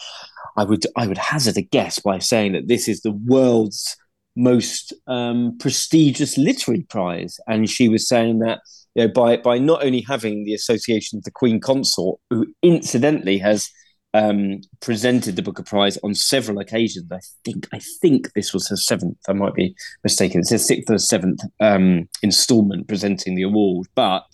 I 0.57 0.65
would 0.65 0.85
I 0.97 1.07
would 1.07 1.19
hazard 1.19 1.57
a 1.57 1.63
guess 1.63 1.99
by 1.99 2.19
saying 2.19 2.53
that 2.53 2.69
this 2.69 2.89
is 2.89 3.01
the 3.01 3.13
world's 3.13 3.97
most 4.37 4.93
um, 5.07 5.57
prestigious 5.59 6.39
literary 6.39 6.83
prize. 6.83 7.39
And 7.47 7.69
she 7.69 7.89
was 7.89 8.09
saying 8.09 8.39
that 8.41 8.61
you 8.95 9.07
know, 9.07 9.13
by 9.13 9.37
by 9.37 9.59
not 9.59 9.85
only 9.85 10.05
having 10.09 10.45
the 10.45 10.55
association 10.55 11.19
of 11.19 11.25
the 11.25 11.31
Queen 11.31 11.61
Consort, 11.61 12.21
who 12.31 12.47
incidentally 12.63 13.39
has 13.39 13.71
um, 14.15 14.61
presented 14.81 15.37
the 15.37 15.43
Booker 15.43 15.63
Prize 15.63 15.99
on 16.03 16.15
several 16.15 16.59
occasions. 16.59 17.11
I 17.13 17.21
think 17.45 17.69
I 17.73 17.81
think 18.01 18.33
this 18.33 18.53
was 18.53 18.69
her 18.69 18.77
seventh. 18.77 19.19
I 19.29 19.33
might 19.33 19.55
be 19.55 19.75
mistaken. 20.03 20.41
It's 20.41 20.51
her 20.51 20.59
sixth 20.59 20.91
or 20.91 20.99
seventh 20.99 21.41
um, 21.61 22.09
instalment 22.23 22.89
presenting 22.89 23.35
the 23.35 23.43
award, 23.43 23.87
but 23.95 24.25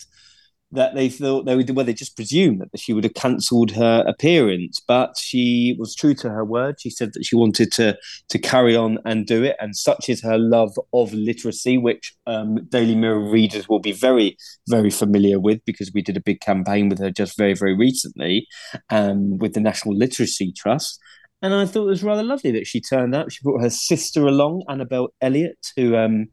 that 0.73 0.95
they 0.95 1.09
thought 1.09 1.47
they 1.47 1.55
would 1.55 1.71
well 1.71 1.85
they 1.85 1.95
just 1.95 2.17
presumed 2.17 2.61
that 2.61 2.81
she 2.81 2.93
would 2.93 3.05
have 3.05 3.15
cancelled 3.15 3.71
her 3.71 4.05
appearance 4.07 4.81
but 4.87 5.17
she 5.17 5.77
was 5.79 5.95
true 5.95 6.15
to 6.15 6.29
her 6.29 6.45
word 6.45 6.75
she 6.81 6.91
said 6.91 7.13
that 7.13 7.25
she 7.25 7.37
wanted 7.37 7.71
to 7.71 7.97
to 8.29 8.39
carry 8.39 8.75
on 8.75 8.99
and 9.05 9.27
do 9.27 9.45
it 9.45 9.57
and 9.61 9.77
such 9.77 10.09
is 10.09 10.23
her 10.23 10.39
love 10.39 10.77
of 10.93 11.13
literacy 11.15 11.79
which 11.79 12.15
um, 12.27 12.57
daily 12.69 12.97
mirror 12.97 13.21
readers 13.31 13.69
will 13.69 13.79
be 13.79 13.93
very 13.93 14.37
very 14.69 14.91
familiar 14.91 15.39
with 15.39 15.65
because 15.65 15.93
we 15.95 16.03
did 16.03 16.17
a 16.17 16.23
big 16.23 16.41
campaign 16.41 16.89
with 16.89 16.99
her 16.99 17.11
just 17.11 17.37
very 17.39 17.55
very 17.55 17.75
recently 17.75 18.47
um, 18.91 19.39
with 19.39 19.55
the 19.55 19.61
national 19.61 19.97
literacy 19.97 20.53
trust 20.53 21.01
and 21.43 21.55
I 21.55 21.67
thought 21.67 21.87
it 21.87 21.91
was 21.91 22.03
rather 22.03 22.23
lovely 22.23 22.51
that 22.53 22.67
she 22.67 22.81
turned 22.81 23.15
up. 23.15 23.31
She 23.31 23.43
brought 23.43 23.61
her 23.61 23.71
sister 23.71 24.27
along, 24.27 24.65
Annabel 24.71 25.13
Elliot, 25.21 25.59
who 25.77 25.95
um, 25.95 26.29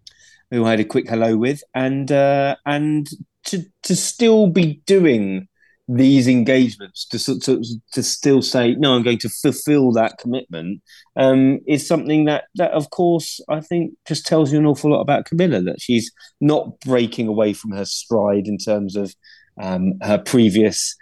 who 0.50 0.66
I 0.66 0.72
had 0.72 0.80
a 0.80 0.86
quick 0.86 1.10
hello 1.10 1.36
with, 1.36 1.62
and 1.76 2.10
uh, 2.12 2.56
and 2.66 3.06
to 3.54 3.64
to 3.84 3.96
still 3.96 4.48
be 4.48 4.82
doing 4.88 5.48
these 5.88 6.28
engagements 6.28 7.06
to, 7.06 7.40
to 7.40 7.62
to 7.92 8.02
still 8.02 8.42
say 8.42 8.74
no 8.76 8.96
i'm 8.96 9.04
going 9.04 9.18
to 9.18 9.30
fulfill 9.30 9.92
that 9.92 10.18
commitment 10.18 10.82
um, 11.18 11.60
is 11.68 11.86
something 11.86 12.24
that 12.26 12.46
that 12.56 12.72
of 12.72 12.90
course 12.90 13.42
i 13.50 13.60
think 13.60 13.94
just 14.08 14.26
tells 14.26 14.52
you 14.52 14.58
an 14.58 14.66
awful 14.66 14.92
lot 14.92 15.02
about 15.02 15.26
camilla 15.26 15.62
that 15.62 15.82
she's 15.82 16.10
not 16.40 16.80
breaking 16.80 17.28
away 17.28 17.52
from 17.52 17.72
her 17.72 17.86
stride 17.86 18.48
in 18.48 18.58
terms 18.58 18.96
of 18.96 19.14
um, 19.62 19.94
her 20.02 20.18
previous 20.18 20.96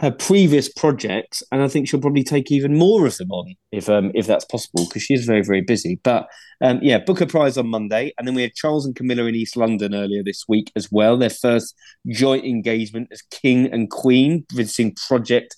her 0.00 0.10
previous 0.10 0.66
projects, 0.72 1.42
and 1.52 1.62
I 1.62 1.68
think 1.68 1.86
she'll 1.86 2.00
probably 2.00 2.24
take 2.24 2.50
even 2.50 2.74
more 2.74 3.06
of 3.06 3.18
them 3.18 3.30
on 3.30 3.54
if 3.70 3.86
um, 3.88 4.10
if 4.14 4.26
that's 4.26 4.46
possible 4.46 4.86
because 4.88 5.02
she 5.02 5.12
is 5.12 5.26
very 5.26 5.42
very 5.42 5.60
busy. 5.60 6.00
But 6.02 6.26
um, 6.62 6.80
yeah, 6.82 6.98
Booker 6.98 7.26
Prize 7.26 7.58
on 7.58 7.68
Monday, 7.68 8.12
and 8.16 8.26
then 8.26 8.34
we 8.34 8.42
had 8.42 8.54
Charles 8.54 8.86
and 8.86 8.96
Camilla 8.96 9.24
in 9.24 9.34
East 9.34 9.58
London 9.58 9.94
earlier 9.94 10.22
this 10.24 10.44
week 10.48 10.72
as 10.74 10.90
well. 10.90 11.18
Their 11.18 11.28
first 11.28 11.74
joint 12.08 12.46
engagement 12.46 13.08
as 13.12 13.20
King 13.22 13.70
and 13.70 13.90
Queen, 13.90 14.46
visiting 14.52 14.94
Project 15.06 15.56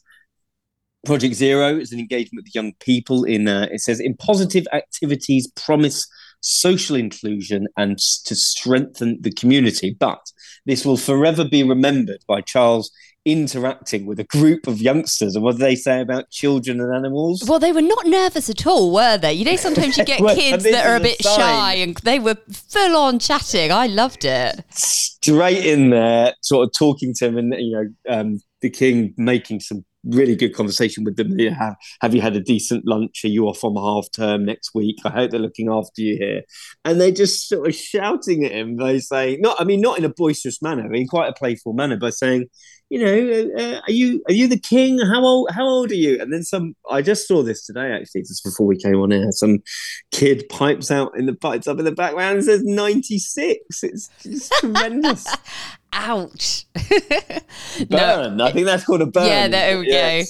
Project 1.07 1.35
Zero 1.35 1.77
is 1.77 1.93
an 1.93 2.01
engagement 2.01 2.45
with 2.45 2.55
young 2.55 2.73
people 2.81 3.23
in. 3.23 3.47
Uh, 3.47 3.69
it 3.71 3.81
says 3.81 4.01
in 4.01 4.17
positive 4.17 4.67
activities 4.73 5.51
promise 5.55 6.09
social 6.41 6.97
inclusion 6.97 7.69
and 7.77 7.97
to 8.25 8.35
strengthen 8.35 9.19
the 9.21 9.33
community. 9.33 9.97
But 9.99 10.21
this 10.67 10.85
will 10.85 10.97
forever 10.97 11.45
be 11.45 11.63
remembered 11.63 12.25
by 12.27 12.41
Charles 12.41 12.91
interacting 13.25 14.05
with 14.05 14.19
a 14.19 14.25
group 14.25 14.67
of 14.67 14.81
youngsters 14.81 15.37
and 15.37 15.45
what 15.45 15.53
do 15.53 15.59
they 15.59 15.77
say 15.77 16.01
about 16.01 16.29
children 16.31 16.81
and 16.81 16.95
animals 16.95 17.45
well 17.47 17.59
they 17.59 17.73
were 17.73 17.81
not 17.81 18.05
nervous 18.07 18.51
at 18.51 18.67
all 18.67 18.93
were 18.93 19.17
they 19.17 19.33
you 19.33 19.45
know 19.45 19.57
sometimes 19.57 19.97
you 19.97 20.05
get 20.13 20.21
well, 20.21 20.35
kids 20.35 20.65
that 20.65 20.85
are 20.87 20.97
a 20.97 21.01
bit 21.01 21.21
a 21.21 21.23
shy 21.23 21.75
and 21.75 21.97
they 21.99 22.19
were 22.19 22.37
full 22.51 22.97
on 22.97 23.19
chatting 23.21 23.71
i 23.71 23.87
loved 23.87 24.25
it 24.25 24.65
straight 24.71 25.65
in 25.65 25.91
there 25.91 26.35
sort 26.41 26.67
of 26.67 26.73
talking 26.77 27.15
to 27.15 27.27
him 27.27 27.39
and 27.39 27.55
you 27.59 27.73
know 27.73 28.13
um, 28.13 28.41
the 28.61 28.71
king 28.71 29.15
making 29.17 29.61
some 29.61 29.85
really 30.05 30.35
good 30.35 30.55
conversation 30.55 31.05
with 31.05 31.17
them. 31.17 31.39
Have, 31.39 31.77
have 32.01 32.15
you 32.15 32.21
had 32.21 32.37
a 32.37 32.41
decent 32.41 32.87
lunch? 32.87 33.25
Are 33.25 33.29
you 33.29 33.47
off 33.47 33.65
on 33.65 33.77
half 33.77 34.11
term 34.13 34.45
next 34.45 34.75
week? 34.75 34.97
I 35.05 35.11
hope 35.11 35.31
they're 35.31 35.41
looking 35.41 35.71
after 35.71 36.03
you 36.03 36.17
here. 36.17 36.43
And 36.85 37.01
they're 37.01 37.11
just 37.11 37.49
sort 37.49 37.69
of 37.69 37.75
shouting 37.75 38.45
at 38.45 38.53
him 38.53 38.77
They 38.77 38.99
say, 38.99 39.37
not, 39.41 39.61
I 39.61 39.65
mean, 39.65 39.81
not 39.81 39.99
in 39.99 40.05
a 40.05 40.09
boisterous 40.09 40.61
manner, 40.63 40.93
in 40.93 41.07
quite 41.07 41.29
a 41.29 41.35
playful 41.35 41.73
manner, 41.73 41.97
by 41.97 42.11
saying, 42.11 42.47
you 42.93 42.99
know, 42.99 43.55
uh, 43.57 43.63
uh, 43.63 43.81
are 43.89 43.91
you 43.91 44.23
are 44.29 44.35
you 44.35 44.47
the 44.47 44.59
king? 44.59 44.99
How 44.99 45.25
old 45.25 45.51
how 45.51 45.65
old 45.65 45.91
are 45.91 45.95
you? 45.95 46.21
And 46.21 46.31
then 46.31 46.43
some. 46.43 46.77
I 46.91 47.01
just 47.01 47.27
saw 47.27 47.43
this 47.43 47.65
today 47.65 47.91
actually, 47.91 48.21
just 48.21 48.45
before 48.45 48.67
we 48.67 48.77
came 48.77 48.97
on 48.97 49.15
air. 49.15 49.33
Some 49.33 49.61
kid 50.11 50.45
pipes 50.51 50.91
out 50.91 51.17
in 51.17 51.25
the 51.25 51.33
pipes 51.33 51.67
up 51.67 51.79
in 51.79 51.87
the 51.87 51.93
background 51.93 52.37
and 52.37 52.45
says 52.45 52.63
ninety 52.63 53.19
six. 53.19 53.83
It's 53.83 54.11
just 54.23 54.53
tremendous. 54.61 55.27
Ouch. 55.95 56.65
burn. 57.91 58.37
No, 58.37 58.45
I 58.45 58.53
think 58.53 58.67
that's 58.67 58.85
called 58.85 59.03
a 59.03 59.07
burn. 59.07 59.27
Yeah, 59.27 59.49
there 59.49 59.79
we 59.79 59.87
go. 59.87 60.23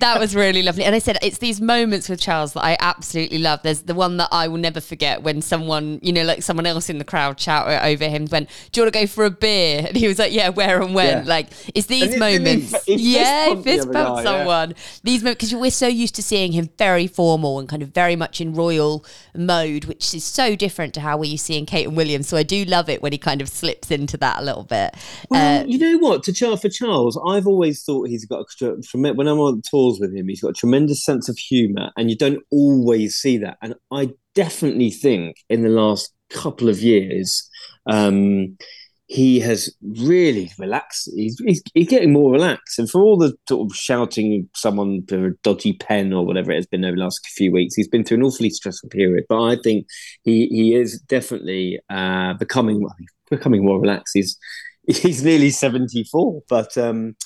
that 0.00 0.18
was 0.18 0.34
really 0.34 0.62
lovely. 0.62 0.84
And 0.84 0.94
I 0.94 0.98
said 0.98 1.18
it's 1.22 1.38
these 1.38 1.60
moments 1.60 2.08
with 2.08 2.20
Charles 2.20 2.54
that 2.54 2.64
I 2.64 2.76
absolutely 2.80 3.38
love. 3.38 3.60
There's 3.62 3.82
the 3.82 3.94
one 3.94 4.16
that 4.16 4.28
I 4.32 4.48
will 4.48 4.58
never 4.58 4.80
forget 4.80 5.22
when 5.22 5.40
someone, 5.40 6.00
you 6.02 6.12
know, 6.12 6.24
like 6.24 6.42
someone 6.42 6.66
else 6.66 6.90
in 6.90 6.98
the 6.98 7.04
crowd 7.04 7.38
shouted 7.38 7.84
over 7.86 8.08
him 8.08 8.26
when, 8.26 8.48
Do 8.72 8.80
you 8.80 8.84
want 8.84 8.94
to 8.94 9.00
go 9.00 9.06
for 9.06 9.24
a 9.24 9.30
beer? 9.30 9.84
And 9.86 9.96
he 9.96 10.08
was 10.08 10.18
like, 10.18 10.32
Yeah, 10.32 10.48
where 10.48 10.82
and 10.82 10.94
when? 10.94 11.24
Yeah. 11.24 11.28
Like, 11.28 11.48
it's 11.74 11.86
these 11.86 12.10
and 12.10 12.18
moments. 12.18 12.74
yeah, 12.88 13.54
fist 13.62 13.92
bump 13.92 14.24
someone. 14.24 14.74
These 15.04 15.22
moments 15.22 15.38
because 15.38 15.54
we're 15.54 15.70
so 15.70 15.86
used 15.86 16.16
to 16.16 16.22
seeing 16.22 16.52
him 16.52 16.70
very 16.76 17.06
formal 17.06 17.60
and 17.60 17.68
kind 17.68 17.82
of 17.82 17.90
very 17.90 18.16
much 18.16 18.40
in 18.40 18.52
royal 18.54 19.04
mode, 19.34 19.84
which 19.84 20.14
is 20.14 20.24
so 20.24 20.56
different 20.56 20.92
to 20.94 21.00
how 21.00 21.16
we're 21.16 21.30
used 21.30 21.46
to 21.46 21.52
seeing 21.52 21.66
Kate 21.66 21.86
and 21.86 21.96
William. 21.96 22.22
So 22.22 22.36
I 22.36 22.42
do 22.42 22.64
love 22.64 22.88
it 22.88 23.00
when 23.00 23.12
he 23.12 23.18
kind 23.18 23.40
of 23.40 23.48
slips 23.48 23.90
into 23.90 24.16
that 24.18 24.40
a 24.40 24.42
little 24.42 24.64
bit. 24.64 24.87
Well, 25.30 25.62
uh, 25.62 25.64
you 25.66 25.78
know 25.78 25.98
what? 25.98 26.22
To 26.24 26.32
Charles 26.32 26.62
for 26.62 26.68
Charles, 26.68 27.20
I've 27.26 27.46
always 27.46 27.82
thought 27.82 28.08
he's 28.08 28.24
got 28.24 28.46
a 28.62 29.12
when 29.12 29.28
I'm 29.28 29.40
on 29.40 29.62
tours 29.62 29.98
with 30.00 30.14
him, 30.14 30.28
he's 30.28 30.42
got 30.42 30.50
a 30.50 30.54
tremendous 30.54 31.04
sense 31.04 31.28
of 31.28 31.36
humour, 31.38 31.90
and 31.96 32.10
you 32.10 32.16
don't 32.16 32.42
always 32.50 33.16
see 33.16 33.38
that. 33.38 33.58
And 33.62 33.74
I 33.92 34.10
definitely 34.34 34.90
think 34.90 35.36
in 35.48 35.62
the 35.62 35.68
last 35.68 36.12
couple 36.30 36.68
of 36.68 36.80
years, 36.80 37.48
um, 37.86 38.56
he 39.08 39.40
has 39.40 39.74
really 39.82 40.52
relaxed. 40.58 41.10
He's, 41.14 41.38
he's, 41.38 41.62
he's, 41.72 41.88
getting 41.88 42.12
more 42.12 42.30
relaxed. 42.30 42.78
And 42.78 42.90
for 42.90 43.00
all 43.00 43.16
the 43.16 43.34
sort 43.48 43.70
of 43.70 43.74
shouting 43.74 44.48
someone 44.54 45.02
for 45.08 45.28
a 45.28 45.34
dodgy 45.42 45.72
pen 45.72 46.12
or 46.12 46.26
whatever 46.26 46.52
it 46.52 46.56
has 46.56 46.66
been 46.66 46.84
over 46.84 46.94
the 46.94 47.02
last 47.02 47.26
few 47.26 47.50
weeks, 47.50 47.74
he's 47.74 47.88
been 47.88 48.04
through 48.04 48.18
an 48.18 48.22
awfully 48.24 48.50
stressful 48.50 48.90
period. 48.90 49.24
But 49.28 49.42
I 49.42 49.56
think 49.56 49.86
he 50.24 50.46
he 50.48 50.74
is 50.74 51.00
definitely 51.00 51.80
uh, 51.88 52.34
becoming 52.34 52.86
becoming 53.30 53.64
more 53.64 53.80
relaxed. 53.80 54.12
He's 54.12 54.38
he's 54.88 55.22
nearly 55.22 55.50
74, 55.50 56.42
but 56.48 56.76
um, 56.78 57.16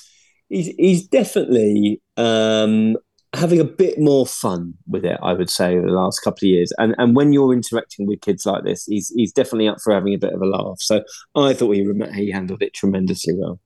he's 0.49 0.67
he's 0.77 1.07
definitely 1.07 2.01
um, 2.17 2.97
having 3.33 3.59
a 3.59 3.65
bit 3.65 3.99
more 3.99 4.27
fun 4.27 4.75
with 4.87 5.05
it. 5.05 5.19
I 5.23 5.33
would 5.33 5.49
say 5.49 5.77
over 5.77 5.87
the 5.87 5.93
last 5.93 6.19
couple 6.19 6.45
of 6.45 6.51
years, 6.51 6.71
and 6.77 6.95
and 6.97 7.15
when 7.15 7.33
you're 7.33 7.53
interacting 7.53 8.07
with 8.07 8.21
kids 8.21 8.45
like 8.45 8.63
this, 8.63 8.85
he's 8.85 9.11
he's 9.15 9.31
definitely 9.31 9.67
up 9.67 9.81
for 9.81 9.93
having 9.93 10.13
a 10.13 10.19
bit 10.19 10.33
of 10.33 10.41
a 10.41 10.45
laugh. 10.45 10.77
So 10.79 11.03
I 11.35 11.53
thought 11.53 11.71
he 11.71 11.89
he 12.13 12.31
handled 12.31 12.61
it 12.61 12.73
tremendously 12.73 13.33
well. 13.37 13.59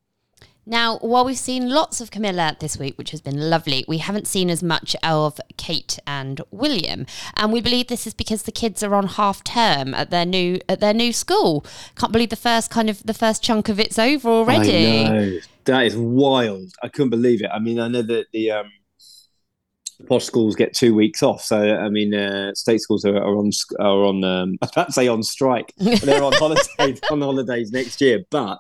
Now, 0.70 0.98
while 0.98 1.24
we've 1.24 1.38
seen 1.38 1.70
lots 1.70 2.02
of 2.02 2.12
Camilla 2.12 2.58
this 2.60 2.78
week, 2.78 2.98
which 2.98 3.12
has 3.12 3.22
been 3.22 3.50
lovely, 3.50 3.86
we 3.88 4.00
haven't 4.00 4.28
seen 4.28 4.50
as 4.50 4.62
much 4.62 4.98
of 5.02 5.40
Kate 5.56 5.98
and 6.06 6.42
William, 6.52 7.06
and 7.38 7.54
we 7.54 7.62
believe 7.62 7.88
this 7.88 8.06
is 8.06 8.14
because 8.14 8.44
the 8.44 8.52
kids 8.52 8.84
are 8.84 8.94
on 8.94 9.08
half 9.08 9.46
term 9.46 9.94
at 9.94 10.10
their 10.10 10.26
new 10.26 10.60
at 10.68 10.82
their 10.82 10.94
new 10.94 11.14
school. 11.14 11.66
Can't 11.96 12.12
believe 12.12 12.32
the 12.32 12.36
first 12.36 12.70
kind 12.70 12.90
of 12.90 13.02
the 13.04 13.14
first 13.14 13.42
chunk 13.42 13.70
of 13.70 13.80
it's 13.80 13.98
over 13.98 14.28
already. 14.28 15.06
I 15.06 15.08
know. 15.08 15.40
That 15.64 15.86
is 15.86 15.96
wild. 15.96 16.74
I 16.84 16.90
couldn't 16.90 17.12
believe 17.12 17.42
it. 17.42 17.50
I 17.54 17.60
mean, 17.60 17.80
I 17.80 17.88
know 17.88 18.02
that 18.02 18.26
the 18.34 18.52
um, 18.52 18.70
posh 20.06 20.26
schools 20.26 20.56
get 20.56 20.74
two 20.74 20.94
weeks 20.94 21.24
off. 21.24 21.42
So 21.42 21.78
I 21.78 21.88
mean, 21.88 22.14
uh, 22.14 22.54
state 22.56 22.82
schools 22.82 23.06
are, 23.06 23.16
are 23.16 23.38
on 23.38 23.52
are 23.80 24.04
on. 24.04 24.24
Um, 24.26 24.58
I 24.62 24.66
was 24.66 24.72
about 24.72 24.88
to 24.88 24.92
say 24.92 25.08
on 25.08 25.24
strike. 25.24 25.74
They're 25.78 26.22
on 26.22 26.34
holidays 26.36 27.00
on 27.10 27.22
holidays 27.22 27.72
next 27.72 28.02
year, 28.02 28.26
but 28.30 28.60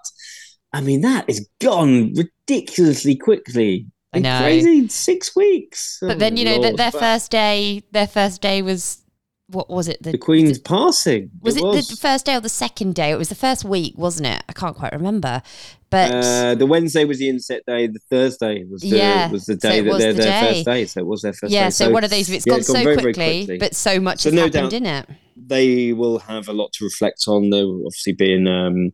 I 0.73 0.81
mean, 0.81 1.01
that 1.01 1.29
is 1.29 1.47
gone 1.59 2.13
ridiculously 2.13 3.15
quickly. 3.15 3.87
I 4.13 4.19
know. 4.19 4.39
Crazy 4.39 4.87
six 4.87 5.35
weeks. 5.35 5.97
But 6.01 6.11
oh, 6.11 6.15
then 6.15 6.37
you 6.37 6.45
know 6.45 6.61
that 6.61 6.77
their 6.77 6.91
first 6.91 7.31
day, 7.31 7.83
their 7.91 8.07
first 8.07 8.41
day 8.41 8.61
was 8.61 9.03
what 9.47 9.69
was 9.69 9.87
it? 9.87 10.03
The, 10.03 10.11
the 10.11 10.17
Queen's 10.17 10.57
it, 10.57 10.65
passing. 10.65 11.31
Was 11.41 11.55
it, 11.55 11.63
it 11.63 11.65
was. 11.65 11.87
the 11.87 11.95
first 11.95 12.25
day 12.25 12.35
or 12.35 12.41
the 12.41 12.49
second 12.49 12.95
day? 12.95 13.11
It 13.11 13.17
was 13.17 13.29
the 13.29 13.35
first 13.35 13.63
week, 13.63 13.93
wasn't 13.97 14.27
it? 14.27 14.43
I 14.49 14.53
can't 14.53 14.75
quite 14.75 14.91
remember. 14.91 15.41
But 15.89 16.11
uh, 16.11 16.55
the 16.55 16.65
Wednesday 16.65 17.05
was 17.05 17.19
the 17.19 17.29
inset 17.29 17.63
day. 17.65 17.87
The 17.87 17.99
Thursday 18.09 18.65
was 18.69 18.81
the, 18.81 18.89
yeah, 18.89 19.31
was 19.31 19.45
the 19.45 19.55
day 19.55 19.77
so 19.77 19.83
that 19.83 19.99
they're 19.99 20.13
the 20.13 20.21
their 20.21 20.41
day. 20.41 20.53
first 20.53 20.65
day. 20.65 20.85
So 20.85 20.99
it 20.99 21.07
was 21.07 21.21
their 21.21 21.33
first 21.33 21.53
yeah, 21.53 21.65
day. 21.65 21.69
so, 21.69 21.85
so 21.85 21.91
one 21.91 22.03
of 22.03 22.09
these. 22.09 22.29
It's 22.29 22.45
yeah, 22.45 22.51
gone, 22.51 22.59
it's 22.59 22.67
gone 22.67 22.77
so 22.77 22.83
very, 22.83 22.95
quickly, 22.95 23.13
very 23.13 23.37
quickly, 23.45 23.57
but 23.57 23.75
so 23.75 23.99
much 24.01 24.19
so 24.19 24.29
has 24.29 24.33
no 24.35 24.43
happened 24.43 24.71
doubt, 24.71 24.73
in 24.73 24.85
it. 24.85 25.09
They 25.37 25.93
will 25.93 26.19
have 26.19 26.49
a 26.49 26.53
lot 26.53 26.73
to 26.73 26.83
reflect 26.83 27.23
on. 27.27 27.49
They'll 27.49 27.83
obviously 27.85 28.13
being 28.13 28.47
um, 28.47 28.91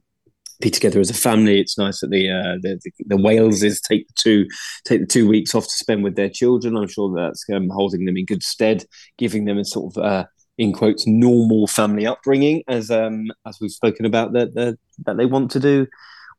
be 0.64 0.72
together 0.72 1.02
as 1.02 1.10
a 1.10 1.14
family. 1.14 1.60
It's 1.60 1.78
nice 1.78 2.00
that 2.00 2.10
the 2.10 2.32
uh, 2.32 2.58
the, 2.62 2.80
the, 3.06 3.16
Waleses 3.16 3.82
take 3.82 4.08
the 4.08 4.14
two 4.16 4.48
take 4.86 5.02
the 5.02 5.06
two 5.06 5.28
weeks 5.28 5.54
off 5.54 5.66
to 5.66 5.74
spend 5.74 6.04
with 6.04 6.16
their 6.16 6.30
children. 6.30 6.78
I'm 6.78 6.88
sure 6.88 7.14
that's 7.14 7.44
um, 7.54 7.70
holding 7.70 8.06
them 8.06 8.16
in 8.16 8.26
good 8.26 8.44
stead, 8.44 8.86
giving 9.18 9.46
them 9.46 9.58
a 9.58 9.66
sort 9.66 9.96
of 9.96 10.04
uh, 10.04 10.26
in 10.58 10.72
quotes 10.72 11.06
normal 11.06 11.68
family 11.68 12.08
upbringing, 12.08 12.64
as 12.70 12.90
um, 12.90 13.26
as 13.46 13.58
we've 13.60 13.72
spoken 13.72 14.06
about 14.06 14.32
that 14.34 14.54
that, 14.56 14.78
that 15.06 15.18
they 15.18 15.26
want 15.26 15.52
to 15.52 15.60
do 15.60 15.86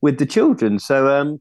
with 0.01 0.18
the 0.18 0.27
children. 0.27 0.79
So 0.79 1.09
um, 1.09 1.41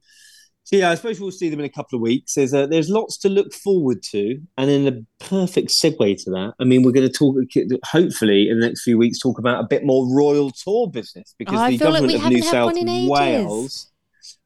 yeah, 0.73 0.91
I 0.91 0.95
suppose 0.95 1.19
we'll 1.19 1.31
see 1.31 1.49
them 1.49 1.59
in 1.59 1.65
a 1.65 1.69
couple 1.69 1.97
of 1.97 2.01
weeks. 2.01 2.35
There's 2.35 2.53
uh, 2.53 2.67
there's 2.67 2.89
lots 2.89 3.17
to 3.19 3.29
look 3.29 3.53
forward 3.53 4.01
to, 4.11 4.39
and 4.57 4.69
in 4.69 4.87
a 4.87 5.23
perfect 5.23 5.69
segue 5.69 6.23
to 6.23 6.31
that, 6.31 6.53
I 6.59 6.63
mean, 6.63 6.83
we're 6.83 6.91
going 6.91 7.07
to 7.07 7.13
talk, 7.13 7.35
hopefully, 7.85 8.49
in 8.49 8.59
the 8.59 8.67
next 8.67 8.83
few 8.83 8.97
weeks, 8.97 9.19
talk 9.19 9.39
about 9.39 9.63
a 9.63 9.67
bit 9.67 9.85
more 9.85 10.07
royal 10.13 10.51
tour 10.51 10.89
business 10.89 11.35
because 11.37 11.59
oh, 11.59 11.71
the 11.71 11.77
government 11.77 12.13
like 12.13 12.23
of 12.23 12.31
New 12.31 12.41
South 12.41 12.73
Wales. 12.75 13.89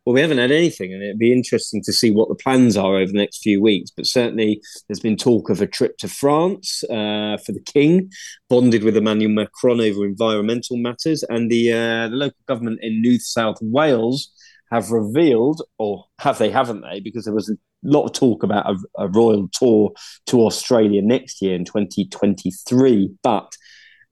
Well, 0.06 0.14
we 0.14 0.22
haven't 0.22 0.38
had 0.38 0.52
anything, 0.52 0.94
and 0.94 1.04
it'd 1.04 1.20
be 1.20 1.34
interesting 1.34 1.82
to 1.84 1.92
see 1.92 2.12
what 2.12 2.30
the 2.30 2.36
plans 2.36 2.78
are 2.78 2.96
over 2.96 3.12
the 3.12 3.18
next 3.18 3.42
few 3.42 3.62
weeks. 3.62 3.92
But 3.92 4.06
certainly, 4.06 4.62
there's 4.88 5.02
been 5.02 5.18
talk 5.18 5.50
of 5.50 5.60
a 5.60 5.68
trip 5.68 5.98
to 5.98 6.08
France 6.08 6.82
uh, 6.86 7.36
for 7.46 7.52
the 7.52 7.62
King, 7.66 8.10
bonded 8.50 8.84
with 8.84 8.96
Emmanuel 8.96 9.32
Macron 9.32 9.82
over 9.82 10.06
environmental 10.06 10.78
matters, 10.78 11.24
and 11.24 11.52
the 11.52 11.74
uh, 11.74 12.08
the 12.08 12.16
local 12.16 12.42
government 12.48 12.80
in 12.82 13.02
New 13.02 13.20
South 13.20 13.58
Wales 13.62 14.32
have 14.72 14.92
revealed, 14.92 15.62
or 15.78 16.06
have 16.20 16.38
they, 16.38 16.50
haven't 16.50 16.82
they? 16.82 17.00
Because 17.00 17.26
there 17.26 17.34
was 17.34 17.50
a 17.50 17.58
lot 17.84 18.06
of 18.06 18.14
talk 18.14 18.44
about 18.44 18.70
a, 18.70 18.78
a 18.98 19.08
royal 19.08 19.50
tour 19.54 19.92
to 20.28 20.46
Australia 20.46 21.02
next 21.02 21.42
year 21.42 21.56
in 21.56 21.66
2023. 21.66 23.12
But 23.24 23.52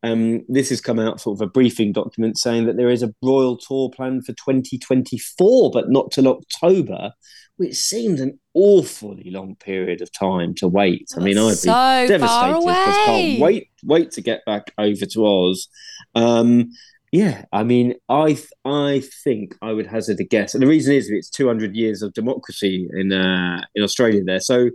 um, 0.04 0.44
this 0.48 0.70
has 0.70 0.82
come 0.82 1.00
out 1.00 1.20
sort 1.20 1.38
of 1.38 1.42
a 1.42 1.50
briefing 1.50 1.92
document 1.92 2.38
saying 2.38 2.66
that 2.68 2.78
there 2.78 2.90
is 2.90 3.04
a 3.04 3.14
royal 3.24 3.58
tour 3.58 3.90
planned 3.90 4.26
for 4.26 4.34
2024, 4.34 5.72
but 5.72 5.90
not 5.90 6.12
till 6.12 6.28
October, 6.28 7.12
which 7.58 7.76
seems 7.76 8.22
an 8.22 8.40
awfully 8.54 9.32
long 9.32 9.56
period 9.56 10.02
of 10.02 10.12
time 10.12 10.54
to 10.56 10.68
wait. 10.68 11.08
I 11.16 11.22
mean, 11.22 11.38
I'd 11.38 11.50
be 11.50 11.56
so 11.56 12.06
devastated 12.08 12.60
because 12.60 12.96
can't 13.06 13.42
wait 13.42 13.70
wait 13.84 14.12
to 14.12 14.22
get 14.22 14.46
back 14.46 14.72
over 14.78 15.06
to 15.06 15.26
Oz. 15.26 15.68
Um, 16.14 16.72
Yeah, 17.16 17.46
I 17.54 17.64
mean, 17.64 17.96
I 18.10 18.38
I 18.66 19.02
think 19.24 19.56
I 19.62 19.72
would 19.72 19.88
hazard 19.88 20.20
a 20.20 20.26
guess, 20.26 20.54
and 20.54 20.62
the 20.62 20.68
reason 20.68 20.94
is 20.96 21.10
it's 21.10 21.30
200 21.30 21.74
years 21.74 22.02
of 22.02 22.12
democracy 22.14 22.90
in 22.92 23.14
uh, 23.14 23.62
in 23.74 23.84
Australia 23.84 24.22
there. 24.26 24.42
So, 24.42 24.70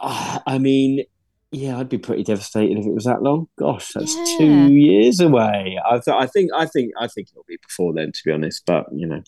uh, 0.00 0.38
I 0.46 0.58
mean, 0.58 1.04
yeah, 1.50 1.76
I'd 1.78 1.88
be 1.88 1.98
pretty 1.98 2.22
devastated 2.22 2.78
if 2.78 2.86
it 2.86 2.94
was 2.94 3.04
that 3.04 3.22
long. 3.22 3.48
Gosh, 3.58 3.90
that's 3.94 4.14
Yeah. 4.16 4.38
two 4.38 4.72
years 4.74 5.18
away. 5.18 5.76
I, 5.84 5.98
th- 6.04 6.16
I 6.16 6.26
think 6.26 6.50
I 6.54 6.66
think 6.66 6.92
I 7.00 7.08
think 7.08 7.28
it'll 7.32 7.44
be 7.48 7.58
before 7.66 7.92
then, 7.94 8.12
to 8.12 8.20
be 8.24 8.30
honest. 8.30 8.62
But 8.64 8.86
you 8.92 9.06
know, 9.08 9.22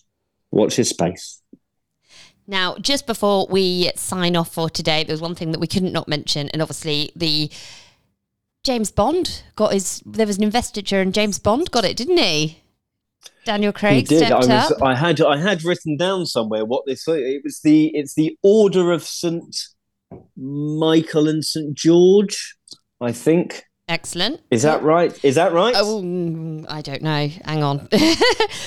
watch 0.51 0.75
his 0.77 0.87
space. 0.89 1.41
Now, 2.49 2.77
just 2.77 3.05
before 3.05 3.47
we 3.49 3.91
sign 3.97 4.37
off 4.37 4.53
for 4.53 4.69
today, 4.69 5.03
there's 5.03 5.19
one 5.19 5.35
thing 5.35 5.51
that 5.51 5.59
we 5.59 5.67
couldn't 5.67 5.91
not 5.91 6.07
mention, 6.07 6.47
and 6.49 6.61
obviously 6.61 7.11
the 7.17 7.51
James 8.67 8.91
Bond 8.91 9.43
got 9.55 9.71
his. 9.71 10.03
There 10.05 10.27
was 10.27 10.37
an 10.37 10.43
investiture, 10.43 10.99
and 10.99 11.13
James 11.13 11.39
Bond 11.39 11.71
got 11.71 11.85
it, 11.85 11.95
didn't 11.95 12.17
he? 12.17 12.63
Daniel 13.45 13.71
He 13.71 13.79
Craig 13.79 14.07
did. 14.09 14.29
I 14.29 14.39
was. 14.39 14.49
up. 14.49 14.83
I 14.83 14.93
had. 14.93 15.21
I 15.21 15.37
had 15.37 15.63
written 15.63 15.95
down 15.95 16.25
somewhere 16.25 16.65
what 16.65 16.85
this. 16.85 17.07
It 17.07 17.43
was 17.45 17.61
the. 17.63 17.87
It's 17.93 18.15
the 18.15 18.37
Order 18.43 18.91
of 18.91 19.03
Saint 19.03 19.55
Michael 20.35 21.29
and 21.29 21.45
Saint 21.45 21.75
George. 21.75 22.57
I 22.99 23.13
think. 23.13 23.63
Excellent. 23.89 24.41
Is 24.51 24.63
that 24.63 24.83
right? 24.83 25.17
Is 25.23 25.35
that 25.35 25.53
right? 25.53 25.73
Oh, 25.77 26.01
mm, 26.01 26.65
I 26.67 26.81
don't 26.81 27.01
know. 27.01 27.29
Hang 27.45 27.63
on. 27.63 27.87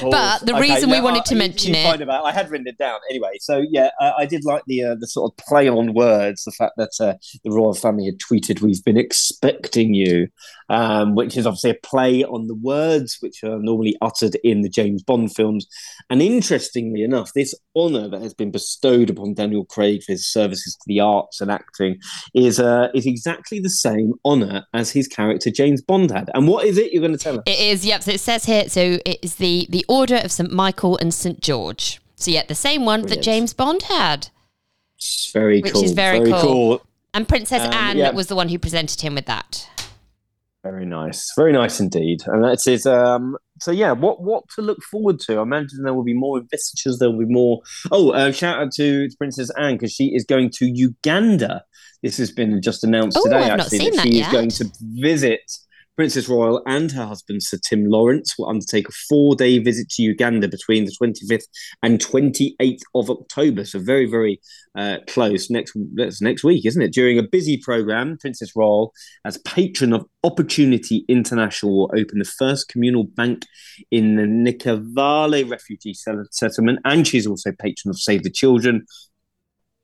But 0.03 0.47
the 0.47 0.53
okay, 0.53 0.61
reason 0.63 0.91
we 0.91 0.99
no, 0.99 1.05
wanted 1.05 1.25
to 1.27 1.35
mention 1.35 1.75
it. 1.75 1.85
Find 1.85 2.01
about, 2.01 2.25
I 2.25 2.33
had 2.33 2.51
written 2.51 2.67
it 2.67 2.79
down 2.79 3.01
anyway. 3.11 3.33
So 3.41 3.63
yeah, 3.71 3.91
I, 4.01 4.13
I 4.19 4.27
did 4.27 4.45
like 4.45 4.63
the 4.67 4.83
uh, 4.83 4.95
the 4.99 5.07
sort 5.07 5.31
of 5.31 5.45
play 5.45 5.69
on 5.69 5.93
words. 5.95 6.45
The 6.45 6.53
fact 6.53 6.75
that 6.79 6.93
uh, 7.01 7.15
the 7.45 7.51
royal 7.51 7.75
family 7.75 8.07
had 8.07 8.19
tweeted, 8.19 8.63
"We've 8.63 8.83
been 8.83 8.97
expecting 8.97 9.95
you," 9.95 10.29
um, 10.69 11.15
which 11.15 11.37
is 11.37 11.47
obviously 11.47 11.71
a 11.71 11.75
play 11.75 12.25
on 12.25 12.47
the 12.47 12.55
words 12.55 13.19
which 13.21 13.43
are 13.45 13.59
normally 13.59 13.97
uttered 14.01 14.37
in 14.43 14.63
the 14.63 14.69
James 14.69 15.03
Bond 15.03 15.35
films. 15.35 15.67
And 16.09 16.23
interestingly 16.23 17.03
enough, 17.03 17.33
this 17.35 17.55
honour 17.77 18.09
that 18.09 18.23
has 18.23 18.35
been 18.35 18.51
bestowed 18.51 19.11
upon 19.11 19.35
Daniel 19.35 19.65
Craig 19.67 20.03
for 20.03 20.13
his 20.13 20.27
services 20.27 20.77
to 20.77 20.85
the 20.87 21.01
arts 21.01 21.41
and 21.41 21.51
acting 21.51 21.99
is 22.35 22.59
uh, 22.59 22.89
is 22.95 23.07
exactly 23.07 23.61
the 23.61 23.71
same 23.71 24.15
honour 24.25 24.65
as 24.73 24.91
his 24.91 25.09
character 25.11 25.51
James 25.51 25.83
Bond 25.83 26.11
had. 26.11 26.31
And 26.35 26.49
what 26.49 26.65
is 26.67 26.79
it 26.79 26.93
you're 26.93 27.03
going 27.03 27.17
to 27.17 27.23
tell 27.23 27.37
us? 27.39 27.43
It 27.47 27.59
is, 27.59 27.85
yep. 27.85 28.03
So 28.03 28.13
it 28.13 28.21
says 28.21 28.45
here, 28.45 28.69
so 28.69 28.99
it 29.05 29.19
is 29.23 29.37
the 29.37 29.67
the 29.69 29.85
Order 29.89 30.17
of 30.17 30.33
St 30.33 30.51
Michael 30.51 30.97
and 30.99 31.13
St 31.13 31.41
George. 31.41 32.01
So 32.17 32.31
yeah, 32.31 32.45
the 32.47 32.55
same 32.55 32.85
one 32.85 33.03
that 33.03 33.23
James 33.23 33.53
Bond 33.55 33.83
had. 33.83 34.29
It's 34.97 35.31
very 35.33 35.61
Which 35.63 35.73
cool. 35.73 35.85
is 35.85 35.93
very 35.93 36.31
cool. 36.31 36.41
cool. 36.41 36.83
And 37.15 37.27
Princess 37.27 37.63
Um, 37.63 37.73
Anne 37.73 37.97
yeah. 37.97 38.11
was 38.11 38.27
the 38.27 38.37
one 38.37 38.49
who 38.49 38.59
presented 38.59 39.01
him 39.01 39.15
with 39.15 39.27
that. 39.27 39.69
Very 40.63 40.85
nice, 40.85 41.33
very 41.35 41.53
nice 41.53 41.81
indeed. 41.81 42.21
And 42.27 42.45
that's 42.45 42.67
it. 42.67 42.85
Um, 42.87 43.39
so 43.61 43.71
yeah, 43.71 43.93
what 43.93 44.23
what 44.23 44.45
to 44.57 44.63
look 44.63 44.83
forward 44.83 45.19
to? 45.21 45.39
I 45.39 45.43
imagine 45.43 45.83
there 45.83 45.95
will 45.95 46.05
be 46.05 46.13
more 46.13 46.39
investitures. 46.39 46.99
There 46.99 47.11
will 47.11 47.19
be 47.21 47.33
more. 47.33 47.63
Oh, 47.91 48.11
uh, 48.11 48.31
shout 48.31 48.61
out 48.61 48.73
to 48.75 49.09
Princess 49.17 49.51
Anne 49.59 49.77
because 49.77 49.93
she 49.93 50.15
is 50.15 50.25
going 50.25 50.51
to 50.57 50.67
Uganda. 50.67 51.65
This 52.03 52.17
has 52.19 52.31
been 52.33 52.61
just 52.63 52.85
announced 52.85 53.19
Oh, 53.21 53.25
today. 53.25 53.37
I've 53.51 53.61
actually, 53.61 53.91
that 53.91 54.03
she 54.03 54.19
yet. 54.19 54.27
is 54.27 54.33
going 54.33 54.51
to 54.51 54.71
visit. 54.81 55.41
Princess 55.97 56.31
Royal 56.31 56.63
and 56.65 56.91
her 56.93 57.05
husband 57.05 57.43
Sir 57.43 57.59
Tim 57.69 57.85
Laurence 57.85 58.39
will 58.39 58.49
undertake 58.49 58.89
a 58.89 58.93
four-day 59.11 59.59
visit 59.59 59.91
to 59.91 60.03
Uganda 60.03 60.49
between 60.49 60.87
the 60.87 60.93
25th 60.99 61.43
and 61.83 61.99
28th 61.99 62.81
of 62.95 63.11
October. 63.11 63.67
So 63.67 63.81
very, 63.81 64.07
very 64.07 64.41
uh, 64.75 64.99
close. 65.09 65.51
Next, 65.51 65.77
that's 65.97 66.23
next 66.23 66.43
week, 66.43 66.65
isn't 66.65 66.81
it? 66.81 66.95
During 66.95 67.19
a 67.19 67.23
busy 67.23 67.59
program, 67.59 68.17
Princess 68.19 68.53
Royal 68.57 68.95
as 69.27 69.37
patron 69.39 69.93
of 69.93 70.07
Opportunity 70.25 71.05
International 71.07 71.77
will 71.77 71.91
open 71.95 72.19
the 72.19 72.25
first 72.25 72.69
communal 72.69 73.05
bank 73.05 73.45
in 73.91 74.17
the 74.17 74.23
Nakivale 74.23 75.51
refugee 75.51 75.95
settlement, 76.31 76.79
and 76.87 77.07
she's 77.07 77.27
also 77.27 77.53
patron 77.53 77.91
of 77.91 78.01
Save 78.01 78.23
the 78.23 78.31
Children. 78.31 78.87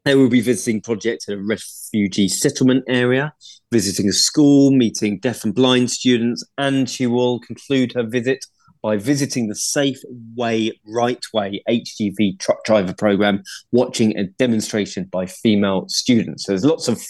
They 0.06 0.14
will 0.14 0.28
be 0.28 0.40
visiting 0.40 0.80
projects 0.80 1.28
at 1.28 1.34
a 1.34 1.42
refugee 1.42 2.28
settlement 2.28 2.84
area, 2.86 3.34
visiting 3.72 4.08
a 4.08 4.12
school, 4.12 4.70
meeting 4.70 5.18
deaf 5.18 5.42
and 5.42 5.52
blind 5.52 5.90
students, 5.90 6.44
and 6.56 6.88
she 6.88 7.08
will 7.08 7.40
conclude 7.40 7.92
her 7.94 8.04
visit 8.04 8.46
by 8.84 8.98
visiting 8.98 9.48
the 9.48 9.56
Safe 9.56 9.98
Way 10.36 10.78
Right 10.86 11.24
Way 11.34 11.60
HGV 11.68 12.38
truck 12.38 12.64
driver 12.64 12.94
program, 12.94 13.42
watching 13.72 14.16
a 14.16 14.28
demonstration 14.38 15.06
by 15.10 15.26
female 15.26 15.88
students. 15.88 16.44
So 16.44 16.52
there's 16.52 16.64
lots 16.64 16.86
of 16.86 17.02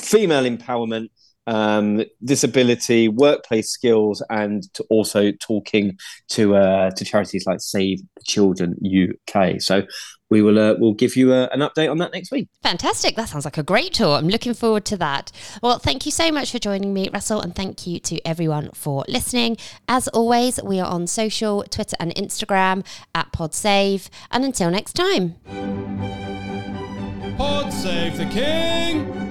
female 0.00 0.42
empowerment, 0.42 1.10
um, 1.46 2.02
disability, 2.24 3.06
workplace 3.08 3.70
skills, 3.70 4.24
and 4.28 4.64
to 4.74 4.84
also 4.90 5.30
talking 5.40 5.96
to 6.30 6.56
uh, 6.56 6.90
to 6.90 7.04
charities 7.04 7.46
like 7.46 7.60
Save 7.60 8.00
the 8.16 8.24
Children 8.24 8.74
UK. 8.84 9.60
So 9.60 9.84
we 10.30 10.42
will 10.42 10.58
uh, 10.58 10.74
we'll 10.78 10.94
give 10.94 11.16
you 11.16 11.32
uh, 11.32 11.48
an 11.52 11.60
update 11.60 11.90
on 11.90 11.98
that 11.98 12.12
next 12.12 12.30
week. 12.30 12.48
Fantastic. 12.62 13.16
That 13.16 13.28
sounds 13.28 13.44
like 13.44 13.58
a 13.58 13.62
great 13.62 13.94
tour. 13.94 14.16
I'm 14.16 14.28
looking 14.28 14.54
forward 14.54 14.84
to 14.86 14.96
that. 14.98 15.32
Well, 15.62 15.78
thank 15.78 16.06
you 16.06 16.12
so 16.12 16.30
much 16.30 16.52
for 16.52 16.58
joining 16.58 16.94
me, 16.94 17.08
Russell, 17.12 17.40
and 17.40 17.54
thank 17.54 17.86
you 17.86 17.98
to 18.00 18.26
everyone 18.26 18.70
for 18.72 19.04
listening. 19.08 19.56
As 19.88 20.08
always, 20.08 20.62
we 20.62 20.78
are 20.80 20.90
on 20.90 21.06
social, 21.06 21.64
Twitter 21.64 21.96
and 21.98 22.14
Instagram 22.14 22.86
at 23.14 23.32
PodSave. 23.32 24.08
And 24.30 24.44
until 24.44 24.70
next 24.70 24.94
time. 24.94 25.36
Pod 27.36 27.72
save 27.72 28.16
the 28.16 28.26
king. 28.26 29.29